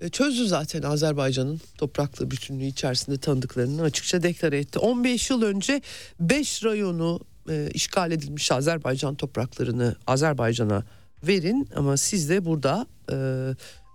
e, 0.00 0.08
çözdü 0.08 0.46
zaten 0.46 0.82
Azerbaycan'ın 0.82 1.60
topraklı 1.78 2.30
bütünlüğü 2.30 2.64
içerisinde 2.64 3.18
tanıdıklarını 3.18 3.82
açıkça 3.82 4.22
deklare 4.22 4.58
etti. 4.58 4.78
15 4.78 5.30
yıl 5.30 5.42
önce 5.42 5.82
5 6.20 6.64
rayonu 6.64 7.20
e, 7.50 7.68
işgal 7.74 8.12
edilmiş 8.12 8.52
Azerbaycan 8.52 9.14
topraklarını 9.14 9.96
Azerbaycan'a 10.06 10.84
verin 11.22 11.68
ama 11.76 11.96
siz 11.96 12.28
de 12.28 12.44
burada 12.44 12.86
e, 13.12 13.16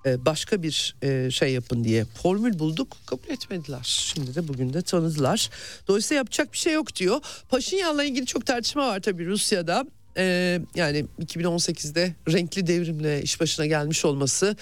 başka 0.05 0.63
bir 0.63 0.95
e, 1.01 1.31
şey 1.31 1.53
yapın 1.53 1.83
diye 1.83 2.05
formül 2.05 2.59
bulduk 2.59 2.97
kabul 3.05 3.29
etmediler. 3.29 3.83
Şimdi 3.83 4.35
de 4.35 4.47
bugün 4.47 4.73
de 4.73 4.81
tanıdılar. 4.81 5.49
Dolayısıyla 5.87 6.17
yapacak 6.17 6.53
bir 6.53 6.57
şey 6.57 6.73
yok 6.73 6.95
diyor. 6.95 7.19
Paşinyan'la 7.49 8.03
ilgili 8.03 8.25
çok 8.25 8.45
tartışma 8.45 8.87
var 8.87 8.99
tabii 8.99 9.25
Rusya'da. 9.25 9.85
Ee, 10.17 10.59
yani 10.75 11.05
2018'de 11.21 12.15
renkli 12.29 12.67
devrimle 12.67 13.21
iş 13.21 13.41
başına 13.41 13.65
gelmiş 13.65 14.05
olması 14.05 14.55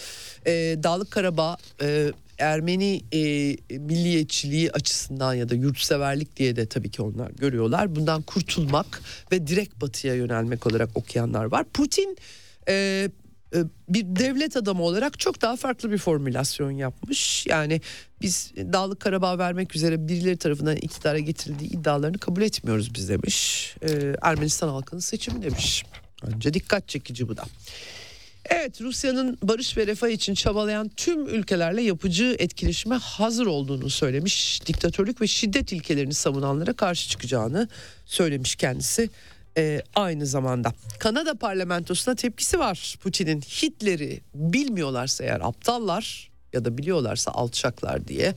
e, 0.45 0.51
Dağlık 0.83 1.11
Karabağ 1.11 1.57
e, 1.81 2.11
Ermeni 2.39 3.01
e, 3.11 3.19
milliyetçiliği 3.77 4.71
açısından 4.71 5.33
ya 5.33 5.49
da 5.49 5.55
yurtseverlik 5.55 6.38
diye 6.38 6.55
de 6.55 6.65
tabii 6.65 6.91
ki 6.91 7.01
onlar 7.01 7.31
görüyorlar. 7.31 7.95
Bundan 7.95 8.21
kurtulmak 8.21 9.01
ve 9.31 9.47
direkt 9.47 9.81
batıya 9.81 10.15
yönelmek 10.15 10.67
olarak 10.67 10.89
okuyanlar 10.95 11.45
var. 11.45 11.65
Putin 11.73 12.17
e, 12.67 12.73
e, 12.73 13.09
bir 13.89 14.03
devlet 14.03 14.58
adamı 14.58 14.84
olarak 14.84 15.20
çok 15.20 15.41
daha 15.41 15.56
farklı 15.56 15.91
bir 15.91 15.97
formülasyon 15.97 16.72
yapmış. 16.72 17.47
Yani 17.47 17.82
biz 18.22 18.53
Dağlık 18.58 18.99
Karabağ 18.99 19.38
vermek 19.38 19.76
üzere 19.76 20.08
birileri 20.08 20.38
tarafından 20.38 20.76
iktidara 20.76 21.20
getirildiği 21.20 21.70
iddialarını 21.70 22.18
kabul 22.18 22.41
etmiyoruz 22.41 22.95
biz 22.95 23.10
demiş. 23.10 23.76
Ee, 23.82 24.16
Ermenistan 24.22 24.70
halkının 24.70 25.01
seçimi 25.01 25.41
demiş. 25.41 25.84
Önce 26.24 26.53
dikkat 26.53 26.88
çekici 26.88 27.28
bu 27.30 27.38
da. 27.38 27.43
Evet 28.49 28.82
Rusya'nın 28.82 29.38
barış 29.43 29.78
ve 29.78 29.88
refah 29.88 30.10
için 30.10 30.34
çabalayan 30.34 30.89
tüm 30.89 31.28
ülkelerle 31.28 31.82
yapıcı 31.82 32.36
etkileşime 32.39 32.95
hazır 32.95 33.45
olduğunu 33.45 33.89
söylemiş. 33.89 34.62
Diktatörlük 34.66 35.22
ve 35.22 35.28
şiddet 35.28 35.72
ilkelerini 35.72 36.14
savunanlara 36.14 36.74
karşı 36.74 37.10
çıkacağını 37.10 37.70
söylemiş 38.06 38.56
kendisi 38.56 39.10
e, 39.58 39.82
aynı 39.95 40.26
zamanda. 40.26 40.74
Kanada 40.99 41.36
parlamentosuna 41.36 42.16
tepkisi 42.16 42.60
var 42.60 42.95
Putin'in. 43.01 43.41
Hitler'i 43.41 44.22
bilmiyorlarsa 44.36 45.24
eğer 45.24 45.47
aptallar 45.47 46.32
ya 46.53 46.66
da 46.66 46.78
biliyorlarsa 46.78 47.32
alçaklar 47.32 48.08
diye. 48.08 48.36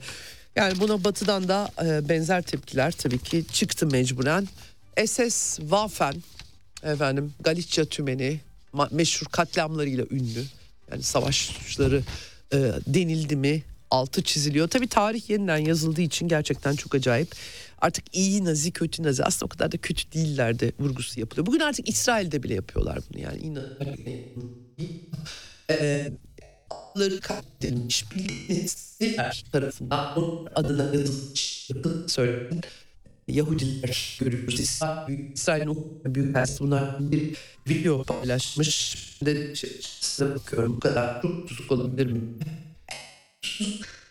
Yani 0.55 0.79
buna 0.79 1.03
batıdan 1.03 1.47
da 1.47 1.71
e, 1.85 2.09
benzer 2.09 2.41
tepkiler 2.41 2.91
tabii 2.91 3.19
ki 3.19 3.45
çıktı 3.53 3.87
mecburen. 3.87 4.47
SS 5.05 5.57
Waffen 5.57 6.15
efendim 6.83 7.33
Galicia 7.39 7.85
tümeni 7.85 8.39
meşhur 8.91 9.27
katliamlarıyla 9.27 10.05
ünlü. 10.11 10.43
Yani 10.91 11.03
savaş 11.03 11.35
suçları 11.35 12.01
e, 12.53 12.57
denildi 12.87 13.35
mi 13.35 13.63
altı 13.91 14.23
çiziliyor. 14.23 14.67
Tabii 14.67 14.87
tarih 14.87 15.29
yeniden 15.29 15.57
yazıldığı 15.57 16.01
için 16.01 16.27
gerçekten 16.27 16.75
çok 16.75 16.95
acayip 16.95 17.35
artık 17.81 18.15
iyi 18.15 18.45
nazi 18.45 18.71
kötü 18.71 19.03
nazi 19.03 19.23
aslında 19.23 19.45
o 19.45 19.49
kadar 19.49 19.71
da 19.71 19.77
kötü 19.77 20.11
değillerdi 20.11 20.73
vurgusu 20.79 21.19
yapılıyor. 21.19 21.45
Bugün 21.45 21.59
artık 21.59 21.89
İsrail'de 21.89 22.43
bile 22.43 22.53
yapıyorlar 22.53 22.99
bunu 23.09 23.21
yani. 23.21 23.37
İnan 23.37 23.65
ee, 25.69 26.11
katledilmiş 27.21 28.05
bilgisayar 28.15 29.43
tarafından 29.51 30.17
onun 30.17 30.47
adına 30.55 30.95
yazılmış 30.95 31.71
söylenen 32.07 32.61
Yahudiler 33.29 34.17
görüyoruz. 34.19 34.59
İsrail, 34.59 35.33
İsrail'in 35.33 36.01
büyük 36.05 36.35
elçisi 36.35 36.59
bunlar 36.59 37.11
bir 37.11 37.37
video 37.69 38.03
paylaşmış. 38.03 38.97
De 39.25 39.55
size 39.55 40.35
bakıyorum 40.35 40.75
bu 40.75 40.79
kadar 40.79 41.21
çok 41.21 41.47
tutuk 41.47 41.71
olabilir 41.71 42.11
mi? 42.11 42.21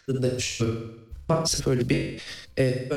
Da 0.08 0.38
şu 0.38 0.94
maalesef 1.28 1.66
öyle 1.66 1.88
bir 1.88 2.20
e, 2.58 2.88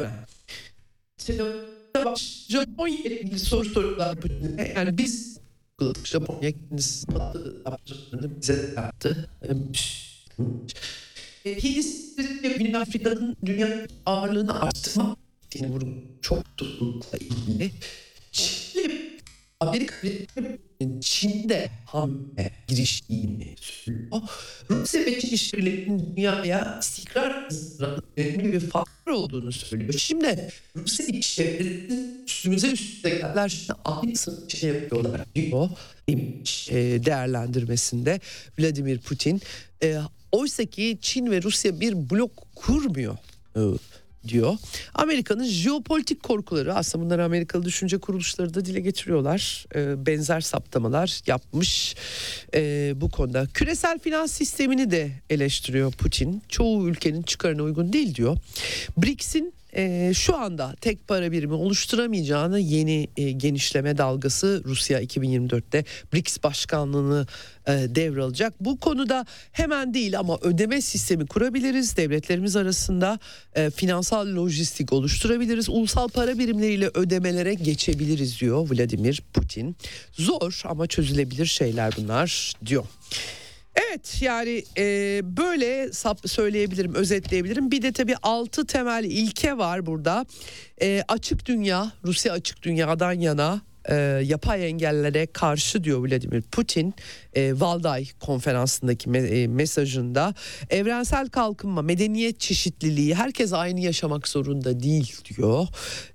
Japonya 2.49 2.97
ilgili 2.97 3.39
soru 3.39 3.65
sorular 3.65 4.17
yani 4.76 4.97
biz 4.97 5.39
Japonya 6.03 6.51
kendisi 6.51 7.07
yaptığını 7.65 8.41
bize 8.41 8.74
yaptı. 8.76 9.30
Hindistan 11.45 12.43
ve 12.43 12.47
Güney 12.47 12.76
Afrika'nın 12.76 13.38
dünya 13.45 13.88
ağırlığını 14.05 14.61
arttırma 14.61 15.15
vurgu 15.61 15.88
çok 16.22 16.57
tutukla 16.57 17.17
ilgili. 17.17 17.72
Çin'le 18.32 18.91
Amerika 19.59 19.95
Çin'de 21.01 21.69
hamle 21.86 22.51
giriştiğini 22.67 23.55
söylüyor. 23.59 24.21
Rusya 24.69 25.05
ve 25.05 25.19
Çin 25.19 25.29
işbirliğinin 25.29 26.15
dünyaya 26.15 26.79
istikrar 26.79 27.47
önemli 28.17 28.53
bir 28.53 28.59
faktör 28.59 29.11
olduğunu 29.11 29.51
söylüyor. 29.51 29.93
Şimdi 29.93 30.51
Rusya 30.75 31.05
işbirliğinin 31.05 32.25
üstümüze 32.27 32.71
üstüne 32.71 33.11
geldiler 33.11 33.49
şimdi 33.49 33.79
aynısını 33.86 34.49
şey 34.49 34.69
yapıyorlar 34.69 35.21
diyor 35.36 35.69
değerlendirmesinde 37.05 38.19
Vladimir 38.59 38.99
Putin. 38.99 39.41
Oysa 40.32 40.65
ki 40.65 40.97
Çin 41.01 41.32
ve 41.32 41.41
Rusya 41.41 41.79
bir 41.79 42.09
blok 42.09 42.55
kurmuyor 42.55 43.17
diyor. 44.28 44.57
Amerika'nın 44.93 45.43
jeopolitik 45.43 46.24
korkuları 46.24 46.76
aslında 46.76 47.05
bunları 47.05 47.24
Amerikalı 47.24 47.65
düşünce 47.65 47.97
kuruluşları 47.97 48.53
da 48.53 48.65
dile 48.65 48.80
getiriyorlar. 48.80 49.65
E, 49.76 50.05
benzer 50.05 50.41
saptamalar 50.41 51.22
yapmış 51.28 51.95
e, 52.53 52.93
bu 52.95 53.11
konuda. 53.11 53.47
Küresel 53.53 53.99
finans 53.99 54.32
sistemini 54.32 54.91
de 54.91 55.11
eleştiriyor 55.30 55.91
Putin. 55.91 56.41
Çoğu 56.49 56.88
ülkenin 56.88 57.22
çıkarına 57.22 57.63
uygun 57.63 57.93
değil 57.93 58.15
diyor. 58.15 58.38
BRICS'in 58.97 59.53
e, 59.76 60.11
şu 60.13 60.38
anda 60.38 60.76
tek 60.82 61.07
para 61.07 61.32
birimi 61.32 61.53
oluşturamayacağını 61.53 62.59
yeni 62.59 63.07
e, 63.17 63.32
genişleme 63.32 63.97
dalgası 63.97 64.61
Rusya 64.65 65.01
2024'te 65.01 65.86
BRICS 66.13 66.43
başkanlığını 66.43 67.28
e, 67.67 67.72
devralacak. 67.72 68.53
Bu 68.59 68.80
konuda 68.80 69.26
hemen 69.51 69.93
değil 69.93 70.19
ama 70.19 70.38
ödeme 70.41 70.82
sistemi 70.82 71.26
kurabiliriz. 71.26 71.97
Devletlerimiz 71.97 72.55
arasında 72.55 73.19
e, 73.55 73.69
finansal 73.69 74.28
lojistik 74.36 74.93
oluşturabiliriz. 74.93 75.69
Ulusal 75.69 76.07
para 76.07 76.38
birimleriyle 76.38 76.89
ödemelere 76.93 77.53
geçebiliriz 77.53 78.41
diyor 78.41 78.69
Vladimir 78.69 79.22
Putin. 79.34 79.76
Zor 80.11 80.61
ama 80.65 80.88
çözülebilir 80.88 81.45
şeyler 81.45 81.93
bunlar 81.97 82.53
diyor. 82.65 82.86
Evet 83.76 84.22
yani 84.22 84.63
e, 84.78 85.19
böyle 85.38 85.93
söyleyebilirim, 86.26 86.95
özetleyebilirim. 86.95 87.72
Bir 87.72 87.82
de 87.82 87.91
tabii 87.91 88.15
altı 88.24 88.65
temel 88.65 89.03
ilke 89.03 89.57
var 89.57 89.86
burada. 89.86 90.26
E, 90.82 91.03
açık 91.07 91.45
dünya, 91.45 91.91
Rusya 92.05 92.34
açık 92.34 92.63
dünyadan 92.63 93.13
yana 93.13 93.61
e, 93.89 93.95
yapay 94.24 94.67
engellere 94.69 95.26
karşı 95.26 95.84
diyor 95.84 95.99
Vladimir 95.99 96.41
Putin 96.41 96.93
e, 97.34 97.59
Valday 97.59 98.07
konferansındaki 98.19 99.09
me, 99.09 99.17
e, 99.17 99.47
mesajında 99.47 100.34
evrensel 100.69 101.30
kalkınma 101.30 101.82
medeniyet 101.82 102.39
çeşitliliği 102.39 103.15
herkes 103.15 103.53
aynı 103.53 103.80
yaşamak 103.80 104.28
zorunda 104.28 104.80
değil 104.80 105.15
diyor 105.26 105.67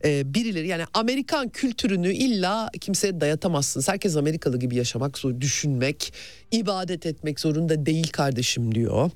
e, 0.04 0.34
birileri 0.34 0.68
yani 0.68 0.84
Amerikan 0.94 1.48
kültürünü 1.48 2.12
illa 2.12 2.70
kimseye 2.80 3.20
dayatamazsınız 3.20 3.88
herkes 3.88 4.16
Amerikalı 4.16 4.58
gibi 4.58 4.76
yaşamak 4.76 5.18
zor 5.18 5.40
düşünmek 5.40 6.12
ibadet 6.50 7.06
etmek 7.06 7.40
zorunda 7.40 7.86
değil 7.86 8.08
kardeşim 8.12 8.74
diyor 8.74 9.10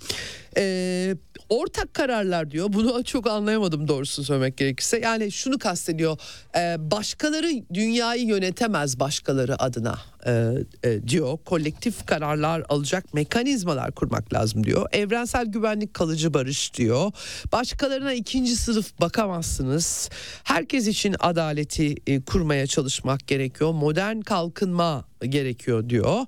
e, 0.56 1.16
ortak 1.48 1.94
kararlar 1.94 2.50
diyor. 2.50 2.72
Bunu 2.72 3.04
çok 3.04 3.26
anlayamadım 3.26 3.88
doğrusunu 3.88 4.24
söylemek 4.24 4.56
gerekirse. 4.56 4.98
Yani 4.98 5.32
şunu 5.32 5.58
kastediyor. 5.58 6.18
E, 6.56 6.90
başkaları 6.90 7.48
dünyayı 7.74 8.26
yönetemez 8.26 9.00
başkaları 9.00 9.62
adına 9.62 9.98
e, 10.26 10.52
e, 10.84 11.08
diyor. 11.08 11.38
Kolektif 11.44 12.06
kararlar 12.06 12.62
alacak 12.68 13.14
mekanizmalar 13.14 13.92
kurmak 13.92 14.32
lazım 14.32 14.66
diyor. 14.66 14.86
Evrensel 14.92 15.46
güvenlik 15.46 15.94
kalıcı 15.94 16.34
barış 16.34 16.74
diyor. 16.74 17.12
Başkalarına 17.52 18.12
ikinci 18.12 18.56
sınıf 18.56 19.00
bakamazsınız. 19.00 20.10
Herkes 20.44 20.86
için 20.86 21.16
adaleti 21.18 21.94
e, 22.06 22.20
kurmaya 22.20 22.66
çalışmak 22.66 23.26
gerekiyor. 23.26 23.72
Modern 23.72 24.20
kalkınma 24.20 25.04
gerekiyor 25.22 25.88
diyor. 25.88 26.26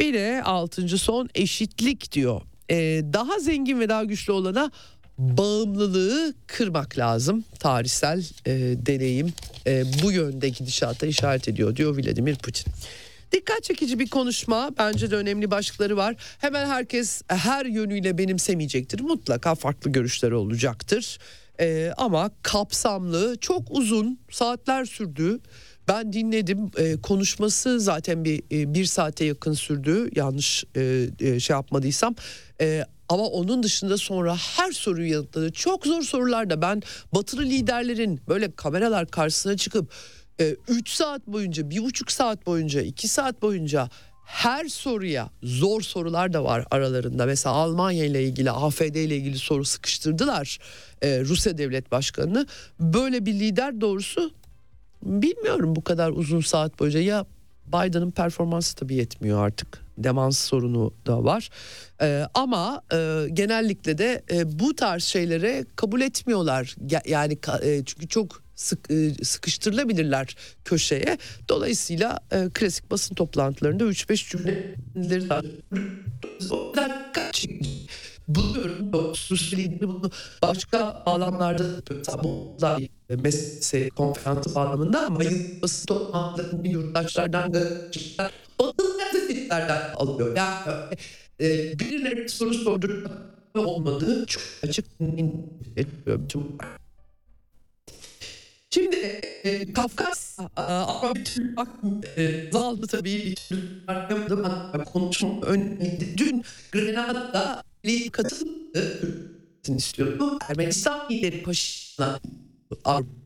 Bir 0.00 0.14
de 0.14 0.42
altıncı 0.44 0.98
son 0.98 1.28
eşitlik 1.34 2.12
diyor 2.12 2.40
e, 2.70 3.02
daha 3.12 3.38
zengin 3.38 3.80
ve 3.80 3.88
daha 3.88 4.04
güçlü 4.04 4.32
olana 4.32 4.70
bağımlılığı 5.18 6.34
kırmak 6.46 6.98
lazım. 6.98 7.44
Tarihsel 7.58 8.24
e, 8.46 8.52
deneyim 8.86 9.32
e, 9.66 9.84
bu 10.02 10.12
yönde 10.12 10.48
gidişata 10.48 11.06
işaret 11.06 11.48
ediyor 11.48 11.76
diyor 11.76 11.96
Vladimir 11.96 12.36
Putin. 12.36 12.72
Dikkat 13.32 13.62
çekici 13.62 13.98
bir 13.98 14.10
konuşma. 14.10 14.70
Bence 14.78 15.10
de 15.10 15.16
önemli 15.16 15.50
başlıkları 15.50 15.96
var. 15.96 16.16
Hemen 16.38 16.66
herkes 16.66 17.22
her 17.28 17.66
yönüyle 17.66 18.18
benimsemeyecektir. 18.18 19.00
Mutlaka 19.00 19.54
farklı 19.54 19.92
görüşleri 19.92 20.34
olacaktır. 20.34 21.18
Ee, 21.60 21.92
ama 21.96 22.30
kapsamlı, 22.42 23.36
çok 23.40 23.62
uzun 23.70 24.20
saatler 24.30 24.84
sürdü. 24.84 25.40
Ben 25.88 26.12
dinledim 26.12 26.70
e, 26.76 27.00
konuşması 27.00 27.80
zaten 27.80 28.24
bir 28.24 28.42
e, 28.52 28.74
bir 28.74 28.84
saate 28.84 29.24
yakın 29.24 29.52
sürdü 29.52 30.10
yanlış 30.16 30.64
e, 30.76 31.08
e, 31.20 31.40
şey 31.40 31.54
yapmadıysam 31.54 32.14
e, 32.60 32.84
ama 33.08 33.26
onun 33.26 33.62
dışında 33.62 33.98
sonra 33.98 34.36
her 34.36 34.72
soruyu 34.72 35.12
yanıtladı. 35.12 35.52
Çok 35.52 35.86
zor 35.86 36.02
sorular 36.02 36.50
da 36.50 36.62
ben 36.62 36.82
batılı 37.14 37.42
liderlerin 37.42 38.20
böyle 38.28 38.50
kameralar 38.52 39.06
karşısına 39.06 39.56
çıkıp 39.56 39.92
3 40.68 40.90
e, 40.92 40.94
saat 40.94 41.26
boyunca, 41.26 41.62
1,5 41.62 42.12
saat 42.12 42.46
boyunca, 42.46 42.82
2 42.82 43.08
saat 43.08 43.42
boyunca 43.42 43.88
her 44.24 44.68
soruya 44.68 45.30
zor 45.42 45.80
sorular 45.80 46.32
da 46.32 46.44
var 46.44 46.66
aralarında. 46.70 47.26
Mesela 47.26 47.54
Almanya 47.54 48.04
ile 48.04 48.24
ilgili, 48.24 48.50
AFD 48.50 48.94
ile 48.94 49.16
ilgili 49.16 49.38
soru 49.38 49.64
sıkıştırdılar 49.64 50.58
e, 51.02 51.20
Rusya 51.20 51.58
Devlet 51.58 51.92
Başkanı'nı. 51.92 52.46
Böyle 52.80 53.26
bir 53.26 53.32
lider 53.32 53.80
doğrusu 53.80 54.30
bilmiyorum 55.02 55.76
bu 55.76 55.84
kadar 55.84 56.10
uzun 56.10 56.40
saat 56.40 56.80
boyunca 56.80 57.00
ya 57.00 57.26
Biden'ın 57.66 58.10
performansı 58.10 58.76
tabii 58.76 58.94
yetmiyor 58.94 59.46
artık. 59.46 59.80
Demans 59.98 60.38
sorunu 60.38 60.94
da 61.06 61.24
var. 61.24 61.50
Ee, 62.02 62.24
ama 62.34 62.82
e, 62.92 63.26
genellikle 63.32 63.98
de 63.98 64.22
e, 64.32 64.58
bu 64.58 64.76
tarz 64.76 65.02
şeylere 65.02 65.64
kabul 65.76 66.00
etmiyorlar. 66.00 66.76
Yani 67.06 67.38
e, 67.62 67.84
çünkü 67.84 68.08
çok 68.08 68.42
sık, 68.60 68.90
e, 68.90 69.14
sıkıştırılabilirler 69.24 70.36
köşeye. 70.64 71.18
Dolayısıyla 71.48 72.18
e, 72.32 72.48
klasik 72.54 72.90
basın 72.90 73.14
toplantılarında 73.14 73.84
3-5 73.84 74.30
cümleleri 74.30 75.52
buluyorum. 78.28 79.14
Sürekli 79.14 79.88
bunu 79.88 80.10
başka 80.42 81.02
alanlarda 81.06 81.64
mesela 81.90 82.78
mesele 83.08 83.88
konferansı 83.88 84.54
bağlamında 84.54 85.06
ama 85.06 85.20
basın 85.62 85.86
toplantılarını 85.86 86.68
yurttaşlardan 86.68 87.52
gazeteciler 87.52 88.30
batılı 88.60 88.98
gazetecilerden 88.98 89.94
alıyor. 89.94 90.36
Yani 90.36 90.98
e, 91.40 91.78
birileri 91.78 92.28
soru 92.28 92.54
sordurmak 92.54 93.12
olmadığı 93.54 94.26
çok 94.26 94.42
açık 94.62 94.86
Şimdi 98.74 98.96
e, 99.44 99.72
Kafkas 99.72 100.38
ama 100.56 101.14
bir 101.14 101.24
türlü 101.24 101.56
bak 101.56 101.68
e, 102.16 102.48
azaldı 102.48 102.86
tabii 102.86 103.24
bir 103.24 103.34
türlü 103.34 104.84
konuşma 104.84 105.40
önemliydi. 105.46 106.18
Dün 106.18 106.44
Grenada'da 106.72 107.62
bir 107.84 108.10
katıldı 108.10 109.00
istiyordu. 109.68 110.38
Ermenistan 110.48 111.10
lideri 111.10 111.42
Paşinyan 111.42 112.20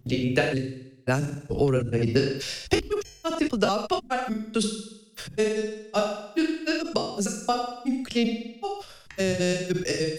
liderlerden 0.07 1.25
oradaydı. 1.49 2.39
Pek 2.71 2.85
çok 3.23 3.43
yapıldı. 3.43 3.71
Bazı 6.95 7.47
yükleniyor. 7.87 8.85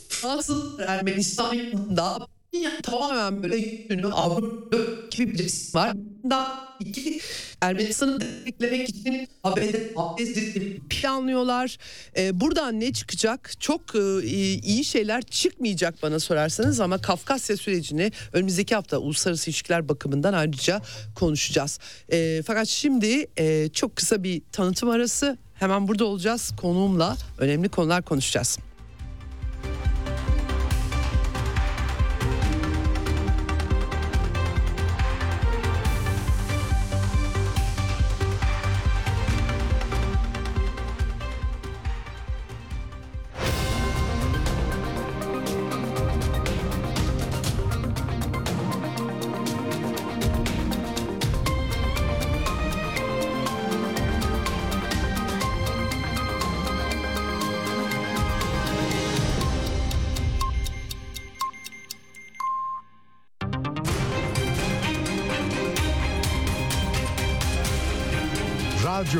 Fransız 0.09 0.79
Ermenistan'da 0.79 2.27
tamamen 2.83 3.43
böyle 3.43 3.57
yönü 3.89 4.07
Avrupa 4.07 4.77
gibi 5.11 5.33
bir 5.33 5.37
risk 5.37 5.75
var. 5.75 5.93
Daha 6.29 6.75
iki 6.79 7.19
Ermenistan'ı 7.61 8.21
desteklemek 8.21 8.89
için 8.89 9.27
ABD 9.43 9.75
planlıyorlar. 10.89 11.77
Ee, 12.17 12.39
buradan 12.39 12.79
ne 12.79 12.93
çıkacak? 12.93 13.53
Çok 13.59 13.95
e, 13.95 14.21
iyi 14.53 14.85
şeyler 14.85 15.21
çıkmayacak 15.21 16.03
bana 16.03 16.19
sorarsanız 16.19 16.79
ama 16.79 16.97
Kafkasya 16.97 17.57
sürecini 17.57 18.11
önümüzdeki 18.33 18.75
hafta 18.75 18.97
uluslararası 18.97 19.49
ilişkiler 19.49 19.89
bakımından 19.89 20.33
ayrıca 20.33 20.81
konuşacağız. 21.15 21.79
E, 22.11 22.41
fakat 22.47 22.67
şimdi 22.67 23.27
e, 23.37 23.69
çok 23.73 23.95
kısa 23.95 24.23
bir 24.23 24.41
tanıtım 24.51 24.89
arası. 24.89 25.37
Hemen 25.53 25.87
burada 25.87 26.05
olacağız. 26.05 26.51
Konuğumla 26.61 27.17
önemli 27.37 27.69
konular 27.69 28.01
konuşacağız. 28.01 28.59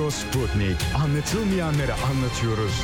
Radyo 0.05 0.11
Sputnik. 0.11 0.77
Anlatılmayanları 0.95 1.93
anlatıyoruz. 1.93 2.81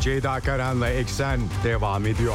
Ceyda 0.00 0.40
Karan'la 0.40 0.90
Eksen 0.90 1.40
devam 1.64 2.06
ediyor. 2.06 2.34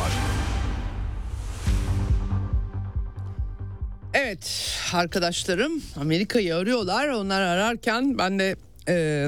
Evet 4.13 4.77
arkadaşlarım 4.93 5.83
Amerika'yı 5.95 6.55
arıyorlar. 6.55 7.07
Onlar 7.07 7.41
ararken 7.41 8.17
ben 8.17 8.39
de 8.39 8.55
e, 8.87 9.27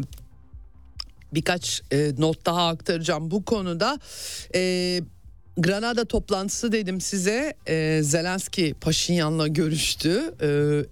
birkaç 1.34 1.82
e, 1.92 2.12
not 2.18 2.46
daha 2.46 2.68
aktaracağım 2.68 3.32
bu 3.32 3.46
konuda. 3.46 4.00
E, 4.56 5.02
Granada 5.58 6.06
toplantısı 6.06 6.72
dedim 6.72 7.02
size. 7.02 7.54
E, 7.68 8.00
Zelenski 8.04 8.76
Paşinyan'la 8.82 9.48
görüştü. 9.48 10.34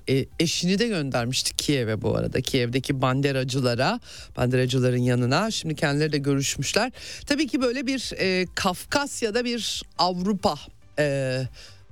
E, 0.07 0.15
e, 0.15 0.25
eşini 0.39 0.79
de 0.79 0.87
göndermişti 0.87 1.55
Kiev'e 1.55 2.01
bu 2.01 2.17
arada. 2.17 2.41
Kiev'deki 2.41 3.01
banderacılara, 3.01 3.99
banderacıların 4.37 5.01
yanına. 5.01 5.51
Şimdi 5.51 5.75
kendileri 5.75 6.11
de 6.11 6.17
görüşmüşler. 6.17 6.91
Tabii 7.25 7.47
ki 7.47 7.61
böyle 7.61 7.87
bir 7.87 8.11
e, 8.17 8.45
Kafkasya'da 8.55 9.45
bir 9.45 9.83
Avrupa 9.97 10.55
e, 10.99 11.39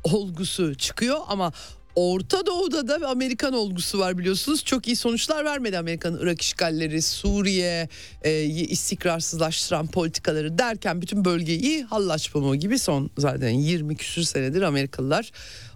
olgusu 0.03 0.75
çıkıyor 0.75 1.17
ama 1.27 1.51
Orta 1.95 2.45
Doğu'da 2.45 2.87
da 2.87 3.07
Amerikan 3.07 3.53
olgusu 3.53 3.99
var 3.99 4.17
biliyorsunuz. 4.17 4.65
Çok 4.65 4.87
iyi 4.87 4.95
sonuçlar 4.95 5.45
vermedi 5.45 5.77
Amerika'nın 5.77 6.19
Irak 6.21 6.41
işgalleri, 6.41 7.01
Suriye 7.01 7.89
e, 8.21 8.43
istikrarsızlaştıran 8.43 9.87
politikaları 9.87 10.57
derken 10.57 11.01
bütün 11.01 11.25
bölgeyi 11.25 11.83
hallaç 11.83 12.31
gibi 12.55 12.79
son 12.79 13.09
zaten 13.17 13.49
20 13.49 13.95
küsür 13.95 14.23
senedir 14.23 14.61
Amerikalılar 14.61 15.31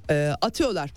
e, 0.09 0.35
atıyorlar. 0.41 0.91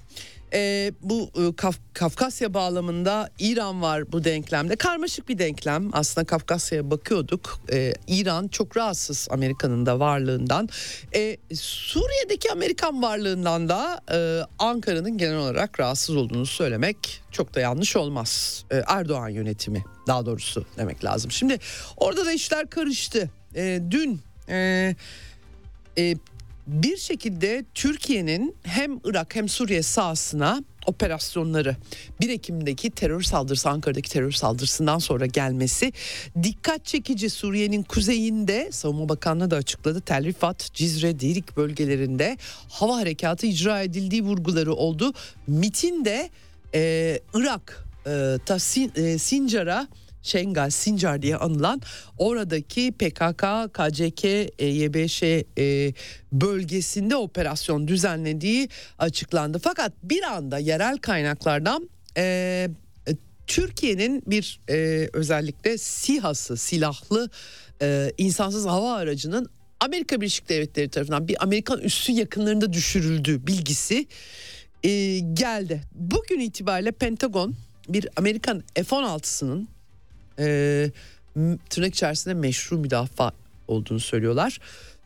E, 0.53 0.93
bu 1.03 1.31
e, 1.35 1.57
Kaf, 1.57 1.77
Kafkasya 1.95 2.55
bağlamında 2.55 3.31
İran 3.39 3.83
var 3.83 4.13
bu 4.13 4.25
denklemde. 4.25 4.77
Karmaşık 4.77 5.29
bir 5.29 5.39
denklem. 5.39 5.89
Aslında 5.93 6.27
Kafkasya'ya 6.27 6.91
bakıyorduk. 6.91 7.61
E, 7.73 7.93
İran 8.07 8.49
çok 8.49 8.77
rahatsız 8.77 9.29
Amerika'nın 9.31 9.87
da 9.87 10.01
varlığından. 10.01 10.69
E, 11.15 11.37
Suriye'deki 11.55 12.53
Amerikan 12.53 13.03
varlığından 13.03 13.69
da 13.69 14.01
e, 14.13 14.47
Ankara'nın 14.59 15.19
genel 15.19 15.37
olarak 15.37 15.81
rahatsız 15.81 16.17
olduğunu 16.17 16.47
söylemek 16.47 17.23
çok 17.31 17.55
da 17.55 17.61
yanlış 17.61 17.97
olmaz. 17.97 18.65
E, 18.71 18.83
Erdoğan 18.87 19.29
yönetimi 19.29 19.85
daha 20.07 20.27
doğrusu 20.27 20.65
demek 20.77 21.05
lazım. 21.05 21.31
Şimdi 21.31 21.59
orada 21.97 22.27
da 22.27 22.33
işler 22.33 22.71
karıştı. 22.71 23.31
E, 23.55 23.81
dün... 23.91 24.21
E, 24.49 24.95
e, 25.99 26.17
bir 26.69 26.97
şekilde 26.97 27.65
Türkiye'nin 27.75 28.57
hem 28.63 29.01
Irak 29.05 29.37
hem 29.37 29.49
Suriye 29.49 29.83
sahasına 29.83 30.63
operasyonları 30.87 31.77
1 32.21 32.29
Ekim'deki 32.29 32.91
terör 32.91 33.23
saldırısı 33.23 33.69
Ankara'daki 33.69 34.11
terör 34.11 34.33
saldırısından 34.33 34.99
sonra 34.99 35.27
gelmesi 35.27 35.93
dikkat 36.43 36.85
çekici 36.85 37.31
Suriye'nin 37.31 37.83
kuzeyinde 37.83 38.69
Savunma 38.73 39.09
Bakanlığı 39.09 39.51
da 39.51 39.57
açıkladı 39.57 40.01
Tel 40.01 40.25
Rifat, 40.25 40.75
Cizre, 40.75 41.21
Dirik 41.21 41.57
bölgelerinde 41.57 42.39
hava 42.69 42.97
harekatı 42.97 43.47
icra 43.47 43.83
edildiği 43.83 44.25
vurguları 44.25 44.75
oldu. 44.75 45.13
MIT'in 45.47 46.05
de 46.05 46.31
e, 46.75 47.21
Irak 47.35 47.87
e, 48.07 48.37
ta 48.47 48.59
Sin, 48.59 49.17
Sincar'a 49.17 49.89
Şengal, 50.23 50.71
Sincar 50.71 51.23
diye 51.23 51.37
anılan 51.37 51.83
oradaki 52.19 52.93
PKK, 52.93 53.45
KCK, 53.73 54.25
YBŞ 54.63 55.23
e, 55.23 55.45
bölgesinde 56.33 57.17
operasyon 57.17 57.89
düzenlediği 57.89 58.69
açıklandı. 58.99 59.59
Fakat 59.59 59.93
bir 60.03 60.23
anda 60.23 60.59
yerel 60.59 60.99
kaynaklardan 60.99 61.91
e, 62.17 62.69
Türkiye'nin 63.47 64.23
bir 64.27 64.61
e, 64.71 65.09
özellikle 65.13 65.79
SİHA'sı 65.79 66.57
silahlı 66.57 67.31
e, 67.83 68.13
insansız 68.19 68.67
hava 68.67 68.93
aracının 68.93 69.51
Amerika 69.81 70.21
Birleşik 70.21 70.49
Devletleri 70.49 70.89
tarafından 70.89 71.29
bir 71.29 71.43
Amerikan 71.43 71.81
üssü 71.81 72.13
yakınlarında 72.13 72.73
düşürüldüğü 72.73 73.47
bilgisi 73.47 74.07
e, 74.83 75.19
geldi. 75.19 75.83
Bugün 75.95 76.41
itibariyle 76.41 76.93
Pentagon 76.93 77.55
bir 77.89 78.09
Amerikan 78.17 78.63
F-16'sının 78.75 79.67
e, 80.39 80.91
tırnak 81.71 81.95
içerisinde 81.95 82.35
meşru 82.35 82.79
müdafaa 82.79 83.33
olduğunu 83.69 84.01
söylüyorlar. 84.01 84.59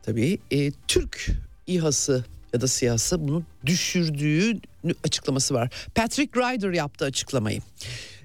Tabii 0.02 0.38
e, 0.50 0.70
Türk 0.88 1.30
İHA'sı 1.66 2.24
ya 2.52 2.60
da 2.60 2.66
siyasi 2.66 3.28
bunu 3.28 3.42
düşürdüğü 3.66 4.60
açıklaması 5.04 5.54
var. 5.54 5.86
Patrick 5.94 6.40
Ryder 6.40 6.70
yaptı 6.70 7.04
açıklamayı. 7.04 7.60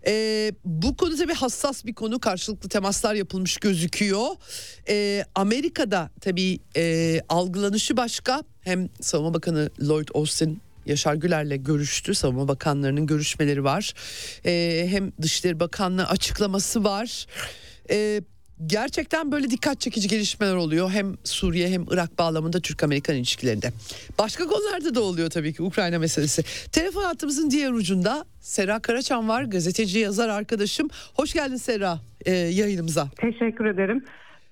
Ee, 0.08 0.51
bu 0.66 0.97
konu 0.97 1.16
tabii 1.16 1.34
hassas 1.34 1.86
bir 1.86 1.93
konu 1.93 2.20
karşılıklı 2.20 2.70
temaslar 2.70 3.16
yapılmış 3.16 3.58
gözüküyor. 3.58 4.28
Ee, 4.89 5.26
Amerika'da 5.36 6.10
tabii 6.22 6.60
e, 6.76 7.20
algılanışı 7.30 7.97
başka 7.97 8.43
hem 8.62 8.89
Savunma 9.01 9.34
Bakanı 9.34 9.70
Lloyd 9.82 10.08
Austin 10.14 10.62
Yaşar 10.88 11.16
Güler'le 11.16 11.64
görüştü. 11.64 12.16
Savunma 12.16 12.48
Bakanlarının 12.48 13.06
görüşmeleri 13.08 13.64
var. 13.64 13.94
Ee, 14.46 14.88
hem 14.90 15.12
Dışişleri 15.22 15.60
Bakanlığı 15.60 16.08
açıklaması 16.08 16.84
var. 16.84 17.26
Ee, 17.90 18.22
gerçekten 18.66 19.32
böyle 19.32 19.50
dikkat 19.50 19.82
çekici 19.82 20.08
gelişmeler 20.08 20.56
oluyor. 20.56 20.90
Hem 20.90 21.18
Suriye 21.24 21.70
hem 21.70 21.86
Irak 21.92 22.20
bağlamında 22.20 22.60
Türk-Amerikan 22.60 23.16
ilişkilerinde. 23.16 23.72
Başka 24.20 24.48
konularda 24.48 24.96
da 24.96 25.02
oluyor 25.02 25.30
tabii 25.30 25.54
ki 25.54 25.64
Ukrayna 25.64 26.00
meselesi. 26.00 26.44
Telefon 26.72 27.04
hattımızın 27.04 27.52
diğer 27.52 27.72
ucunda 27.72 28.26
Sera 28.40 28.80
Karaçan 28.80 29.28
var. 29.28 29.44
Gazeteci 29.44 30.00
yazar 30.00 30.30
arkadaşım. 30.30 30.90
Hoş 31.14 31.34
geldin 31.34 31.56
Sera 31.56 32.00
e, 32.26 32.32
yayınımıza. 32.32 33.10
Teşekkür 33.18 33.66
ederim 33.66 34.04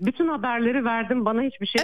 bütün 0.02 0.28
haberleri 0.28 0.86
verdim 0.86 1.26
bana 1.26 1.42
hiçbir 1.42 1.68
şey 1.68 1.82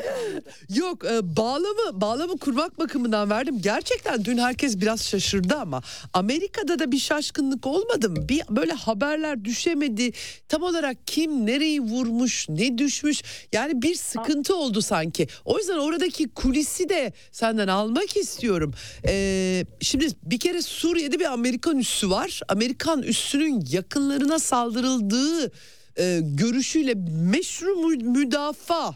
yok 0.69 1.05
e, 1.05 1.35
bağlamı 1.37 2.01
bağlamı 2.01 2.37
kurmak 2.37 2.79
bakımından 2.79 3.29
verdim. 3.29 3.57
Gerçekten 3.61 4.25
dün 4.25 4.37
herkes 4.37 4.81
biraz 4.81 5.07
şaşırdı 5.07 5.55
ama 5.55 5.81
Amerika'da 6.13 6.79
da 6.79 6.91
bir 6.91 6.97
şaşkınlık 6.97 7.67
olmadı 7.67 8.09
mı? 8.09 8.29
Bir 8.29 8.41
böyle 8.49 8.73
haberler 8.73 9.45
düşemedi. 9.45 10.11
Tam 10.47 10.63
olarak 10.63 10.97
kim 11.05 11.45
nereyi 11.45 11.81
vurmuş 11.81 12.49
ne 12.49 12.77
düşmüş? 12.77 13.23
Yani 13.53 13.81
bir 13.81 13.95
sıkıntı 13.95 14.55
oldu 14.55 14.81
sanki. 14.81 15.27
O 15.45 15.57
yüzden 15.57 15.77
oradaki 15.77 16.29
kulisi 16.29 16.89
de 16.89 17.13
senden 17.31 17.67
almak 17.67 18.17
istiyorum. 18.17 18.73
Ee, 19.07 19.65
şimdi 19.81 20.07
bir 20.23 20.39
kere 20.39 20.61
Suriye'de 20.61 21.19
bir 21.19 21.33
Amerikan 21.33 21.79
üssü 21.79 22.09
var. 22.09 22.41
Amerikan 22.47 23.03
üssünün 23.03 23.63
yakınlarına 23.71 24.39
saldırıldığı 24.39 25.51
e, 25.97 26.19
görüşüyle 26.23 26.93
meşru 27.31 27.75
müdafaa 27.97 28.91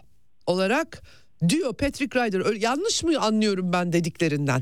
olarak 0.48 1.02
diyor 1.50 1.74
Patrick 1.74 2.20
Ryder. 2.20 2.46
Öyle, 2.46 2.60
yanlış 2.60 3.04
mı 3.04 3.20
anlıyorum 3.20 3.74
ben 3.74 3.94
dediklerinden? 3.94 4.62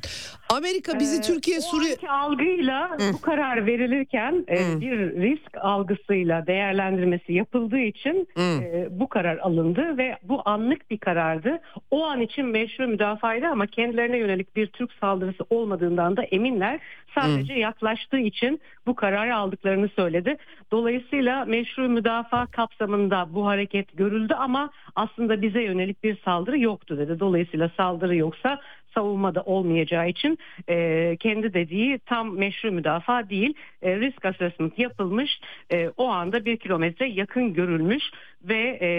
Amerika 0.50 1.00
bizi 1.00 1.18
Ee, 1.18 1.22
Türkiye, 1.22 1.62
Suriye... 1.62 1.96
algıyla 2.10 2.98
bu 3.14 3.22
karar 3.22 3.66
verilirken 3.66 4.46
e, 4.50 4.82
bir 4.82 4.98
risk 4.98 5.58
algısıyla 5.62 6.48
değerlendirmesi 6.48 7.34
yapıldığı 7.34 7.80
için 7.80 8.28
e, 8.38 8.88
bu 8.92 9.08
karar 9.08 9.38
alındı 9.38 9.98
ve 9.98 10.18
bu 10.24 10.42
anlık 10.46 10.92
bir 10.92 10.98
karardı. 10.98 11.60
O 11.92 12.06
an 12.06 12.22
için 12.22 12.46
meşru 12.46 12.88
müdafaydı 12.88 13.48
ama 13.48 13.68
kendilerine 13.68 14.18
yönelik 14.18 14.56
bir 14.56 14.68
Türk 14.68 14.92
saldırısı 14.94 15.44
olmadığından 15.50 16.18
da 16.18 16.24
eminler. 16.24 16.80
Sadece 17.16 17.54
yaklaştığı 17.54 18.20
için 18.20 18.62
bu 18.88 18.96
kararı 18.96 19.36
aldıklarını 19.36 19.90
söyledi. 19.90 20.38
Dolayısıyla 20.72 21.46
meşru 21.46 21.90
müdafaa 21.90 22.46
kapsamında 22.46 23.28
bu 23.34 23.46
hareket 23.46 23.98
görüldü 23.98 24.34
ama 24.34 24.70
aslında 24.96 25.42
bize 25.42 25.62
yönelik 25.62 26.04
bir 26.04 26.18
saldırı 26.26 26.60
yoktu 26.60 26.98
dedi. 26.98 27.20
Dolayısıyla 27.20 27.72
saldırı 27.78 28.16
yoksa 28.16 28.60
savunmada 28.96 29.42
olmayacağı 29.42 30.10
için 30.10 30.38
e, 30.70 31.18
kendi 31.20 31.54
dediği 31.54 32.00
tam 32.00 32.38
meşru 32.38 32.72
müdafaa 32.72 33.30
değil. 33.30 33.54
E, 33.82 34.00
risk 34.00 34.26
assessment 34.26 34.80
yapılmış. 34.80 35.40
E, 35.72 35.90
o 35.98 36.08
anda 36.08 36.46
bir 36.46 36.58
kilometre 36.58 37.10
yakın 37.10 37.54
görülmüş 37.54 38.04
ve 38.44 38.80
e, 38.82 38.90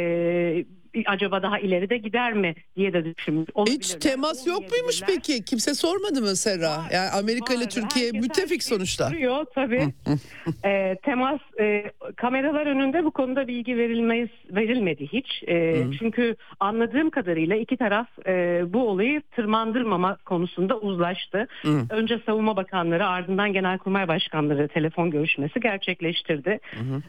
acaba 1.07 1.43
daha 1.43 1.59
ileride 1.59 1.97
gider 1.97 2.33
mi 2.33 2.55
diye 2.77 2.93
de 2.93 3.05
düşünmüş. 3.05 3.49
Hiç 3.69 3.95
temas 3.95 4.47
yok 4.47 4.63
muymuş 4.71 5.03
peki? 5.07 5.45
Kimse 5.45 5.75
sormadı 5.75 6.21
mı 6.21 6.37
Serra? 6.37 6.69
Var, 6.71 6.91
Yani 6.93 7.09
Amerika 7.11 7.55
ile 7.55 7.65
var. 7.65 7.71
Türkiye 7.71 8.07
Herkes 8.07 8.23
müttefik 8.23 8.63
sonuçta. 8.63 9.09
soruyor 9.09 9.47
tabii. 9.55 9.85
e, 10.65 10.97
temas 11.03 11.41
e, 11.61 11.85
kameralar 12.17 12.67
önünde 12.67 13.05
bu 13.05 13.11
konuda 13.11 13.49
bilgi 13.49 13.77
verilmeyiz 13.77 14.29
verilmedi 14.51 15.07
hiç. 15.13 15.43
E, 15.49 15.85
çünkü 15.99 16.37
anladığım 16.61 17.11
kadarıyla 17.11 17.57
iki 17.57 17.77
taraf 17.77 18.09
e, 18.27 18.63
bu 18.73 18.89
olayı 18.89 19.23
tırmandırmama 19.37 20.17
konusunda 20.17 20.79
uzlaştı. 20.79 21.49
Önce 21.91 22.21
savunma 22.27 22.57
bakanları 22.57 23.07
ardından 23.07 23.53
genelkurmay 23.53 24.09
başkanları 24.09 24.69
telefon 24.69 25.11
görüşmesi 25.11 25.61
gerçekleştirdi. 25.61 26.61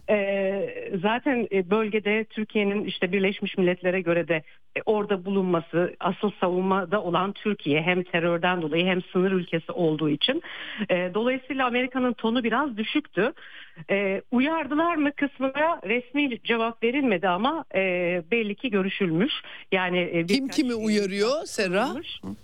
E, 0.09 0.89
zaten 1.01 1.47
bölgede 1.51 2.23
Türkiye'nin 2.23 2.83
işte 2.85 3.11
Birleşmiş 3.11 3.57
Milletler'e 3.75 4.01
göre 4.01 4.27
de 4.27 4.43
e, 4.77 4.81
orada 4.85 5.25
bulunması 5.25 5.95
asıl 5.99 6.31
savunmada 6.39 7.03
olan 7.03 7.31
Türkiye 7.33 7.81
hem 7.81 8.03
terörden 8.03 8.61
dolayı 8.61 8.85
hem 8.85 9.01
sınır 9.01 9.31
ülkesi 9.31 9.71
olduğu 9.71 10.09
için 10.09 10.41
e, 10.89 11.11
dolayısıyla 11.13 11.67
Amerika'nın 11.67 12.13
tonu 12.13 12.43
biraz 12.43 12.77
düşüktü. 12.77 13.33
E, 13.89 14.21
uyardılar 14.31 14.95
mı 14.95 15.11
kısmına 15.11 15.81
resmi 15.83 16.43
cevap 16.43 16.83
verilmedi 16.83 17.27
ama 17.27 17.65
e, 17.75 17.81
belli 18.31 18.55
ki 18.55 18.69
görüşülmüş. 18.69 19.33
Yani 19.71 19.99
e, 19.99 20.25
Kim 20.25 20.47
kimi 20.47 20.75
uyarıyor 20.75 21.45
Serra? 21.45 21.87
Konuşulmuş. 21.87 22.39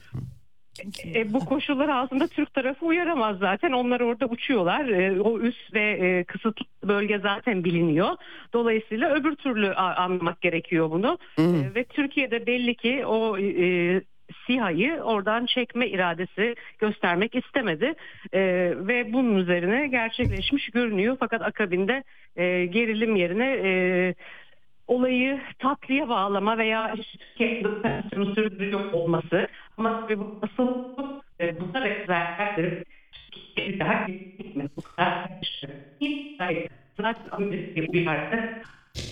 E, 1.15 1.34
bu 1.34 1.39
koşullar 1.39 1.89
altında 1.89 2.28
Türk 2.28 2.53
tarafı 2.53 2.86
uyaramaz 2.86 3.38
zaten. 3.38 3.72
Onlar 3.72 3.99
orada 3.99 4.26
uçuyorlar. 4.26 4.88
E, 4.88 5.22
o 5.22 5.39
üst 5.39 5.74
ve 5.74 5.91
e, 5.91 6.24
kısıtlı 6.24 6.65
bölge 6.84 7.19
zaten 7.19 7.63
biliniyor. 7.63 8.09
Dolayısıyla 8.53 9.13
öbür 9.13 9.36
türlü 9.36 9.74
anlamak 9.74 10.41
gerekiyor 10.41 10.91
bunu. 10.91 11.17
E, 11.39 11.43
ve 11.76 11.84
Türkiye'de 11.84 12.45
belli 12.47 12.76
ki 12.76 13.05
o 13.05 13.38
e, 13.38 14.01
SİHA'yı 14.47 15.01
oradan 15.01 15.45
çekme 15.45 15.88
iradesi 15.88 16.55
göstermek 16.80 17.36
istemedi. 17.36 17.93
E, 18.34 18.41
ve 18.76 19.13
bunun 19.13 19.36
üzerine 19.36 19.88
gerçekleşmiş 19.88 20.69
görünüyor. 20.69 21.17
Fakat 21.19 21.41
akabinde 21.41 22.03
e, 22.36 22.65
gerilim 22.65 23.15
yerine 23.15 23.59
e, 23.63 24.15
olayı 24.92 25.39
tatlıya 25.60 26.10
bağlama 26.10 26.58
veya 26.58 26.96
operasyonu 27.66 28.36
sürdürüyor 28.36 28.94
olması 28.94 29.48
ama 29.78 30.02
tabii 30.02 30.20
bu 30.20 30.39
asıl 30.42 30.68
e, 31.39 31.60
bu 31.60 31.74
da 31.74 31.82
rezervlerdir. 31.82 32.84
Daha 33.80 34.08
gitmez. 34.08 34.70
Bu 34.78 34.82
kadar. 34.82 35.30
Zaten 36.98 37.26
Amerika 37.32 37.92
uyardı. 37.92 38.62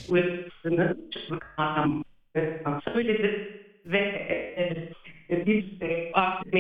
Uyarısını 0.09 0.97
çıkmak 1.11 1.53
anlamı 1.57 2.03
söyledi 2.93 3.59
ve 3.85 3.99
e, 3.99 4.63
e, 5.35 5.45
biz 5.45 5.81
e, 5.81 6.11
artık 6.13 6.53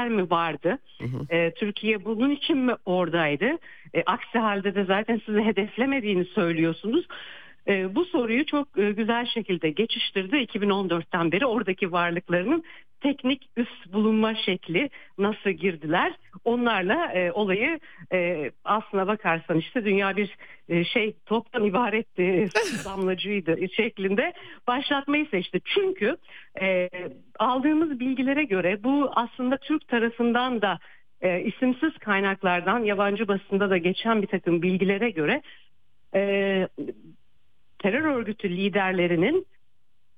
güçler 0.00 0.08
mi 0.08 0.30
vardı? 0.30 0.78
E, 1.30 1.50
Türkiye 1.54 2.04
bunun 2.04 2.30
için 2.30 2.56
mi 2.56 2.74
oradaydı? 2.84 3.58
E, 3.94 4.02
aksi 4.06 4.38
halde 4.38 4.74
de 4.74 4.84
zaten 4.84 5.20
sizi 5.26 5.40
hedeflemediğini 5.40 6.24
söylüyorsunuz. 6.24 7.06
E, 7.68 7.94
bu 7.94 8.04
soruyu 8.04 8.46
çok 8.46 8.78
e, 8.78 8.92
güzel 8.92 9.26
şekilde 9.26 9.70
geçiştirdi 9.70 10.36
2014'ten 10.36 11.32
beri 11.32 11.46
oradaki 11.46 11.92
varlıklarının 11.92 12.64
teknik 13.00 13.48
üst 13.56 13.92
bulunma 13.92 14.34
şekli 14.34 14.90
nasıl 15.18 15.50
girdiler 15.50 16.12
onlarla 16.44 17.12
e, 17.12 17.32
olayı 17.32 17.80
e, 18.12 18.50
aslına 18.64 19.06
bakarsan 19.06 19.58
işte 19.58 19.84
dünya 19.84 20.16
bir 20.16 20.36
e, 20.68 20.84
şey 20.84 21.16
toptan 21.26 21.64
ibaretti 21.64 22.48
damlacıydı 22.84 23.56
şeklinde 23.76 24.32
başlatmayı 24.66 25.26
seçti. 25.26 25.60
Çünkü 25.64 26.16
e, 26.60 26.90
aldığımız 27.38 28.00
bilgilere 28.00 28.44
göre 28.44 28.84
bu 28.84 29.10
aslında 29.14 29.56
Türk 29.56 29.88
tarafından 29.88 30.62
da 30.62 30.78
e, 31.20 31.40
isimsiz 31.40 31.98
kaynaklardan 31.98 32.84
yabancı 32.84 33.28
basında 33.28 33.70
da 33.70 33.76
geçen 33.76 34.22
bir 34.22 34.26
takım 34.26 34.62
bilgilere 34.62 35.10
göre 35.10 35.42
e, 36.14 36.68
terör 37.78 38.04
örgütü 38.04 38.50
liderlerinin 38.50 39.46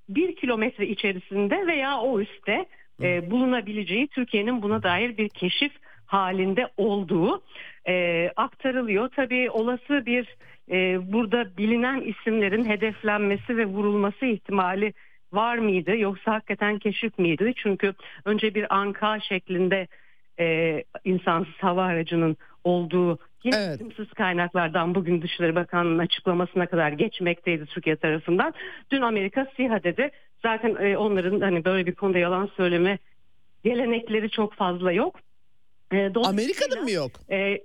bir 0.08 0.36
kilometre 0.36 0.86
içerisinde 0.86 1.66
veya 1.66 2.00
o 2.00 2.20
üstte 2.20 2.66
e, 3.02 3.30
bulunabileceği 3.30 4.08
Türkiye'nin 4.08 4.62
buna 4.62 4.82
dair 4.82 5.16
bir 5.16 5.28
keşif 5.28 5.72
halinde 6.06 6.68
olduğu 6.76 7.42
e, 7.88 8.28
aktarılıyor. 8.36 9.08
Tabii 9.08 9.50
olası 9.50 10.06
bir 10.06 10.36
e, 10.70 11.12
burada 11.12 11.56
bilinen 11.56 12.00
isimlerin 12.00 12.64
hedeflenmesi 12.64 13.56
ve 13.56 13.66
vurulması 13.66 14.26
ihtimali 14.26 14.92
var 15.32 15.58
mıydı 15.58 15.96
yoksa 15.96 16.32
hakikaten 16.32 16.78
keşif 16.78 17.18
miydi? 17.18 17.52
Çünkü 17.56 17.94
önce 18.24 18.54
bir 18.54 18.74
anka 18.76 19.20
şeklinde 19.20 19.86
e, 20.40 20.84
insansız 21.04 21.54
hava 21.60 21.84
aracının 21.84 22.36
olduğu 22.64 23.18
yine 23.44 23.56
Evet. 23.56 23.74
isimsiz 23.74 24.12
kaynaklardan 24.12 24.94
bugün 24.94 25.22
Dışişleri 25.22 25.54
Bakanlığı'nın 25.54 25.98
açıklamasına 25.98 26.66
kadar 26.66 26.92
geçmekteydi 26.92 27.66
Türkiye 27.66 27.96
tarafından. 27.96 28.54
Dün 28.90 29.02
Amerika 29.02 29.46
SİHA 29.56 29.82
dedi. 29.82 30.10
Zaten 30.42 30.76
e, 30.80 30.96
onların 30.96 31.40
hani 31.40 31.64
böyle 31.64 31.86
bir 31.86 31.94
konuda 31.94 32.18
yalan 32.18 32.50
söyleme 32.56 32.98
gelenekleri 33.64 34.30
çok 34.30 34.54
fazla 34.54 34.92
yok. 34.92 35.20
E, 35.92 36.10
Amerika'da 36.24 36.80
mı 36.80 36.90
yok? 36.90 37.10
E, 37.30 37.58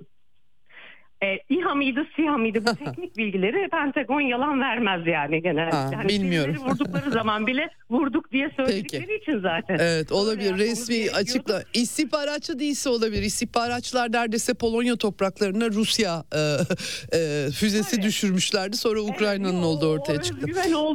e, 1.24 1.28
İHA 1.50 1.76
mıydı, 1.76 2.08
SİHA 2.16 2.38
mıydı 2.38 2.60
bu 2.66 2.76
teknik 2.86 3.18
bilgileri 3.18 3.70
Pentagon 3.70 4.22
yalan 4.22 4.62
vermez 4.62 5.08
yani 5.08 5.42
genelde. 5.42 5.76
Ha, 5.76 5.90
Yani 5.94 6.08
bilmiyorum. 6.10 6.56
vurdukları 6.70 7.12
zaman 7.12 7.48
bile 7.48 7.70
vurduk 7.90 8.32
diye 8.32 8.52
söyledikleri 8.56 9.16
için 9.22 9.40
zaten. 9.40 9.78
Evet 9.80 10.12
olabilir 10.12 10.44
yapmamız 10.46 10.70
resmi 10.90 11.12
açıkla. 11.12 11.64
İstihbaratçı 11.74 12.60
değilse 12.60 12.90
olabilir. 12.90 13.22
İstihbaratçılar 13.24 14.12
neredeyse 14.12 14.54
Polonya 14.54 14.96
topraklarına 14.96 15.70
Rusya 15.70 16.24
e, 16.36 16.38
e, 17.18 17.50
füzesi 17.52 17.96
Evet. 17.96 18.06
düşürmüşlerdi. 18.06 18.78
Sonra 18.78 19.00
Ukrayna'nın 19.02 19.54
Evet, 19.54 19.66
olduğu 19.66 19.90
ortaya 19.92 20.20
o 20.20 20.22
çıktı. 20.22 20.46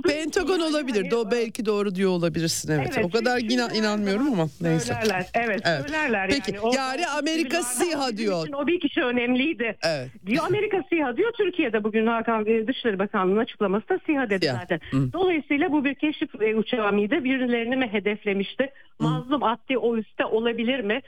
Pentagon 0.09 0.59
yani 0.59 0.65
olabilir. 0.71 1.01
hani- 1.01 1.11
Do 1.11 1.31
belki 1.31 1.67
doğru 1.67 1.95
diyor 1.95 2.11
olabilirsin 2.11 2.73
evet. 2.73 2.91
Evet, 2.97 3.05
o 3.05 3.11
kadar 3.11 3.39
inan- 3.41 3.75
inanmıyorum 3.75 4.33
ama 4.33 4.49
neyse. 4.61 4.87
Söylerler. 4.87 5.27
Evet, 5.35 5.61
Evet. 5.65 5.83
söylerler 5.83 6.29
Peki, 6.31 6.53
yani. 6.55 6.61
O- 6.61 6.75
yani 6.75 7.07
Amerika 7.07 7.63
SİHA 7.63 8.17
diyor. 8.17 8.49
O 8.55 8.67
bir 8.67 8.81
kişi 8.81 9.01
önemliydi. 9.03 9.77
Evet. 9.83 10.12
Diyor 10.27 10.45
Amerika 10.47 10.83
SİHA 10.91 11.17
diyor. 11.17 11.33
Türkiye'de 11.33 11.85
bugün 11.85 12.07
Hakan 12.07 12.47
e, 12.47 12.67
Dışişleri 12.67 12.99
Bakanlığı'nın 12.99 13.41
açıklaması 13.41 13.89
da 13.89 13.99
SİHA 14.07 14.31
dedi 14.31 14.45
SİHA. 14.47 14.59
zaten. 14.59 14.81
Hı. 14.91 15.13
Dolayısıyla 15.13 15.73
bu 15.73 15.85
bir 15.85 15.95
keşif 15.95 16.43
e, 16.43 16.57
uçağı 16.57 16.93
mıydı? 16.93 17.25
Birilerini 17.25 17.77
mi 17.77 17.87
hedeflemişti? 17.93 18.71
Mazlum 18.99 19.43
Adli 19.43 19.79
o 19.79 19.97
üstte 19.97 20.25
olabilir 20.25 20.81
mi? 20.81 21.01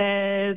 E, 0.00 0.04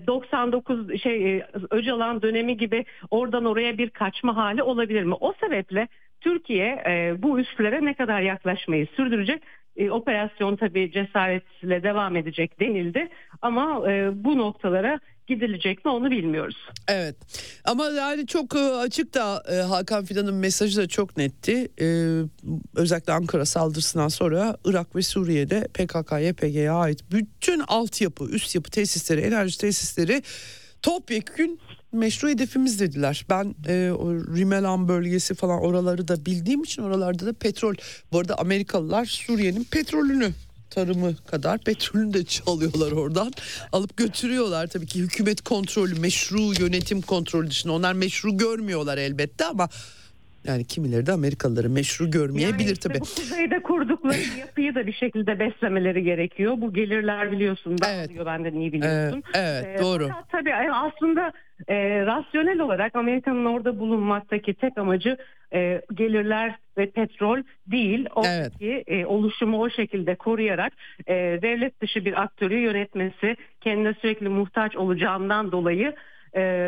99 0.08 1.02
şey 1.02 1.38
e, 1.38 1.48
Öcalan 1.70 2.22
dönemi 2.22 2.58
gibi 2.58 2.86
oradan 3.12 3.46
oraya 3.46 3.78
bir 3.78 3.90
kaçma 3.90 4.36
hali 4.36 4.64
olabilir 4.64 5.04
mi? 5.04 5.14
O 5.14 5.34
sebeple 5.42 5.88
Türkiye 6.22 6.84
e, 6.88 7.22
bu 7.22 7.40
üslere 7.40 7.86
ne 7.86 7.94
kadar 7.94 8.22
yaklaşmayı 8.22 8.88
sürdürecek? 8.88 9.44
E, 9.78 9.90
operasyon 9.90 10.56
tabii 10.56 10.92
cesaretle 10.92 11.84
devam 11.84 12.16
edecek 12.16 12.60
denildi 12.60 13.10
ama 13.42 13.92
e, 13.92 14.12
bu 14.24 14.38
noktalara 14.38 15.00
gidilecek 15.28 15.86
mi 15.86 15.92
onu 15.92 16.12
bilmiyoruz. 16.12 16.56
Evet 16.88 17.16
ama 17.66 17.86
yani 17.86 18.28
çok 18.28 18.56
e, 18.56 18.60
açık 18.60 19.14
da 19.14 19.44
e, 19.52 19.56
Hakan 19.56 20.06
Fidan'ın 20.06 20.36
mesajı 20.36 20.78
da 20.78 20.88
çok 20.88 21.18
netti. 21.18 21.72
E, 21.82 21.88
özellikle 22.76 23.14
Ankara 23.14 23.46
saldırısından 23.46 24.08
sonra 24.08 24.58
Irak 24.66 24.96
ve 24.96 25.02
Suriye'de 25.02 25.68
PKK, 25.74 26.12
YPG'ye 26.22 26.72
ait 26.72 27.12
bütün 27.12 27.60
altyapı, 27.60 28.26
üst 28.26 28.56
yapı 28.56 28.72
tesisleri, 28.72 29.22
enerji 29.22 29.58
tesisleri 29.58 30.24
topyekün 30.82 31.60
meşru 31.92 32.30
hedefimiz 32.30 32.80
dediler. 32.80 33.26
Ben 33.30 33.56
e, 33.68 33.92
o 33.92 34.14
Rimelan 34.14 34.88
bölgesi 34.88 35.36
falan 35.36 35.62
oraları 35.62 36.08
da 36.08 36.26
bildiğim 36.26 36.64
için 36.64 36.82
oralarda 36.82 37.26
da 37.26 37.34
petrol. 37.34 37.76
Bu 38.12 38.20
arada 38.20 38.38
Amerikalılar 38.38 39.06
Suriye'nin 39.06 39.64
petrolünü 39.64 40.32
tarımı 40.76 41.16
kadar 41.16 41.60
petrolünü 41.60 42.14
de 42.14 42.26
çalıyorlar 42.26 42.92
oradan. 42.92 43.34
Alıp 43.72 43.98
götürüyorlar 43.98 44.68
tabii 44.68 44.86
ki 44.86 45.00
hükümet 45.00 45.42
kontrolü, 45.42 46.00
meşru 46.00 46.54
yönetim 46.60 47.02
kontrolü 47.02 47.50
dışında. 47.50 47.74
Onlar 47.74 47.94
meşru 47.94 48.38
görmüyorlar 48.38 48.98
elbette 48.98 49.46
ama 49.46 49.70
yani 50.48 50.66
kimileri 50.66 51.06
de 51.06 51.12
Amerikalıları 51.12 51.70
meşru 51.70 52.12
görmeyebilir 52.12 52.60
Yani 52.60 52.72
işte 52.72 52.90
tabii. 52.90 53.00
Bu 53.00 53.06
kuzeyde 53.06 53.62
kurdukları 53.62 54.18
yapıyı 54.40 54.76
da 54.76 54.88
bir 54.88 54.94
şekilde 54.94 55.40
beslemeleri 55.40 56.04
gerekiyor. 56.04 56.54
Bu 56.58 56.74
gelirler 56.74 57.32
biliyorsun 57.32 57.72
Evet. 57.72 57.82
dağılıyor 58.10 58.26
benden 58.26 58.54
iyi 58.54 58.74
biliyorsun. 58.74 59.24
evet, 59.36 59.66
Ee, 59.66 59.82
doğru. 59.82 60.08
fakat 60.08 60.30
Tabii 60.30 60.54
aslında 60.74 61.32
e, 61.68 62.06
rasyonel 62.06 62.60
olarak 62.60 62.96
Amerika'nın 62.96 63.46
orada 63.46 63.80
bulunmaktaki 63.80 64.54
tek 64.54 64.78
amacı 64.78 65.18
e, 65.54 65.82
gelirler 65.94 66.56
ve 66.78 66.90
petrol 66.92 67.44
değil. 67.68 68.06
Oradaki 68.16 68.84
e, 68.88 69.06
oluşumu 69.06 69.62
o 69.62 69.70
şekilde 69.70 70.16
koruyarak 70.16 70.74
e, 71.08 71.14
devlet 71.42 71.82
dışı 71.82 72.06
bir 72.06 72.22
aktörü 72.22 72.58
yönetmesi 72.60 73.36
kendine 73.62 73.94
sürekli 74.02 74.30
muhtaç 74.30 74.76
olacağından 74.76 75.52
dolayı 75.52 75.96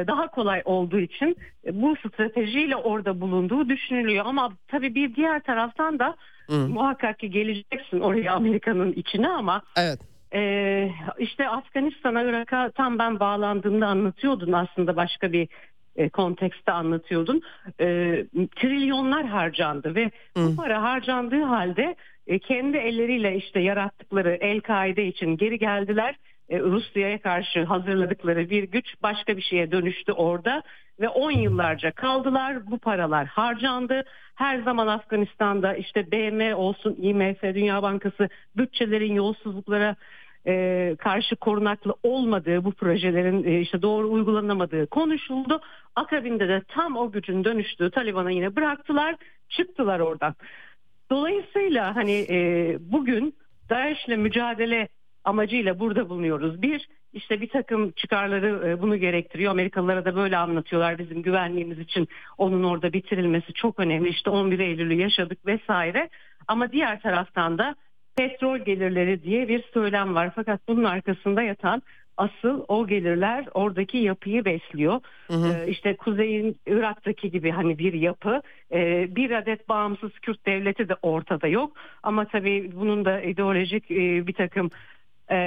daha 0.08 0.28
kolay 0.28 0.62
olduğu 0.66 1.00
için 1.00 1.38
e, 1.66 1.82
bu 1.82 1.96
stratejiyle 1.96 2.76
orada 2.76 3.22
bulunduğu 3.22 3.70
düşünülüyor. 3.70 4.26
Ama 4.28 4.52
tabii 4.68 4.96
bir 4.96 5.16
diğer 5.16 5.40
taraftan 5.40 6.00
da 6.00 6.16
Hı. 6.50 6.68
muhakkak 6.68 7.20
ki 7.20 7.30
geleceksin 7.30 8.00
oraya 8.00 8.34
Amerika'nın 8.34 8.92
içine 8.92 9.30
ama 9.30 9.62
Evet. 9.78 10.00
ee, 10.34 10.90
işte 11.20 11.50
Afganistan'a, 11.50 12.24
Irak'a 12.24 12.72
tam 12.72 13.00
ben 13.00 13.20
bağlandığımda 13.20 13.88
anlatıyordun 13.88 14.52
aslında 14.52 14.96
başka 14.96 15.32
bir 15.32 15.48
e, 15.96 16.10
kontekste 16.10 16.72
anlatıyordun. 16.72 17.42
Ee, 17.80 18.26
trilyonlar 18.56 19.26
harcandı 19.26 19.96
ve 19.96 20.06
Hı. 20.38 20.46
bu 20.46 20.56
para 20.56 20.82
harcandığı 20.84 21.44
halde 21.44 21.96
e, 22.28 22.40
kendi 22.40 22.78
elleriyle 22.78 23.36
işte 23.36 23.60
yarattıkları 23.60 24.38
El-Kaide 24.42 25.06
için 25.08 25.38
geri 25.38 25.60
geldiler. 25.60 26.16
E, 26.50 26.60
Rusya'ya 26.60 27.22
karşı 27.22 27.64
hazırladıkları 27.64 28.50
bir 28.50 28.64
güç 28.64 28.86
başka 29.04 29.38
bir 29.38 29.42
şeye 29.42 29.72
dönüştü 29.72 30.12
orada 30.12 30.64
ve 31.00 31.10
10 31.10 31.32
yıllarca 31.32 31.92
kaldılar. 31.92 32.72
Bu 32.72 32.78
paralar 32.78 33.28
harcandı. 33.28 34.04
Her 34.36 34.60
zaman 34.60 34.88
Afganistan'da 34.88 35.76
işte 35.76 36.12
BM 36.12 36.56
olsun, 36.56 36.96
IMF, 37.02 37.44
Dünya 37.44 37.84
Bankası 37.84 38.30
bütçelerin 38.58 39.14
yolsuzluklara 39.14 39.96
e, 40.48 40.96
karşı 41.00 41.36
korunaklı 41.36 41.96
olmadığı 42.04 42.64
bu 42.64 42.72
projelerin 42.72 43.44
e, 43.44 43.60
işte 43.60 43.82
doğru 43.82 44.12
uygulanamadığı 44.12 44.88
konuşuldu. 44.88 45.62
Akabinde 45.96 46.48
de 46.48 46.62
tam 46.68 46.98
o 46.98 47.12
gücün 47.12 47.44
dönüştüğü 47.44 47.92
Taliban'a 47.92 48.32
yine 48.32 48.56
bıraktılar, 48.56 49.16
çıktılar 49.50 50.00
oradan. 50.00 50.36
Dolayısıyla 51.10 51.96
hani 51.96 52.26
bugün 52.80 53.36
DAEŞ'le 53.70 54.18
mücadele 54.18 54.88
amacıyla 55.28 55.80
burada 55.80 56.10
bulunuyoruz. 56.10 56.62
Bir, 56.62 56.88
işte 57.14 57.42
bir 57.42 57.50
takım 57.50 57.92
çıkarları 57.92 58.70
e, 58.70 58.82
bunu 58.82 58.98
gerektiriyor. 58.98 59.52
Amerikalılara 59.52 60.06
da 60.06 60.16
böyle 60.16 60.38
anlatıyorlar 60.38 60.98
bizim 60.98 61.22
güvenliğimiz 61.22 61.80
için 61.80 62.08
onun 62.38 62.64
orada 62.64 62.94
bitirilmesi 62.94 63.54
çok 63.54 63.80
önemli. 63.80 64.10
İşte 64.10 64.30
11 64.30 64.60
Eylül'ü 64.60 64.94
yaşadık 64.94 65.46
vesaire. 65.46 66.10
Ama 66.48 66.72
diğer 66.72 67.02
taraftan 67.02 67.58
da 67.58 67.76
petrol 68.18 68.58
gelirleri 68.58 69.24
diye 69.24 69.48
bir 69.48 69.64
söylem 69.74 70.16
var. 70.16 70.32
Fakat 70.36 70.62
bunun 70.68 70.84
arkasında 70.84 71.42
yatan 71.42 71.82
asıl 72.18 72.64
o 72.68 72.88
gelirler 72.88 73.46
oradaki 73.54 73.98
yapıyı 73.98 74.46
besliyor. 74.46 75.00
Hı 75.28 75.34
hı. 75.34 75.54
Ee, 75.54 75.68
işte 75.68 75.96
Kuzey'in 75.96 76.60
Irak'taki 76.68 77.32
gibi 77.32 77.52
hani 77.52 77.80
bir 77.80 77.94
yapı. 77.94 78.42
Ee, 78.72 79.16
bir 79.16 79.32
adet 79.32 79.70
bağımsız 79.70 80.12
Kürt 80.20 80.46
devleti 80.46 80.90
de 80.90 80.96
ortada 81.02 81.48
yok. 81.48 81.78
Ama 82.04 82.26
tabii 82.26 82.72
bunun 82.76 83.06
da 83.06 83.22
ideolojik 83.22 83.92
e, 83.92 84.28
bir 84.28 84.34
takım 84.34 84.70
e, 85.32 85.38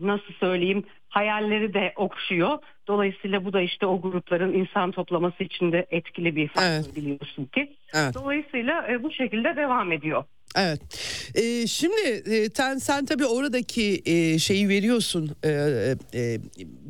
nasıl 0.00 0.32
söyleyeyim 0.40 0.84
hayalleri 1.08 1.74
de 1.74 1.92
okşuyor. 1.96 2.58
Dolayısıyla 2.88 3.44
bu 3.44 3.52
da 3.52 3.60
işte 3.60 3.86
o 3.86 4.00
grupların 4.00 4.52
insan 4.52 4.90
toplaması 4.90 5.44
için 5.44 5.72
de 5.72 5.86
etkili 5.90 6.36
bir 6.36 6.48
faktör 6.48 6.62
Evet. 6.72 6.96
biliyorsun 6.96 7.44
ki. 7.44 7.76
Evet. 7.94 8.14
Dolayısıyla 8.14 8.88
e, 8.92 9.02
bu 9.02 9.12
şekilde 9.12 9.56
devam 9.56 9.92
ediyor. 9.92 10.24
Evet. 10.56 10.80
Ee, 11.34 11.66
şimdi 11.66 12.00
e, 12.30 12.48
sen, 12.54 12.76
sen 12.76 13.04
tabii 13.04 13.26
oradaki 13.26 14.02
e, 14.06 14.38
şeyi 14.38 14.68
veriyorsun 14.68 15.30
e, 15.44 15.48
e, 16.14 16.38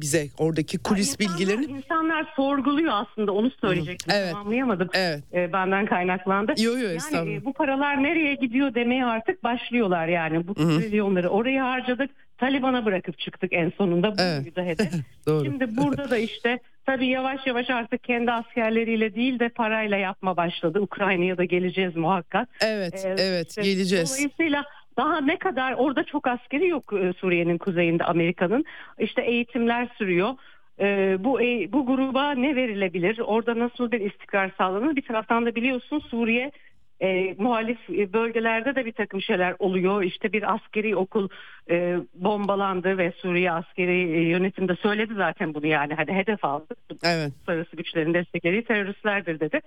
bize 0.00 0.26
oradaki 0.38 0.78
kulis 0.78 1.08
İnsanlar- 1.14 1.18
bilgilerini. 1.38 1.64
İnsanlar 1.64 2.32
sorguluyor 2.36 2.92
aslında 2.94 3.32
onu 3.32 3.50
söyleyecektim. 3.50 4.12
Evet. 4.16 4.32
Tamamlayamadım. 4.32 4.88
Evet. 4.94 5.22
E, 5.34 5.52
benden 5.52 5.86
kaynaklandı. 5.86 6.54
Yo 6.58 6.78
yo 6.78 6.88
Yani 7.12 7.34
e, 7.34 7.44
bu 7.44 7.52
paralar 7.52 8.02
nereye 8.02 8.34
gidiyor 8.34 8.74
demeye 8.74 9.04
artık 9.04 9.44
başlıyorlar 9.44 10.08
yani. 10.08 10.48
Bu 10.48 10.54
trilyonları 10.54 11.28
oraya 11.28 11.64
harcadık. 11.64 12.10
Taliban'a 12.38 12.84
bırakıp 12.84 13.18
çıktık 13.18 13.52
en 13.52 13.70
sonunda. 13.78 14.12
Bu 14.12 14.22
Evet. 14.22 14.42
muydu 14.42 14.60
hedef? 14.62 14.92
Şimdi 15.44 15.76
burada 15.76 16.10
da 16.10 16.18
işte 16.18 16.58
tabii 16.86 17.06
yavaş 17.06 17.46
yavaş 17.46 17.70
artık 17.70 18.04
kendi 18.04 18.32
askerleriyle 18.32 19.14
değil 19.14 19.38
de 19.38 19.48
parayla 19.48 19.96
yapma 19.96 20.36
başladı. 20.36 20.80
Ukrayna'ya 20.80 21.38
da 21.38 21.44
geleceğiz 21.44 21.96
muhakkak. 21.96 22.48
Evet, 22.60 23.04
Ee, 23.06 23.14
evet 23.22 23.48
işte 23.48 23.62
geleceğiz. 23.62 24.16
Dolayısıyla 24.16 24.64
daha 24.96 25.20
ne 25.20 25.38
kadar 25.38 25.72
orada 25.72 26.04
çok 26.04 26.26
askeri 26.28 26.68
yok 26.68 26.92
e, 26.92 27.12
Suriye'nin 27.12 27.58
kuzeyinde 27.58 28.04
Amerika'nın. 28.04 28.64
İşte 28.98 29.22
eğitimler 29.22 29.88
sürüyor. 29.98 30.34
Ee, 30.80 31.16
bu 31.20 31.42
e- 31.42 31.72
bu 31.72 31.86
gruba 31.86 32.32
ne 32.32 32.56
verilebilir? 32.56 33.18
Orada 33.18 33.58
nasıl 33.58 33.92
bir 33.92 34.00
istikrar 34.00 34.50
sağlanır? 34.58 34.96
Bir 34.96 35.02
taraftan 35.02 35.46
da 35.46 35.54
biliyorsun 35.54 35.98
Suriye 35.98 36.52
e, 37.00 37.34
muhalif 37.38 37.90
e, 37.90 38.12
bölgelerde 38.12 38.74
de 38.74 38.86
bir 38.86 38.92
takım 38.92 39.22
şeyler 39.22 39.54
oluyor. 39.58 40.02
İşte 40.02 40.32
bir 40.32 40.54
askeri 40.54 40.96
okul 40.96 41.28
e, 41.70 41.96
bombalandı 42.14 42.98
ve 42.98 43.12
Suriye 43.12 43.52
askeri 43.52 44.10
e, 44.16 44.20
yönetimde 44.20 44.76
söyledi 44.76 45.14
zaten 45.16 45.54
bunu 45.54 45.66
yani 45.66 45.94
hani 45.94 46.12
hedef 46.12 46.44
aldı. 46.44 46.74
Evet. 47.04 47.32
Uluslararası 47.36 47.76
güçlerin 47.76 48.14
desteklediği 48.14 48.64
teröristlerdir 48.64 49.40
dedi. 49.40 49.60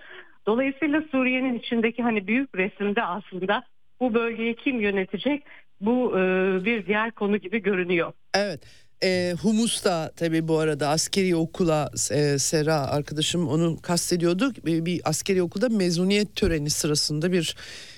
Dolayısıyla 0.48 1.04
Suriye'nin 1.12 1.60
içindeki 1.60 2.04
hani 2.04 2.28
büyük 2.28 2.56
resimde 2.56 3.04
aslında 3.04 3.64
bu 4.00 4.14
bölgeyi 4.14 4.56
kim 4.56 4.80
yönetecek 4.80 5.44
bu 5.82 6.20
e, 6.20 6.22
bir 6.66 6.86
diğer 6.86 7.12
konu 7.12 7.38
gibi 7.38 7.62
görünüyor. 7.62 8.14
Evet. 8.34 8.91
E, 9.04 9.36
Humus 9.42 9.84
da 9.84 10.12
tabii 10.16 10.48
bu 10.48 10.58
arada 10.58 10.90
askeri 10.90 11.36
okula 11.36 11.92
e, 12.12 12.40
Sera 12.40 12.76
arkadaşım 12.76 13.48
onu 13.48 13.82
kastediyordu. 13.82 14.54
Bir, 14.66 14.86
bir 14.86 15.02
askeri 15.06 15.42
okulda 15.42 15.70
mezuniyet 15.70 16.36
töreni 16.36 16.70
sırasında 16.70 17.32
bir 17.32 17.56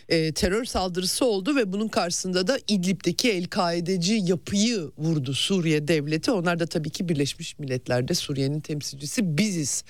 e, 0.09 0.33
terör 0.33 0.65
saldırısı 0.65 1.25
oldu 1.25 1.55
ve 1.55 1.73
bunun 1.73 1.87
karşısında 1.87 2.47
da 2.47 2.57
İdlib'deki 2.67 3.31
El-Kaideci 3.31 4.13
yapıyı 4.13 4.91
vurdu 4.97 5.33
Suriye 5.33 5.87
devleti. 5.87 6.31
Onlar 6.31 6.59
da 6.59 6.65
tabii 6.65 6.89
ki 6.89 7.09
Birleşmiş 7.09 7.59
Milletler'de 7.59 8.13
Suriye'nin 8.13 8.59
temsilcisi 8.59 9.37
biziz. 9.37 9.83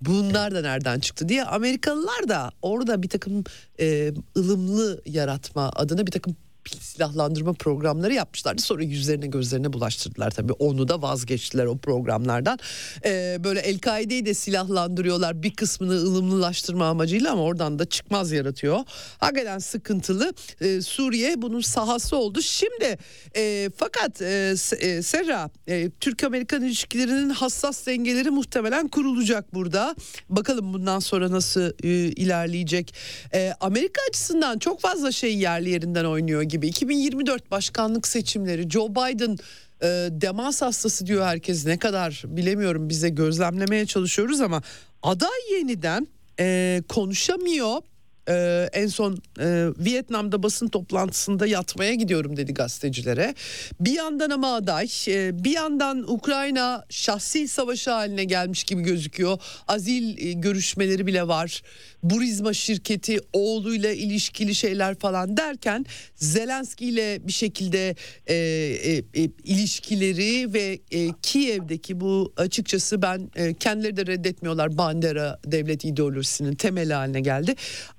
Bunlar 0.00 0.54
da 0.54 0.60
nereden 0.60 1.00
çıktı 1.00 1.28
diye 1.28 1.44
Amerikalılar 1.44 2.28
da 2.28 2.50
orada 2.62 3.02
bir 3.02 3.08
takım 3.08 3.44
e, 3.80 4.12
ılımlı 4.36 5.02
yaratma 5.06 5.70
adına 5.74 6.06
bir 6.06 6.12
takım 6.12 6.36
silahlandırma 6.68 7.52
programları 7.52 8.14
yapmışlardı. 8.14 8.62
Sonra 8.62 8.82
yüzlerine 8.82 9.26
gözlerine 9.26 9.72
bulaştırdılar 9.72 10.30
tabii. 10.30 10.52
Onu 10.52 10.88
da 10.88 11.02
vazgeçtiler 11.02 11.66
o 11.66 11.78
programlardan. 11.78 12.58
Ee, 13.04 13.36
böyle 13.44 13.60
El-Kaide'yi 13.60 14.26
de 14.26 14.34
silahlandırıyorlar 14.34 15.42
bir 15.42 15.54
kısmını 15.54 15.92
ılımlılaştırma 15.92 16.86
amacıyla 16.86 17.32
ama 17.32 17.42
oradan 17.42 17.78
da 17.78 17.84
çıkmaz 17.84 18.32
yaratıyor. 18.32 18.78
Hakikaten 19.18 19.58
sıkıntılı. 19.58 20.34
Ee, 20.60 20.80
Suriye 20.80 21.42
bunun 21.42 21.60
sahası 21.60 22.16
oldu. 22.16 22.42
Şimdi 22.42 22.98
e, 23.36 23.70
fakat 23.76 24.22
e, 24.22 24.54
e, 24.80 25.02
Serra 25.02 25.50
e, 25.68 25.90
Türk-Amerikan 25.90 26.62
ilişkilerinin 26.62 27.30
hassas 27.30 27.86
dengeleri 27.86 28.30
muhtemelen 28.30 28.88
kurulacak 28.88 29.54
burada. 29.54 29.94
Bakalım 30.28 30.72
bundan 30.72 30.98
sonra 30.98 31.30
nasıl 31.30 31.72
e, 31.82 31.88
ilerleyecek. 31.88 32.94
E, 33.34 33.52
Amerika 33.60 34.00
açısından 34.08 34.58
çok 34.58 34.80
fazla 34.80 35.12
şey 35.12 35.38
yerli 35.38 35.70
yerinden 35.70 36.04
oynuyor 36.04 36.42
gibi. 36.50 36.68
2024 36.68 37.50
başkanlık 37.50 38.06
seçimleri 38.06 38.70
Joe 38.70 38.90
Biden 38.90 39.38
e, 39.82 39.86
demans 40.10 40.62
hastası 40.62 41.06
diyor 41.06 41.24
herkes 41.24 41.66
ne 41.66 41.78
kadar 41.78 42.22
bilemiyorum 42.26 42.88
bize 42.88 43.08
gözlemlemeye 43.08 43.86
çalışıyoruz 43.86 44.40
ama 44.40 44.62
aday 45.02 45.52
yeniden 45.52 46.08
e, 46.40 46.82
konuşamıyor 46.88 47.82
ee, 48.28 48.68
en 48.72 48.86
son 48.86 49.18
e, 49.40 49.68
Vietnam'da 49.78 50.42
basın 50.42 50.68
toplantısında 50.68 51.46
yatmaya 51.46 51.94
gidiyorum 51.94 52.36
dedi 52.36 52.54
gazetecilere. 52.54 53.34
Bir 53.80 53.92
yandan 53.92 54.30
ama 54.30 54.54
aday, 54.54 54.88
e, 55.08 55.44
bir 55.44 55.50
yandan 55.50 56.12
Ukrayna 56.12 56.84
şahsi 56.90 57.48
savaşı 57.48 57.90
haline 57.90 58.24
gelmiş 58.24 58.64
gibi 58.64 58.82
gözüküyor. 58.82 59.38
Azil 59.68 60.26
e, 60.26 60.32
görüşmeleri 60.32 61.06
bile 61.06 61.28
var. 61.28 61.62
Burizma 62.02 62.52
şirketi 62.52 63.18
oğluyla 63.32 63.92
ilişkili 63.92 64.54
şeyler 64.54 64.94
falan 64.98 65.36
derken 65.36 65.86
Zelenski 66.14 66.86
ile 66.86 67.26
bir 67.26 67.32
şekilde 67.32 67.96
e, 68.26 68.34
e, 68.34 69.22
e, 69.22 69.30
ilişkileri 69.44 70.52
ve 70.52 70.80
e, 70.90 71.08
Kiev'deki 71.22 72.00
bu 72.00 72.32
açıkçası 72.36 73.02
ben 73.02 73.30
e, 73.36 73.54
kendileri 73.54 73.96
de 73.96 74.06
reddetmiyorlar 74.06 74.78
Bandera 74.78 75.40
devlet 75.46 75.84
ideolojisinin 75.84 76.54
temeli 76.54 76.94
haline 76.94 77.20
geldi. 77.20 77.54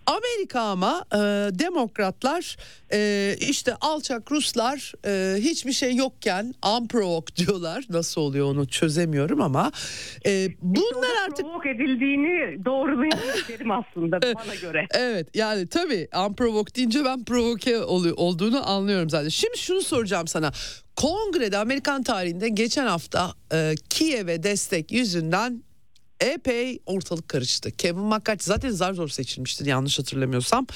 Amerika 0.06 0.61
ama 0.61 1.06
e, 1.14 1.18
demokratlar 1.60 2.57
e, 2.94 3.36
işte 3.40 3.76
alçak 3.82 4.32
Ruslar 4.32 4.94
e, 5.06 5.41
hiçbir 5.41 5.72
şey 5.72 5.95
yokken 5.95 6.53
unprovoked 6.78 7.38
diyorlar. 7.45 7.86
Nasıl 7.90 8.22
oluyor 8.22 8.48
onu 8.48 8.68
çözemiyorum 8.68 9.41
ama 9.41 9.72
e, 10.26 10.48
bunlar 10.61 11.07
işte 11.07 11.22
artık 11.26 11.45
provok 11.45 11.65
edildiğini 11.65 12.65
doğrulayabilirim 12.65 13.72
aslında 13.82 14.22
bana 14.22 14.56
göre. 14.56 14.88
Evet 14.94 15.28
yani 15.36 15.68
tabii 15.68 16.07
unprovoked 16.28 16.76
deyince 16.76 17.06
ben 17.06 17.23
provoke 17.26 17.80
olduğunu 18.15 18.69
anlıyorum 18.69 19.10
zaten. 19.10 19.30
Şimdi 19.30 19.57
şunu 19.57 19.82
soracağım 19.82 20.28
sana. 20.28 20.52
Kongrede 20.95 21.57
Amerikan 21.57 22.03
tarihinde 22.03 22.49
geçen 22.49 22.88
hafta 22.88 23.34
e, 23.53 23.76
Kiev'e 23.90 24.44
destek 24.44 24.91
yüzünden 24.91 25.64
epey 26.22 26.80
ortalık 26.85 27.30
karıştı. 27.30 27.72
Kevin 27.72 28.02
McCarthy 28.02 28.45
zaten 28.45 28.69
zar 28.69 28.93
zor 28.93 29.10
seçilmiştir 29.10 29.65
yanlış 29.65 29.99
hatırlamıyorsam. 29.99 30.68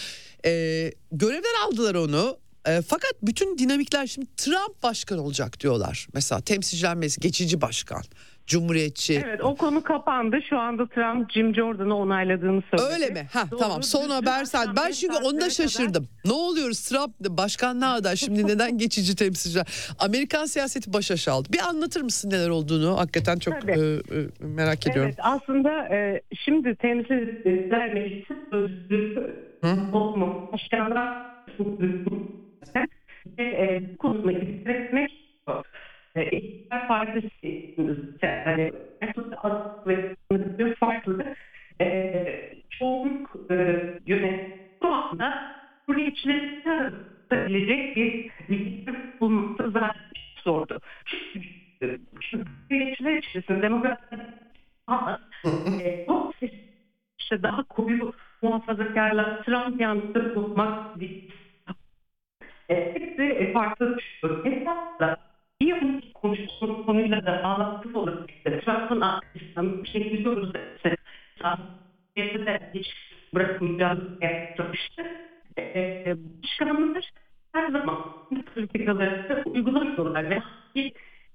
E, 0.46 0.92
görevden 1.12 1.68
aldılar 1.68 1.96
onu. 1.96 2.38
E, 2.68 2.82
fakat 2.88 3.14
bütün 3.22 3.58
dinamikler 3.58 4.08
şimdi 4.08 4.28
Trump 4.38 4.84
başkan 4.84 5.18
olacak 5.18 5.60
diyorlar. 5.60 6.08
Mesela 6.14 6.42
temsilciler 6.42 6.96
meclisi 6.96 7.20
geçici 7.20 7.62
başkan. 7.62 8.04
Cumhuriyetçi. 8.48 9.22
Evet 9.26 9.44
o 9.44 9.56
konu 9.56 9.84
kapandı. 9.84 10.38
Şu 10.50 10.60
anda 10.60 10.88
Trump 10.88 11.32
Jim 11.32 11.56
Jordan'ı 11.56 11.98
onayladığını 11.98 12.64
söyledi. 12.72 12.94
Öyle 12.94 13.10
mi? 13.10 13.28
Ha 13.34 13.44
tamam. 13.60 13.84
Son 13.84 14.10
haber 14.10 14.42
akşam 14.42 14.76
Ben 14.76 14.92
çünkü 14.92 15.16
onda 15.16 15.50
şaşırdım. 15.50 16.08
Ne 16.26 16.32
oluyoruz? 16.32 16.90
Trump 16.90 17.20
başkanlığa 17.20 17.94
aday. 17.94 18.16
Şimdi 18.16 18.48
neden 18.48 18.78
geçici 18.84 19.16
temsilciler? 19.16 19.68
Amerikan 20.00 20.46
siyaseti 20.46 20.94
baş 20.94 21.12
aşağı 21.12 21.36
aldı. 21.36 21.50
Bir 21.54 21.60
anlatır 21.60 22.02
mısın 22.02 22.30
neler 22.30 22.50
olduğunu? 22.50 22.98
Hakikaten 22.98 23.40
çok 23.40 23.62
Tabii. 23.62 23.72
e, 23.72 23.76
e, 23.76 24.28
merak 24.40 24.88
ediyorum. 24.88 25.12
Evet 25.16 25.20
aslında 25.24 25.88
e, 25.96 26.22
şimdi 26.46 26.76
temsilciler 26.76 27.94
meclisi 27.94 28.34
olma 29.94 30.52
başkanlar 30.52 31.26
ve 33.38 33.44
e, 33.44 33.96
konusunu 33.98 34.32
iletmek 34.32 35.12
e, 35.12 35.25
İktidar 36.22 36.88
Partisi 36.88 37.76
yani 38.22 38.72
ve 40.58 40.76
farklı 40.76 41.36
e, 41.82 42.54
çoğunluk 42.70 43.36
e, 43.52 43.56
yönetim 44.06 44.54
şu 44.82 44.88
anda 44.94 45.56
Cumhuriyetçileri 45.86 46.64
tutabilecek 46.64 47.96
bir 47.96 48.32
lider 48.50 48.96
bulması 49.20 49.72
zaten 49.72 50.02
zordu. 50.44 50.80
Çünkü 51.06 52.02
Cumhuriyetçiler 52.20 53.18
içerisinde 53.18 53.62
demokratlar 53.62 54.20
ama 54.88 55.20
e, 55.82 56.08
ses 56.40 56.52
işte 57.20 57.44
daha 57.44 57.64
koyu 57.64 58.14
muhafazakarlar 58.42 59.44
Trump 59.44 59.82
yanlısı 59.82 60.36
bulmak. 60.36 61.02
E, 62.70 62.94
hepsi 62.94 63.24
e, 63.24 63.54
farklı 63.54 63.98
düşüyor. 63.98 64.46
Esasında 64.46 65.18
bir 65.62 65.74
önceki 65.74 66.14
konuştuğumuz 66.14 66.86
konuyla 66.86 67.26
da 67.26 67.44
bağlantılı 67.44 68.00
olarak 68.00 68.32
işte 68.32 68.60
Trump'ın 68.60 69.02
arkasından 69.02 69.84
bir 69.84 69.90
şey 69.90 70.14
biliyoruz 70.14 70.50
ise 70.50 70.96
Türkiye'de 72.16 72.46
de 72.46 72.72
hiç 72.74 72.88
bırakmayacağız 73.34 74.00
yapmıştı. 74.22 75.04
E, 75.58 76.16
başkanlar 76.44 77.10
her 77.54 77.70
zaman 77.70 77.98
politikaları 78.54 79.44
uygulamıyorlar 79.46 80.30
ve 80.30 80.42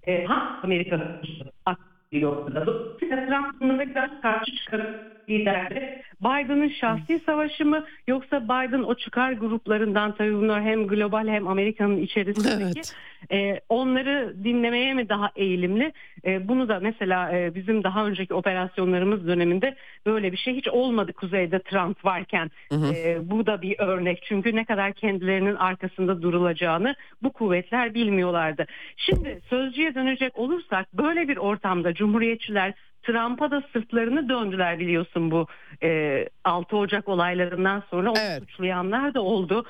e, 0.07 0.25
ha 0.25 0.61
Amerika'nın 0.63 1.21
akıyor. 1.67 2.55
Dolayısıyla 2.67 3.27
Trump 3.27 3.61
bunlara 3.61 3.89
biraz 3.89 4.21
karşı 4.23 4.57
çıkarıp 4.57 5.29
liderleri 5.29 6.03
Biden'ın 6.21 6.69
şahsi 6.69 7.19
savaşı 7.19 7.67
mı 7.67 7.85
yoksa 8.09 8.45
Biden 8.45 8.83
o 8.83 8.95
çıkar 8.95 9.33
gruplarından 9.33 10.15
tabii 10.15 10.35
bunlar 10.35 10.63
hem 10.63 10.87
global 10.87 11.29
hem 11.29 11.49
Amerika'nın 11.49 11.97
içerisindeki 11.97 12.63
Evet. 12.79 12.95
e, 13.33 13.61
onları 13.69 14.35
dinlemeye 14.45 14.95
mi 14.95 15.09
daha 15.09 15.31
eğilimli? 15.37 15.93
E, 16.25 16.49
bunu 16.49 16.69
da 16.69 16.81
mesela 16.81 17.33
e, 17.39 17.55
bizim 17.55 17.85
daha 17.85 18.07
önceki 18.07 18.35
operasyonlarımız 18.35 19.27
döneminde 19.27 19.77
böyle 20.07 20.33
bir 20.33 20.37
şey 20.37 20.55
hiç 20.55 20.69
olmadı 20.69 21.13
kuzeyde 21.13 21.59
Trump 21.63 22.05
varken. 22.05 22.51
E, 22.73 23.19
bu 23.31 23.47
da 23.47 23.63
bir 23.63 23.79
örnek 23.79 24.23
çünkü 24.29 24.57
ne 24.57 24.65
kadar 24.65 24.93
kendilerinin 24.93 25.55
arkasında 25.55 26.23
durulacağını 26.23 26.95
bu 27.23 27.33
kuvvetler 27.33 27.95
bilmiyorlardı. 27.95 28.67
Şimdi 28.97 29.41
sözcüye 29.51 29.95
dönecek 29.95 30.39
olursak 30.39 30.93
böyle 30.95 31.29
bir 31.29 31.37
ortamda 31.37 31.95
Cumhuriyetçiler 31.95 32.75
Trump'a 33.03 33.51
da 33.51 33.63
sırtlarını 33.73 34.29
döndüler 34.29 34.79
biliyorsun 34.79 35.31
bu 35.31 35.47
e, 35.83 36.29
6 36.45 36.77
Ocak 36.77 37.09
olaylarından 37.09 37.83
sonra 37.91 38.11
onu 38.11 38.19
Evet. 38.19 38.41
suçlayanlar 38.41 39.15
da 39.15 39.23
oldu. 39.23 39.65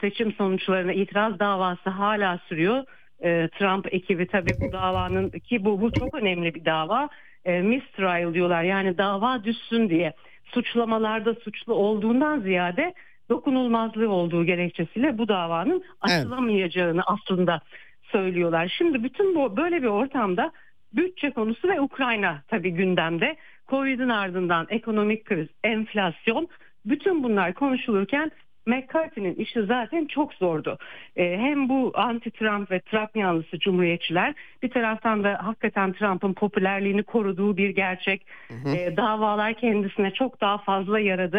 Seçim 0.00 0.32
sonuçlarına 0.32 0.92
itiraz 0.92 1.38
davası 1.38 1.90
hala 1.90 2.38
sürüyor. 2.48 2.84
E, 3.24 3.48
Trump 3.48 3.94
ekibi 3.94 4.26
tabii 4.26 4.60
bu 4.60 4.72
davanın 4.72 5.30
ki 5.30 5.64
bu, 5.64 5.80
bu 5.80 5.92
çok 5.92 6.14
önemli 6.14 6.54
bir 6.54 6.64
dava. 6.64 7.08
E, 7.44 7.62
mistrial 7.62 8.34
diyorlar 8.34 8.62
yani 8.62 8.98
dava 8.98 9.44
düşsün 9.44 9.88
diye. 9.90 10.12
Suçlamalarda 10.44 11.34
suçlu 11.34 11.74
olduğundan 11.74 12.40
ziyade 12.40 12.94
dokunulmazlığı 13.30 14.10
olduğu 14.10 14.44
gerekçesiyle 14.44 15.18
bu 15.18 15.28
davanın 15.28 15.84
açılamayacağını 16.00 17.02
aslında 17.06 17.60
söylüyorlar. 18.02 18.74
Şimdi 18.78 19.04
bütün 19.04 19.34
bu 19.34 19.56
böyle 19.56 19.82
bir 19.82 19.86
ortamda 19.86 20.52
bütçe 20.96 21.30
konusu 21.30 21.68
ve 21.68 21.80
Ukrayna 21.80 22.42
tabii 22.48 22.70
gündemde. 22.70 23.36
Covid'in 23.68 24.08
ardından 24.08 24.66
ekonomik 24.70 25.24
kriz, 25.24 25.48
enflasyon 25.64 26.48
bütün 26.84 27.22
bunlar 27.24 27.54
konuşulurken 27.54 28.30
McCarthy'nin 28.66 29.34
işi 29.34 29.62
zaten 29.62 30.06
çok 30.06 30.34
zordu. 30.34 30.78
Ee, 31.16 31.36
hem 31.38 31.68
bu 31.68 31.92
anti-Trump 31.94 32.70
ve 32.70 32.80
Trump 32.80 33.16
yanlısı 33.16 33.58
cumhuriyetçiler 33.58 34.34
bir 34.62 34.70
taraftan 34.70 35.24
da 35.24 35.38
hakikaten 35.42 35.92
Trump'ın 35.92 36.32
popülerliğini 36.34 37.02
koruduğu 37.02 37.56
bir 37.56 37.68
gerçek. 37.70 38.26
Ee, 38.50 38.96
davalar 38.96 39.54
kendisine 39.54 40.10
çok 40.10 40.40
daha 40.40 40.58
fazla 40.58 41.00
yaradı. 41.00 41.36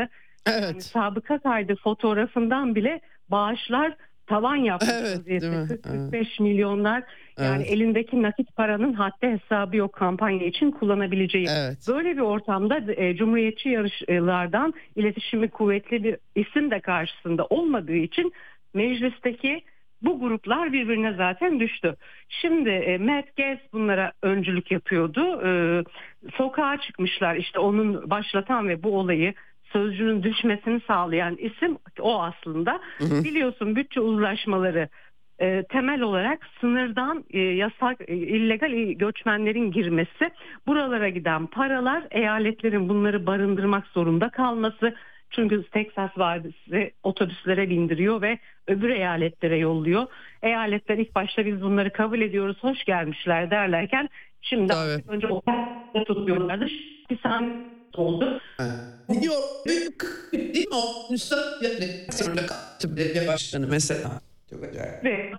Yani 0.48 0.66
Evet. 0.66 0.84
sabıka 0.84 1.40
kaydı 1.40 1.76
fotoğrafından 1.76 2.76
bile 2.76 3.02
bağışlar 3.30 3.94
tavan 4.28 4.56
yapmış. 4.56 4.90
Evet, 4.94 5.18
vaziyette. 5.20 5.52
değil 5.52 5.54
mi? 5.54 6.12
40-45 6.12 6.44
milyonlar 6.44 7.04
yani 7.38 7.64
Evet. 7.64 7.72
elindeki 7.74 8.22
nakit 8.22 8.56
paranın 8.56 8.94
haddi 8.94 9.28
hesabı 9.28 9.78
yok 9.78 9.94
kampanya 9.94 10.48
için 10.48 10.72
kullanabileceği. 10.72 11.48
Evet. 11.50 11.78
Böyle 11.88 12.16
bir 12.18 12.22
ortamda 12.22 12.94
e, 12.94 13.16
cumhuriyetçi 13.16 13.70
yarışlardan 13.70 14.74
iletişimi 14.96 15.50
kuvvetli 15.50 16.04
bir 16.04 16.18
isim 16.36 16.72
de 16.72 16.80
karşısında 16.80 17.46
olmadığı 17.46 17.96
için 17.96 18.34
meclisteki 18.74 19.62
bu 20.02 20.20
gruplar 20.20 20.74
birbirine 20.74 21.14
zaten 21.14 21.60
düştü. 21.60 21.96
Şimdi 22.30 22.70
e, 22.70 22.98
Matt 22.98 23.36
Gaetz 23.38 23.60
bunlara 23.74 24.12
öncülük 24.24 24.72
yapıyordu. 24.72 25.42
E, 25.48 25.50
sokağa 26.38 26.78
çıkmışlar 26.82 27.36
işte 27.36 27.60
onun 27.60 28.10
başlatan 28.10 28.70
ve 28.70 28.84
bu 28.84 28.98
olayı 29.00 29.34
sözcünün 29.74 30.24
düşmesini 30.24 30.82
sağlayan 30.88 31.36
isim 31.38 31.78
o 32.00 32.22
aslında. 32.22 32.80
Biliyorsun 33.02 33.76
bütçe 33.76 34.02
uzlaşmaları 34.02 34.90
e, 35.40 35.64
temel 35.64 36.02
olarak 36.02 36.40
sınırdan 36.62 37.24
e, 37.30 37.40
yasak 37.40 38.02
e, 38.08 38.16
illegal 38.16 38.72
göçmenlerin 38.92 39.72
girmesi, 39.72 40.32
buralara 40.68 41.10
giden 41.10 41.48
paralar, 41.48 42.04
eyaletlerin 42.12 42.90
bunları 42.90 43.26
barındırmak 43.26 43.88
zorunda 43.88 44.30
kalması. 44.30 44.96
Çünkü 45.30 45.64
Texas 45.64 46.10
valisi 46.18 46.92
otobüslere 47.04 47.70
bindiriyor 47.70 48.22
ve 48.22 48.40
öbür 48.68 48.90
eyaletlere 48.90 49.58
yolluyor. 49.58 50.08
Eyaletler 50.44 50.98
ilk 50.98 51.16
başta 51.16 51.46
biz 51.46 51.62
bunları 51.62 51.94
kabul 51.94 52.22
ediyoruz, 52.22 52.58
hoş 52.62 52.84
gelmişler 52.84 53.52
derlerken 53.52 54.10
şimdi 54.42 54.68
Tabii. 54.68 55.04
önce 55.08 55.28
otelde 55.28 56.04
tutuyorlardı. 56.08 56.68
Bir 57.10 57.20
saniye 57.20 57.54
oldu. 57.96 58.42
Diyor 59.22 59.36
büyük 59.66 60.04
değil 60.34 60.68
mi 60.68 60.76
o? 60.76 61.14
Belediye 62.84 63.28
başkanı 63.28 63.68
mesela. 63.68 64.22
Çok 64.50 64.64
acayip. 64.64 65.04
ve 65.04 65.32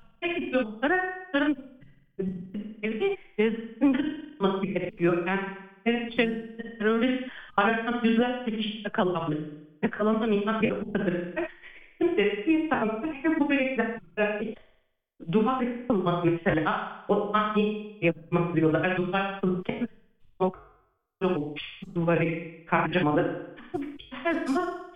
tutması 3.99 4.67
gerekiyor. 4.67 5.27
Yani 5.27 5.41
içerisinde 6.09 6.79
terörist 6.79 7.29
aradan 7.57 8.05
yüzlerce 8.05 8.57
kişi 8.57 8.83
yakalanmış. 8.85 9.39
Yakalanamayan 9.83 10.63
bir 10.63 10.71
ortadır. 10.71 11.35
Şimdi 11.99 12.45
insanlar 12.47 13.15
hem 13.15 13.41
bu 13.41 13.51
belirtiler 13.51 14.01
duvar 15.33 15.63
yapılmak 15.63 16.25
mesela 16.25 17.05
o 17.09 17.33
zaman 17.33 17.57
yapmak 18.01 18.57
diyorlar. 18.57 18.97
Duvar 18.97 19.41
o 20.39 20.53
duvarı 21.95 22.51
harcamalı. 22.67 23.57
Her 24.11 24.35
zaman 24.35 24.89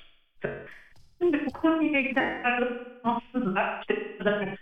Şimdi 1.23 1.40
Ukrayna'ya 1.47 2.01
gidenler 2.01 2.69
haksızlar. 3.03 3.81
İşte 3.81 3.97
zaten 4.23 4.57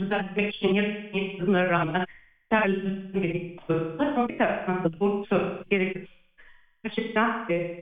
düzenlemek 0.00 0.54
için 0.54 0.74
yapımına 0.74 1.70
rağmen 1.70 2.06
terli 2.50 3.12
gerekiyor. 3.12 3.98
Ama 3.98 4.28
bir 4.28 4.38
taraftan 4.38 4.84
da 4.84 5.00
doğru 5.00 5.26
söz 5.26 5.68
gerekiyor. 5.70 6.06
Gerçekten 6.84 7.46
e, 7.50 7.80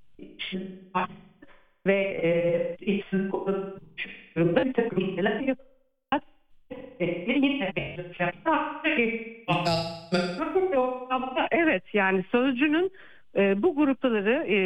ve 1.87 1.95
e, 2.23 2.77
işsiz 2.81 3.33
durumda 3.33 4.65
bir 4.65 4.73
takım 4.73 5.01
ülkeler 5.01 5.41
yapıyorlar. 5.41 6.21
E, 7.01 7.05
Evet 11.51 11.83
yani 11.93 12.25
sözcünün 12.33 12.93
e, 13.37 13.63
bu 13.63 13.75
grupları 13.75 14.47
e, 14.49 14.57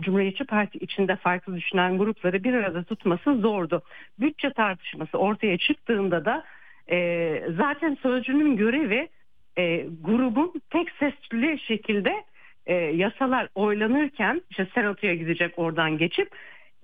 Cumhuriyetçi 0.00 0.44
Parti 0.44 0.78
içinde 0.78 1.16
farklı 1.16 1.56
düşünen 1.56 1.98
grupları 1.98 2.44
bir 2.44 2.54
arada 2.54 2.84
tutması 2.84 3.34
zordu. 3.36 3.82
Bütçe 4.18 4.50
tartışması 4.50 5.18
ortaya 5.18 5.58
çıktığında 5.58 6.24
da 6.24 6.44
e, 6.90 7.42
zaten 7.56 7.96
sözcünün 8.02 8.56
görevi 8.56 9.08
e, 9.58 9.86
grubun 10.02 10.52
tek 10.70 10.90
sesli 10.90 11.58
şekilde 11.58 12.24
e, 12.66 12.74
yasalar 12.74 13.48
oylanırken 13.54 14.42
işte 14.50 14.66
senatoya 14.74 15.14
gidecek 15.14 15.58
oradan 15.58 15.98
geçip 15.98 16.28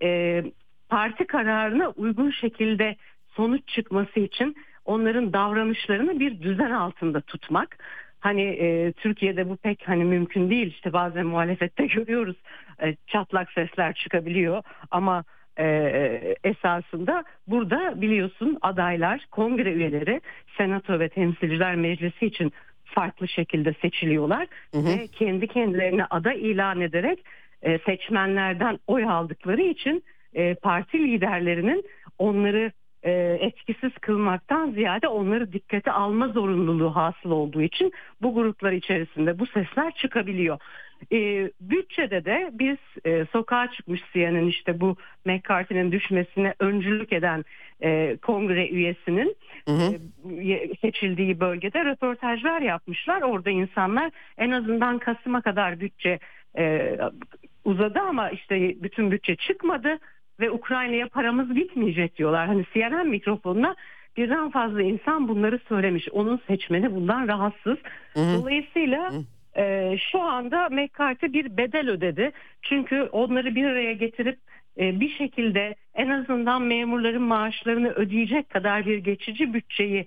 e, 0.02 0.42
parti 0.88 1.26
kararına 1.26 1.90
uygun 1.90 2.30
şekilde 2.30 2.96
sonuç 3.28 3.68
çıkması 3.68 4.20
için 4.20 4.56
onların 4.84 5.32
davranışlarını 5.32 6.20
bir 6.20 6.42
düzen 6.42 6.70
altında 6.70 7.20
tutmak. 7.20 7.78
Hani 8.20 8.42
e, 8.42 8.92
Türkiye'de 8.92 9.48
bu 9.48 9.56
pek 9.56 9.88
hani 9.88 10.04
mümkün 10.04 10.50
değil 10.50 10.66
işte 10.66 10.92
bazen 10.92 11.26
muhalefette 11.26 11.86
görüyoruz 11.94 12.36
e, 12.82 12.96
çatlak 13.06 13.52
sesler 13.52 13.94
çıkabiliyor 13.94 14.62
ama 14.90 15.24
e, 15.58 16.36
esasında 16.44 17.24
burada 17.46 18.00
biliyorsun 18.00 18.58
adaylar 18.62 19.26
kongre 19.30 19.72
üyeleri 19.72 20.20
senato 20.56 21.00
ve 21.00 21.08
temsilciler 21.08 21.74
meclisi 21.74 22.26
için 22.26 22.52
farklı 22.84 23.28
şekilde 23.28 23.74
seçiliyorlar 23.82 24.46
Hı 24.74 24.78
hı. 24.78 24.86
ve 24.86 25.06
kendi 25.06 25.46
kendilerine 25.46 26.04
aday 26.04 26.50
ilan 26.50 26.80
ederek 26.80 27.24
e, 27.62 27.78
seçmenlerden 27.78 28.78
oy 28.86 29.04
aldıkları 29.04 29.62
için 29.62 30.04
e, 30.34 30.54
parti 30.54 30.98
liderlerinin 30.98 31.84
onları 32.18 32.72
e, 33.02 33.38
etkisiz 33.40 33.92
kılmaktan 34.00 34.70
ziyade 34.70 35.08
onları 35.08 35.52
dikkate 35.52 35.90
alma 35.90 36.28
zorunluluğu 36.28 36.96
hasıl 36.96 37.30
olduğu 37.30 37.62
için 37.62 37.92
bu 38.22 38.34
gruplar 38.34 38.72
içerisinde 38.72 39.38
bu 39.38 39.46
sesler 39.46 39.94
çıkabiliyor. 39.94 40.58
E, 41.12 41.50
bütçede 41.60 42.24
de 42.24 42.50
biz 42.52 42.76
e, 43.04 43.26
sokağa 43.32 43.70
çıkmış 43.70 44.00
CNN'in 44.12 44.46
işte 44.46 44.80
bu 44.80 44.96
McCarthy'nin 45.24 45.92
düşmesine 45.92 46.54
öncülük 46.58 47.12
eden 47.12 47.44
e, 47.82 48.16
kongre 48.16 48.68
üyesinin 48.68 49.36
Hı 49.68 49.72
hı. 49.72 49.94
e, 50.42 50.74
seçildiği 50.80 51.40
bölgede 51.40 51.84
röportajlar 51.84 52.60
yapmışlar. 52.60 53.22
Orada 53.22 53.50
insanlar 53.50 54.10
en 54.38 54.50
azından 54.50 54.98
Kasım'a 54.98 55.42
kadar 55.42 55.80
bütçe 55.80 56.18
e, 56.58 56.96
uzadı 57.64 58.00
ama 58.00 58.30
işte 58.30 58.82
bütün 58.82 59.10
bütçe 59.10 59.36
çıkmadı 59.36 59.98
ve 60.40 60.50
Ukrayna'ya 60.50 61.08
paramız 61.08 61.56
bitmeyecek 61.56 62.16
diyorlar. 62.16 62.46
Hani 62.46 62.64
CNN 62.74 63.08
mikrofonuna 63.08 63.76
birden 64.16 64.50
fazla 64.50 64.82
insan 64.82 65.28
bunları 65.28 65.60
söylemiş. 65.68 66.08
Onun 66.12 66.40
seçmeni 66.46 66.94
bundan 66.94 67.28
rahatsız. 67.28 67.76
Hı 68.14 68.20
hı. 68.20 68.34
Dolayısıyla 68.34 69.12
e, 69.56 69.96
şu 70.12 70.20
anda 70.20 70.68
McCarthy 70.68 71.32
bir 71.32 71.56
bedel 71.56 71.90
ödedi. 71.90 72.32
Çünkü 72.62 73.02
onları 73.02 73.54
bir 73.54 73.64
araya 73.64 73.92
getirip 73.92 74.38
e, 74.78 75.00
bir 75.00 75.10
şekilde 75.10 75.74
en 75.94 76.08
azından 76.08 76.62
memurların 76.62 77.22
maaşlarını 77.22 77.90
ödeyecek 77.90 78.50
kadar 78.50 78.86
bir 78.86 78.98
geçici 78.98 79.54
bütçeyi 79.54 80.06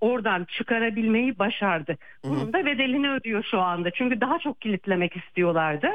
oradan 0.00 0.44
çıkarabilmeyi 0.44 1.38
başardı. 1.38 1.96
Bunun 2.24 2.52
da 2.52 2.66
bedelini 2.66 3.10
ödüyor 3.10 3.44
şu 3.50 3.60
anda. 3.60 3.90
Çünkü 3.90 4.20
daha 4.20 4.38
çok 4.38 4.60
kilitlemek 4.60 5.16
istiyorlardı. 5.16 5.88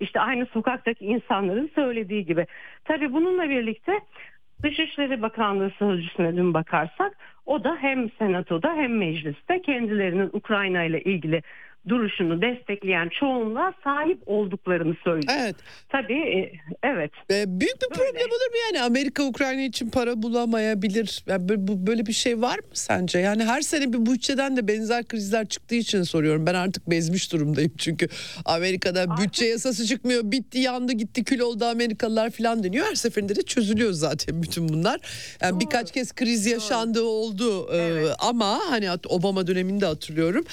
İşte 0.00 0.20
aynı 0.20 0.46
sokaktaki 0.46 1.04
insanların 1.04 1.70
söylediği 1.74 2.24
gibi. 2.24 2.46
Tabii 2.84 3.12
bununla 3.12 3.48
birlikte 3.48 3.92
Dışişleri 4.62 5.22
Bakanlığı 5.22 5.70
sözcüsüne 5.70 6.36
dün 6.36 6.54
bakarsak 6.54 7.12
o 7.46 7.64
da 7.64 7.76
hem 7.80 8.10
senatoda 8.10 8.74
hem 8.74 8.98
mecliste 8.98 9.62
kendilerinin 9.62 10.30
Ukrayna 10.32 10.84
ile 10.84 11.02
ilgili 11.02 11.42
duruşunu 11.88 12.42
destekleyen 12.42 13.08
çoğunluğa 13.20 13.74
sahip 13.84 14.18
olduklarını 14.26 14.94
söylüyor. 15.04 15.34
Evet. 15.40 15.56
Tabii 15.88 16.38
e, 16.38 16.52
evet. 16.82 17.10
Ee, 17.30 17.44
büyük 17.46 17.76
bir 17.82 17.98
Böyle. 17.98 18.10
problem 18.10 18.26
olur 18.26 18.50
mu 18.50 18.56
yani 18.66 18.82
Amerika 18.82 19.24
Ukrayna 19.24 19.62
için 19.62 19.90
para 19.90 20.22
bulamayabilir? 20.22 21.24
Yani 21.26 21.48
böyle, 21.86 22.06
bir 22.06 22.12
şey 22.12 22.40
var 22.40 22.58
mı 22.58 22.64
sence? 22.72 23.18
Yani 23.18 23.44
her 23.44 23.60
sene 23.60 23.92
bir 23.92 24.06
bütçeden 24.06 24.56
de 24.56 24.68
benzer 24.68 25.04
krizler 25.04 25.48
çıktığı 25.48 25.74
için 25.74 26.02
soruyorum. 26.02 26.46
Ben 26.46 26.54
artık 26.54 26.90
bezmiş 26.90 27.32
durumdayım 27.32 27.72
çünkü 27.78 28.08
Amerika'da 28.44 29.16
bütçe 29.16 29.44
yasası 29.44 29.86
çıkmıyor. 29.86 30.22
Bitti 30.24 30.58
yandı 30.58 30.92
gitti 30.92 31.24
kül 31.24 31.40
oldu 31.40 31.64
Amerikalılar 31.64 32.30
falan 32.30 32.62
deniyor. 32.62 32.86
Her 32.86 32.94
seferinde 32.94 33.36
de 33.36 33.42
çözülüyor 33.42 33.92
zaten 33.92 34.42
bütün 34.42 34.68
bunlar. 34.68 35.00
Yani 35.40 35.60
birkaç 35.60 35.92
kez 35.92 36.12
kriz 36.12 36.46
yaşandığı 36.46 37.04
oldu 37.04 37.68
Ee, 37.72 38.04
ama 38.18 38.60
hani 38.70 38.88
Obama 39.08 39.46
döneminde 39.46 39.86
hatırlıyorum. 39.86 40.44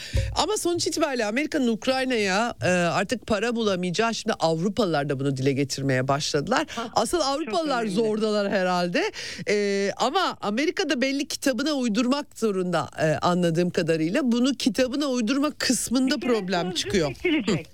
Ama 0.43 0.57
sonuç 0.57 0.87
itibariyle 0.87 1.18
Amerika'nın 1.25 1.67
Ukrayna'ya 1.67 2.53
e, 2.63 2.69
artık 2.69 3.27
para 3.27 3.55
bulamayacağı 3.55 4.13
şimdi 4.13 4.33
Avrupalılar 4.39 5.09
da 5.09 5.19
bunu 5.19 5.37
dile 5.37 5.53
getirmeye 5.53 6.07
başladılar. 6.07 6.67
Asıl 6.95 7.19
Avrupalılar 7.21 7.85
zordalar 7.85 8.51
herhalde. 8.51 9.01
Ee, 9.49 9.91
ama 9.97 10.37
Amerika'da 10.41 11.01
belli 11.01 11.27
kitabına 11.27 11.71
uydurmak 11.71 12.39
zorunda 12.39 12.87
e, 13.01 13.05
anladığım 13.05 13.69
kadarıyla. 13.69 14.31
Bunu 14.31 14.51
kitabına 14.51 15.05
uydurma 15.05 15.51
kısmında 15.51 16.15
Bir 16.15 16.27
problem 16.27 16.63
sözcü 16.65 16.83
çıkıyor. 16.83 17.13
Seçilecek. 17.13 17.67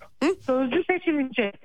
Sözcü 0.45 0.83
seçilecek. 0.89 1.55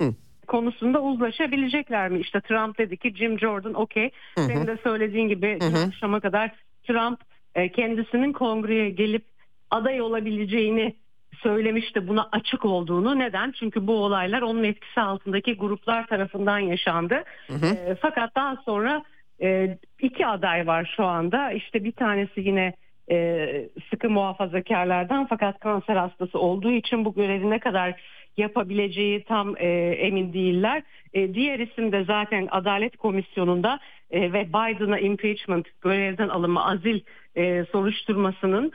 Hı. 0.00 0.14
konusunda 0.46 1.02
uzlaşabilecekler 1.02 2.08
mi? 2.08 2.20
İşte 2.20 2.40
Trump 2.40 2.78
dedi 2.78 2.96
ki 2.96 3.14
Jim 3.16 3.38
Jordan 3.38 3.74
okey. 3.74 4.10
Senin 4.36 4.66
de 4.66 4.78
söylediğin 4.82 5.28
gibi 5.28 5.58
dün 5.60 5.74
akşama 5.74 6.20
kadar 6.20 6.52
Trump 6.86 7.20
e, 7.54 7.72
kendisinin 7.72 8.32
kongreye 8.32 8.90
gelip 8.90 9.24
aday 9.70 10.00
olabileceğini 10.00 10.96
söylemişti 11.44 12.08
buna 12.08 12.28
açık 12.32 12.64
olduğunu. 12.64 13.18
Neden? 13.18 13.52
Çünkü 13.60 13.86
bu 13.86 13.92
olaylar 14.04 14.42
onun 14.42 14.64
etkisi 14.64 15.00
altındaki 15.00 15.56
gruplar 15.56 16.06
tarafından 16.06 16.58
yaşandı. 16.58 17.24
E, 17.50 17.94
fakat 18.00 18.36
daha 18.36 18.56
sonra 18.56 19.02
e, 19.42 19.78
iki 20.00 20.26
aday 20.26 20.66
var 20.66 20.92
şu 20.96 21.04
anda. 21.04 21.52
İşte 21.52 21.84
bir 21.84 21.92
tanesi 21.92 22.40
yine 22.40 22.72
e, 23.10 23.48
sıkı 23.90 24.10
muhafazakarlardan 24.10 25.26
fakat 25.26 25.58
kanser 25.58 25.96
hastası 25.96 26.38
olduğu 26.38 26.72
için 26.72 27.04
bu 27.04 27.14
görevi 27.14 27.50
ne 27.50 27.58
kadar 27.58 27.94
yapabileceği 28.36 29.24
tam 29.24 29.54
e, 29.56 29.68
emin 29.98 30.32
değiller. 30.32 30.82
E, 31.14 31.34
diğer 31.34 31.58
isim 31.58 31.92
de 31.92 32.04
zaten 32.04 32.48
Adalet 32.50 32.96
Komisyonu'nda 32.96 33.80
e, 34.10 34.32
ve 34.32 34.48
Biden'a 34.48 34.98
impeachment 34.98 35.66
görevden 35.80 36.28
alımı 36.28 36.66
azil 36.66 37.00
e, 37.36 37.64
soruşturmasının 37.72 38.72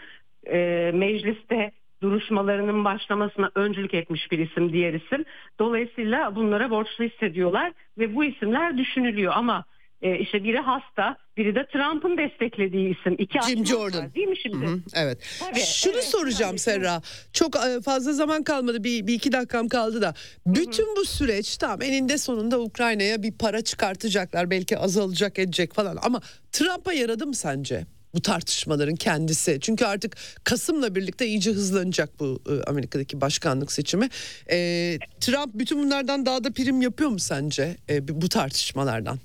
e, 0.52 0.92
mecliste 0.94 1.72
duruşmalarının 2.02 2.86
başlamasına 2.86 3.52
öncülük 3.56 3.94
etmiş 3.94 4.32
bir 4.32 4.40
isim 4.40 4.74
diğer 4.74 4.94
isim. 4.94 5.26
Dolayısıyla 5.60 6.36
bunlara 6.36 6.70
borçlu 6.70 7.04
hissediyorlar 7.04 7.72
ve 7.98 8.16
bu 8.16 8.26
isimler 8.26 8.78
düşünülüyor 8.78 9.34
ama 9.36 9.66
e, 10.02 10.20
işte 10.20 10.44
biri 10.44 10.58
hasta, 10.58 11.18
biri 11.38 11.56
de 11.56 11.66
Trump'ın 11.74 12.18
desteklediği 12.18 12.98
isim. 12.98 13.16
İki 13.18 13.40
Jim 13.42 13.66
Jordan. 13.66 14.04
var, 14.04 14.16
değil 14.16 14.28
mi 14.28 14.38
şimdi? 14.38 14.66
Hı, 14.66 14.80
evet. 14.96 15.40
Tabii, 15.40 15.60
Şunu 15.60 15.94
evet, 15.94 16.04
soracağım 16.04 16.52
tabii. 16.52 16.60
Serra. 16.60 17.02
Çok 17.34 17.56
e, 17.56 17.82
fazla 17.82 18.14
zaman 18.14 18.44
kalmadı. 18.44 18.84
Bir, 18.84 19.08
bir 19.08 19.14
iki 19.14 19.32
dakikam 19.32 19.68
kaldı 19.68 20.02
da. 20.02 20.14
Bütün 20.46 20.96
bu 20.96 21.06
süreç 21.06 21.58
tamam 21.58 21.82
eninde 21.82 22.18
sonunda 22.18 22.60
Ukrayna'ya 22.60 23.24
bir 23.24 23.38
para 23.38 23.62
çıkartacaklar. 23.62 24.50
Belki 24.50 24.78
azalacak 24.78 25.40
edecek 25.40 25.74
falan. 25.74 25.98
Ama 26.04 26.22
Trump'a 26.52 26.94
yaradı 26.94 27.28
mı 27.28 27.36
sence? 27.36 27.86
Bu 28.14 28.22
tartışmaların 28.22 28.96
kendisi. 28.96 29.60
Çünkü 29.62 29.86
artık 29.86 30.18
Kasım'la 30.44 30.96
birlikte 30.96 31.28
iyice 31.28 31.52
hızlanacak 31.52 32.20
bu 32.20 32.42
e, 32.50 32.64
Amerika'daki 32.70 33.22
başkanlık 33.22 33.72
seçimi. 33.72 34.10
E, 34.52 34.98
Trump 35.20 35.54
bütün 35.54 35.84
bunlardan 35.84 36.26
daha 36.26 36.44
da 36.44 36.52
prim 36.52 36.82
yapıyor 36.82 37.10
mu 37.10 37.20
sence 37.20 37.76
e, 37.90 38.22
bu 38.22 38.30
tartışmalardan? 38.30 39.20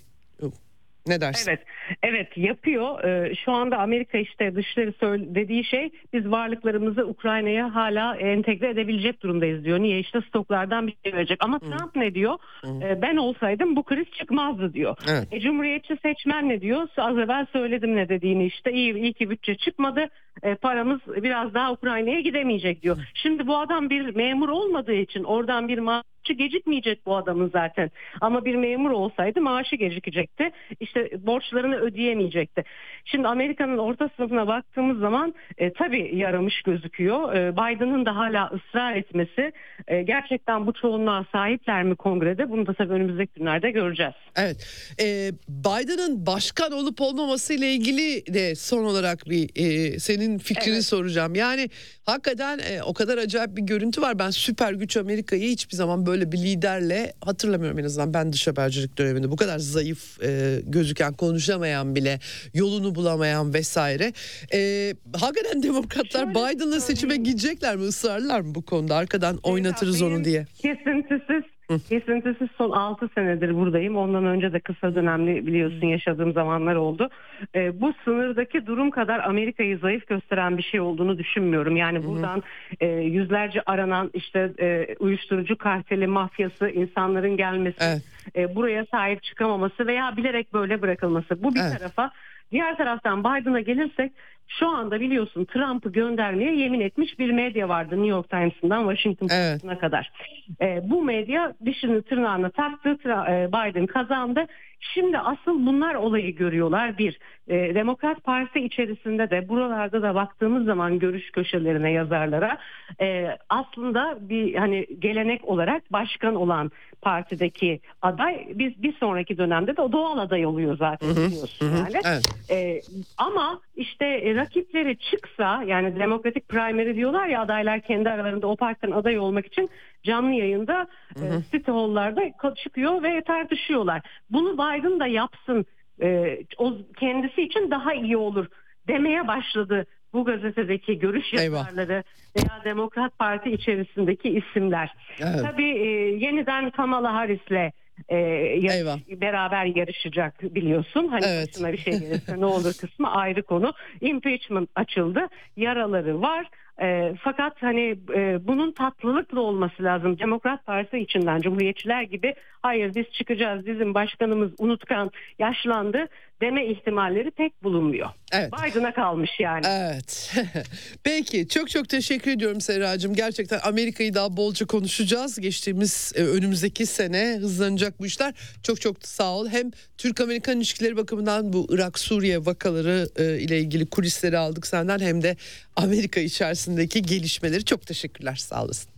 Ne 1.07 1.21
dersin? 1.21 1.51
Evet, 1.51 1.61
evet 2.03 2.37
yapıyor. 2.37 3.05
Ee, 3.05 3.35
şu 3.35 3.53
anda 3.53 3.79
Amerika 3.79 4.19
işte 4.19 4.55
dışları 4.55 5.35
dediği 5.35 5.65
şey 5.65 5.91
biz 6.13 6.31
varlıklarımızı 6.31 7.07
Ukrayna'ya 7.07 7.75
hala 7.75 8.17
entegre 8.17 8.71
edebilecek 8.71 9.23
durumdayız 9.23 9.65
diyor. 9.65 9.79
Niye 9.79 9.99
işte 9.99 10.21
stoklardan 10.29 10.87
bir 10.87 10.97
şey 11.05 11.13
verecek. 11.13 11.39
Ama 11.45 11.59
Trump 11.59 11.97
ne 11.97 12.15
diyor? 12.15 12.39
Ee, 12.83 13.03
ben 13.03 13.17
olsaydım 13.17 13.77
bu 13.77 13.83
kriz 13.83 14.11
çıkmazdı 14.11 14.73
diyor. 14.73 14.97
Evet. 15.11 15.29
E, 15.33 15.41
Cumhuriyetçi 15.41 15.97
seçmen 16.03 16.49
ne 16.49 16.61
diyor? 16.61 16.89
Az 16.97 17.19
evvel 17.19 17.47
söyledim 17.53 17.97
ne 17.97 18.09
dediğini 18.09 18.47
işte 18.47 18.73
iyi, 18.73 18.95
iyi 18.95 19.13
ki 19.13 19.31
bütçe 19.31 19.55
çıkmadı. 19.55 20.09
E, 20.43 20.55
paramız 20.55 21.01
biraz 21.07 21.55
daha 21.55 21.73
Ukrayna'ya 21.73 22.21
gidemeyecek 22.21 22.83
diyor. 22.83 22.97
Şimdi 23.15 23.47
bu 23.47 23.59
adam 23.59 23.91
bir 23.91 24.15
memur 24.17 24.49
olmadığı 24.49 24.95
için 24.95 25.25
oradan 25.25 25.69
bir 25.69 25.79
maaşı 25.79 26.33
gecikmeyecek 26.33 27.07
bu 27.07 27.17
adamın 27.17 27.51
zaten. 27.53 27.91
Ama 28.21 28.45
bir 28.45 28.55
memur 28.55 28.91
olsaydı 28.91 29.41
maaşı 29.41 29.77
gecikecekti. 29.77 30.51
İşte 30.81 31.11
borçlarını 31.27 31.74
ödeyemeyecekti. 31.77 32.65
Şimdi 33.05 33.29
Amerika'nın 33.29 33.79
orta 33.79 34.11
sınıfına 34.17 34.47
baktığımız 34.47 34.99
zaman 34.99 35.35
e, 35.59 35.73
tabii 35.73 36.17
yaramış 36.17 36.63
gözüküyor. 36.63 37.35
E, 37.35 37.53
Biden'ın 37.53 38.07
da 38.07 38.17
hala 38.17 38.51
ısrar 38.55 38.97
etmesi 38.97 39.53
e, 39.89 40.03
gerçekten 40.03 40.67
bu 40.67 40.73
çoğunluğa 40.73 41.25
sahipler 41.33 41.83
mi 41.83 41.97
kongrede? 41.97 42.51
Bunu 42.51 42.67
da 42.67 42.75
tabii 42.75 42.93
önümüzdeki 42.93 43.33
günlerde 43.35 43.71
göreceğiz. 43.71 44.15
Evet. 44.37 44.57
Ee, 45.01 45.31
Biden'ın 45.49 46.27
başkan 46.27 46.73
olup 46.73 47.01
olmaması 47.01 47.55
ile 47.55 47.73
ilgili 47.73 48.35
de 48.35 48.55
son 48.55 48.85
olarak 48.85 49.31
bir 49.31 49.51
e, 49.57 49.99
senin 49.99 50.39
fikrini 50.39 50.75
Evet. 50.75 50.85
soracağım. 50.85 51.35
Yani 51.35 51.71
hakikaten 52.07 52.59
e, 52.59 52.83
o 52.83 52.95
kadar 52.95 53.19
acayip 53.19 53.57
bir 53.57 53.63
görüntü 53.63 54.03
var. 54.03 54.19
Ben 54.19 54.31
süper 54.31 54.73
güç 54.73 54.97
Amerika'yı 54.97 55.49
hiçbir 55.49 55.77
zaman 55.77 56.07
böyle 56.07 56.33
bir 56.33 56.39
liderle 56.39 57.13
hatırlamıyorum 57.21 57.79
en 57.79 57.85
azından 57.85 58.15
ben 58.15 58.33
dış 58.33 58.47
habercilik 58.47 58.99
döneminde 58.99 59.31
bu 59.31 59.37
kadar 59.37 59.59
zayıf 59.59 60.23
e, 60.23 60.61
gözüken 60.67 61.13
konuşamayan 61.13 61.64
bile 61.95 62.21
yolunu 62.55 62.95
bulamayan 62.95 63.55
vesaire. 63.55 64.13
E, 64.53 64.93
hakikaten 65.17 65.63
demokratlar 65.63 66.31
Biden'la 66.31 66.81
seçime 66.81 67.17
gidecekler 67.17 67.77
mi 67.77 67.83
ısrarlar 67.83 68.41
mı 68.41 68.55
bu 68.55 68.63
konuda 68.63 68.97
arkadan 68.97 69.39
oynatırız 69.43 70.03
onu 70.03 70.25
diye. 70.25 70.47
Kesintisiz, 70.59 71.45
kesintisiz 71.69 72.49
son 72.59 72.71
6 72.71 73.09
senedir 73.15 73.55
buradayım. 73.55 73.97
Ondan 73.97 74.25
önce 74.25 74.53
de 74.53 74.61
kısa 74.61 74.95
dönemli 74.95 75.47
biliyorsun 75.47 75.87
yaşadığım 75.87 76.33
zamanlar 76.33 76.75
oldu. 76.75 77.09
Ee, 77.55 77.81
bu 77.81 77.93
sınırdaki 78.05 78.67
durum 78.67 78.91
kadar 78.91 79.19
Amerika'yı 79.19 79.79
zayıf 79.79 80.07
gösteren 80.07 80.59
bir 80.59 80.63
şey 80.63 80.81
olduğunu 80.81 81.19
düşünmüyorum. 81.19 81.77
Yani 81.77 82.05
buradan 82.07 82.43
e, 82.81 82.87
yüzlerce 82.87 83.63
aranan 83.67 84.11
işte 84.15 84.53
e, 84.61 84.87
uyuşturucu 84.99 85.59
karteli, 85.59 86.07
mafyası, 86.07 86.69
insanların 86.69 87.37
gelmesi, 87.37 87.77
Evet. 87.81 88.03
e, 88.37 88.55
buraya 88.55 88.87
sahip 88.91 89.23
çıkamaması 89.23 89.87
veya 89.87 90.17
bilerek 90.17 90.53
böyle 90.53 90.83
bırakılması. 90.83 91.43
Bu 91.43 91.55
bir 91.55 91.61
Evet. 91.61 91.79
tarafa. 91.79 92.11
Diğer 92.53 92.77
taraftan 92.77 93.21
Biden'a 93.21 93.61
gelirsek 93.61 94.13
şu 94.49 94.69
anda 94.69 95.01
biliyorsun 95.01 95.45
Trump'ı 95.45 95.93
göndermeye 95.93 96.55
yemin 96.57 96.81
etmiş 96.81 97.19
bir 97.19 97.31
medya 97.31 97.69
vardı 97.69 97.95
New 97.95 98.09
York 98.09 98.31
Times'ından 98.31 98.89
Washington 98.89 99.29
Evet. 99.33 99.53
Post'una 99.53 99.79
kadar. 99.79 100.13
E, 100.61 100.91
bu 100.91 101.03
medya 101.03 101.53
dişini 101.65 102.03
tırnağına 102.03 102.51
taktı 102.51 102.89
Tra- 102.89 103.45
e, 103.45 103.49
Biden 103.49 103.87
kazandı. 103.87 104.47
Şimdi 104.93 105.19
asıl 105.19 105.67
bunlar 105.67 105.95
olayı 105.95 106.37
görüyorlar. 106.37 106.99
Bir, 106.99 107.19
e, 107.49 107.75
Demokrat 107.75 108.25
Parti 108.25 108.61
içerisinde 108.61 109.31
de 109.31 109.49
buralarda 109.49 110.03
da 110.03 110.15
baktığımız 110.15 110.65
zaman 110.65 110.99
görüş 110.99 111.31
köşelerine 111.31 111.93
yazarlara 111.93 112.59
e, 113.01 113.37
aslında 113.49 114.19
bir 114.21 114.55
hani 114.55 114.87
gelenek 114.99 115.45
olarak 115.45 115.93
başkan 115.93 116.35
olan 116.35 116.71
partideki 117.03 117.81
aday 118.03 118.47
biz 118.55 118.83
bir 118.83 118.93
sonraki 118.93 119.39
dönemde 119.39 119.77
de 119.77 119.83
o 119.83 119.93
doğal 119.93 120.19
aday 120.19 120.47
oluyor 120.47 120.77
zaten 120.77 121.11
biliyorsun 121.11 121.67
yani. 121.67 122.01
Evet. 122.05 122.25
Ee, 122.51 122.83
ama 123.19 123.61
işte 123.77 124.07
e, 124.07 124.35
rakipleri 124.35 124.99
çıksa 124.99 125.63
yani 125.67 125.99
demokratik 125.99 126.49
primary 126.49 126.95
diyorlar 126.95 127.27
ya 127.27 127.41
adaylar 127.41 127.81
kendi 127.81 128.11
aralarında 128.11 128.47
o 128.47 128.57
partiden 128.57 128.91
aday 128.91 129.19
olmak 129.19 129.47
için 129.47 129.71
canlı 130.03 130.33
yayında 130.33 130.87
e, 131.17 131.25
City 131.53 131.71
Hall'larda 131.71 132.25
ko- 132.25 132.55
çıkıyor 132.55 133.03
ve 133.03 133.23
tartışıyorlar. 133.23 134.03
Bunu 134.31 134.59
Biden 134.75 135.01
da 135.01 135.07
yapsın 135.07 135.67
e, 136.03 136.39
o 136.59 136.73
kendisi 137.01 137.43
için 137.43 137.71
daha 137.71 137.95
iyi 137.95 138.17
olur 138.17 138.47
demeye 138.89 139.29
başladı 139.29 139.87
bu 140.13 140.25
gazetedeki 140.25 140.99
görüş 140.99 141.33
yazarları 141.33 142.05
veya 142.37 142.65
Demokrat 142.65 143.19
Parti 143.19 143.51
içerisindeki 143.51 144.29
isimler. 144.31 144.91
Evet. 145.21 145.43
Tabii 145.43 145.71
e, 145.79 145.87
yeniden 146.25 146.71
Kamala 146.71 147.15
Harris'le 147.15 147.73
e, 148.09 148.17
yarış- 148.17 148.75
Eyvah. 148.75 149.21
beraber 149.21 149.65
yarışacak 149.65 150.43
biliyorsun. 150.43 151.09
Hani 151.09 151.25
Evet. 151.27 151.49
başına 151.49 151.73
bir 151.73 151.79
şey 151.79 151.93
gelirse 152.01 152.41
ne 152.41 152.45
olur 152.47 152.73
kısmı 152.81 153.13
ayrı 153.15 153.43
konu. 153.43 153.73
Impeachment 154.01 154.71
açıldı. 154.75 155.29
Yaraları 155.57 156.21
var. 156.23 156.49
E, 156.83 157.15
fakat 157.21 157.63
hani 157.63 157.97
e, 158.15 158.47
bunun 158.47 158.73
tatlılıkla 158.73 159.41
olması 159.41 159.83
lazım. 159.83 160.19
Demokrat 160.19 160.67
Parti 160.67 160.99
içinden 160.99 161.41
Cumhuriyetçiler 161.41 162.03
gibi 162.03 162.35
hayır 162.63 162.95
biz 162.95 163.11
çıkacağız 163.13 163.67
bizim 163.67 163.95
başkanımız 163.95 164.51
unutkan 164.59 165.11
yaşlandı 165.39 166.09
deme 166.41 166.67
ihtimalleri 166.67 167.31
pek 167.31 167.63
bulunmuyor. 167.63 168.09
Evet. 168.33 168.51
Biden'a 168.53 168.95
kalmış 168.95 169.31
yani. 169.41 169.67
Evet. 169.67 170.35
Peki 171.05 171.49
çok 171.49 171.71
çok 171.71 171.89
teşekkür 171.89 172.31
ediyorum 172.31 172.61
Serracığım. 172.61 173.15
Gerçekten 173.15 173.61
Amerika'yı 173.63 174.15
daha 174.15 174.37
bolca 174.37 174.67
konuşacağız. 174.67 175.41
Geçtiğimiz 175.41 176.13
e, 176.17 176.23
önümüzdeki 176.23 176.87
sene 176.87 177.37
hızlanacak 177.41 178.01
bu 178.01 178.07
işler. 178.07 178.35
Çok 178.63 178.81
çok 178.81 179.07
sağ 179.07 179.35
ol. 179.37 179.49
Hem 179.49 179.71
Türk-Amerikan 179.99 180.57
ilişkileri 180.57 180.97
bakımından 180.97 181.53
bu 181.53 181.67
Irak-Suriye 181.71 182.47
vakaları 182.47 183.09
e, 183.17 183.39
ile 183.39 183.59
ilgili 183.59 183.87
kulisleri 183.87 184.39
aldık 184.39 184.67
senden 184.67 184.99
hem 184.99 185.23
de 185.23 185.37
Amerika 185.77 186.21
içerisindeki 186.21 187.03
gelişmeleri 187.03 187.65
çok 187.65 187.87
teşekkürler 187.87 188.35
sağ 188.35 188.65
olasın. 188.65 188.91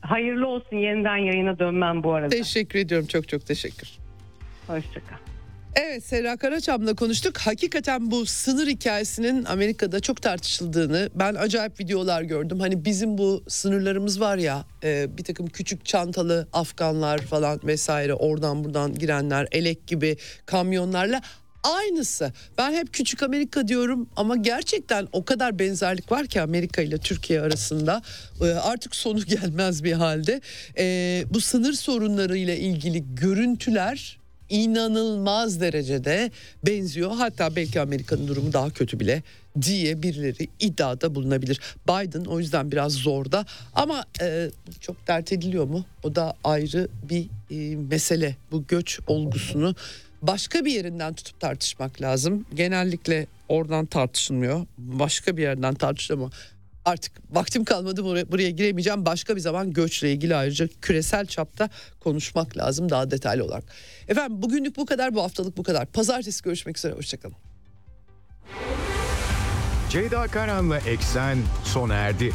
Hayırlı 0.00 0.46
olsun 0.46 0.76
yeniden 0.76 1.16
yayına 1.16 1.58
dönmem 1.58 2.02
bu 2.02 2.12
arada. 2.12 2.28
Teşekkür 2.28 2.78
ediyorum 2.78 3.06
çok 3.06 3.28
çok 3.28 3.46
teşekkür. 3.46 3.88
Hoşçakal. 4.66 5.16
Evet 5.80 6.04
Serra 6.04 6.36
Karaçam'la 6.36 6.94
konuştuk. 6.94 7.38
Hakikaten 7.38 8.10
bu 8.10 8.26
sınır 8.26 8.66
hikayesinin 8.66 9.44
Amerika'da 9.44 10.00
çok 10.00 10.22
tartışıldığını 10.22 11.10
ben 11.14 11.34
acayip 11.34 11.80
videolar 11.80 12.22
gördüm. 12.22 12.60
Hani 12.60 12.84
bizim 12.84 13.18
bu 13.18 13.44
sınırlarımız 13.48 14.20
var 14.20 14.36
ya 14.36 14.64
e, 14.84 15.18
bir 15.18 15.24
takım 15.24 15.46
küçük 15.46 15.84
çantalı 15.84 16.48
Afganlar 16.52 17.18
falan 17.18 17.60
vesaire 17.64 18.14
oradan 18.14 18.64
buradan 18.64 18.94
girenler 18.94 19.48
elek 19.52 19.86
gibi 19.86 20.16
kamyonlarla 20.46 21.22
aynısı. 21.62 22.32
Ben 22.58 22.72
hep 22.72 22.92
küçük 22.92 23.22
Amerika 23.22 23.68
diyorum 23.68 24.08
ama 24.16 24.36
gerçekten 24.36 25.08
o 25.12 25.24
kadar 25.24 25.58
benzerlik 25.58 26.12
var 26.12 26.26
ki 26.26 26.40
Amerika 26.40 26.82
ile 26.82 26.98
Türkiye 26.98 27.40
arasında 27.40 28.02
E, 28.40 28.44
artık 28.44 28.96
sonu 28.96 29.20
gelmez 29.24 29.84
bir 29.84 29.92
halde. 29.92 30.40
E, 30.78 31.24
bu 31.30 31.40
sınır 31.40 31.72
sorunlarıyla 31.72 32.54
ilgili 32.54 33.14
görüntüler 33.14 34.17
inanılmaz 34.50 35.60
derecede 35.60 36.30
benziyor. 36.66 37.10
Hatta 37.10 37.56
belki 37.56 37.80
Amerika'nın 37.80 38.28
durumu 38.28 38.52
daha 38.52 38.70
kötü 38.70 39.00
bile 39.00 39.22
diye 39.62 40.02
birileri 40.02 40.48
iddiada 40.60 41.14
bulunabilir. 41.14 41.60
Biden 41.88 42.24
o 42.24 42.38
yüzden 42.38 42.72
biraz 42.72 42.92
zorda 42.92 43.46
ama 43.74 44.04
e, 44.22 44.50
çok 44.80 45.06
dert 45.06 45.32
ediliyor 45.32 45.64
mu? 45.64 45.84
O 46.02 46.14
da 46.14 46.34
ayrı 46.44 46.88
bir 47.10 47.26
e, 47.50 47.76
mesele. 47.76 48.36
Bu 48.52 48.66
göç 48.66 49.00
olgusunu 49.06 49.74
başka 50.22 50.64
bir 50.64 50.72
yerinden 50.72 51.14
tutup 51.14 51.40
tartışmak 51.40 52.02
lazım. 52.02 52.46
Genellikle 52.54 53.26
oradan 53.48 53.86
tartışılmıyor. 53.86 54.66
Başka 54.78 55.36
bir 55.36 55.42
yerden 55.42 55.74
tartışılıyor 55.74 56.22
ama 56.22 56.32
artık 56.88 57.12
vaktim 57.30 57.64
kalmadı 57.64 58.04
buraya, 58.04 58.32
buraya 58.32 58.50
giremeyeceğim. 58.50 59.06
Başka 59.06 59.36
bir 59.36 59.40
zaman 59.40 59.72
göçle 59.72 60.12
ilgili 60.12 60.36
ayrıca 60.36 60.68
küresel 60.82 61.26
çapta 61.26 61.68
konuşmak 62.00 62.56
lazım 62.56 62.90
daha 62.90 63.10
detaylı 63.10 63.44
olarak. 63.44 63.64
Efendim 64.08 64.42
bugünlük 64.42 64.76
bu 64.76 64.86
kadar 64.86 65.14
bu 65.14 65.22
haftalık 65.22 65.56
bu 65.56 65.62
kadar. 65.62 65.86
Pazartesi 65.86 66.42
görüşmek 66.42 66.78
üzere 66.78 66.92
hoşçakalın. 66.92 67.36
Ceyda 69.90 70.26
Karan'la 70.26 70.78
Eksen 70.78 71.38
sona 71.64 71.94
erdi. 71.94 72.32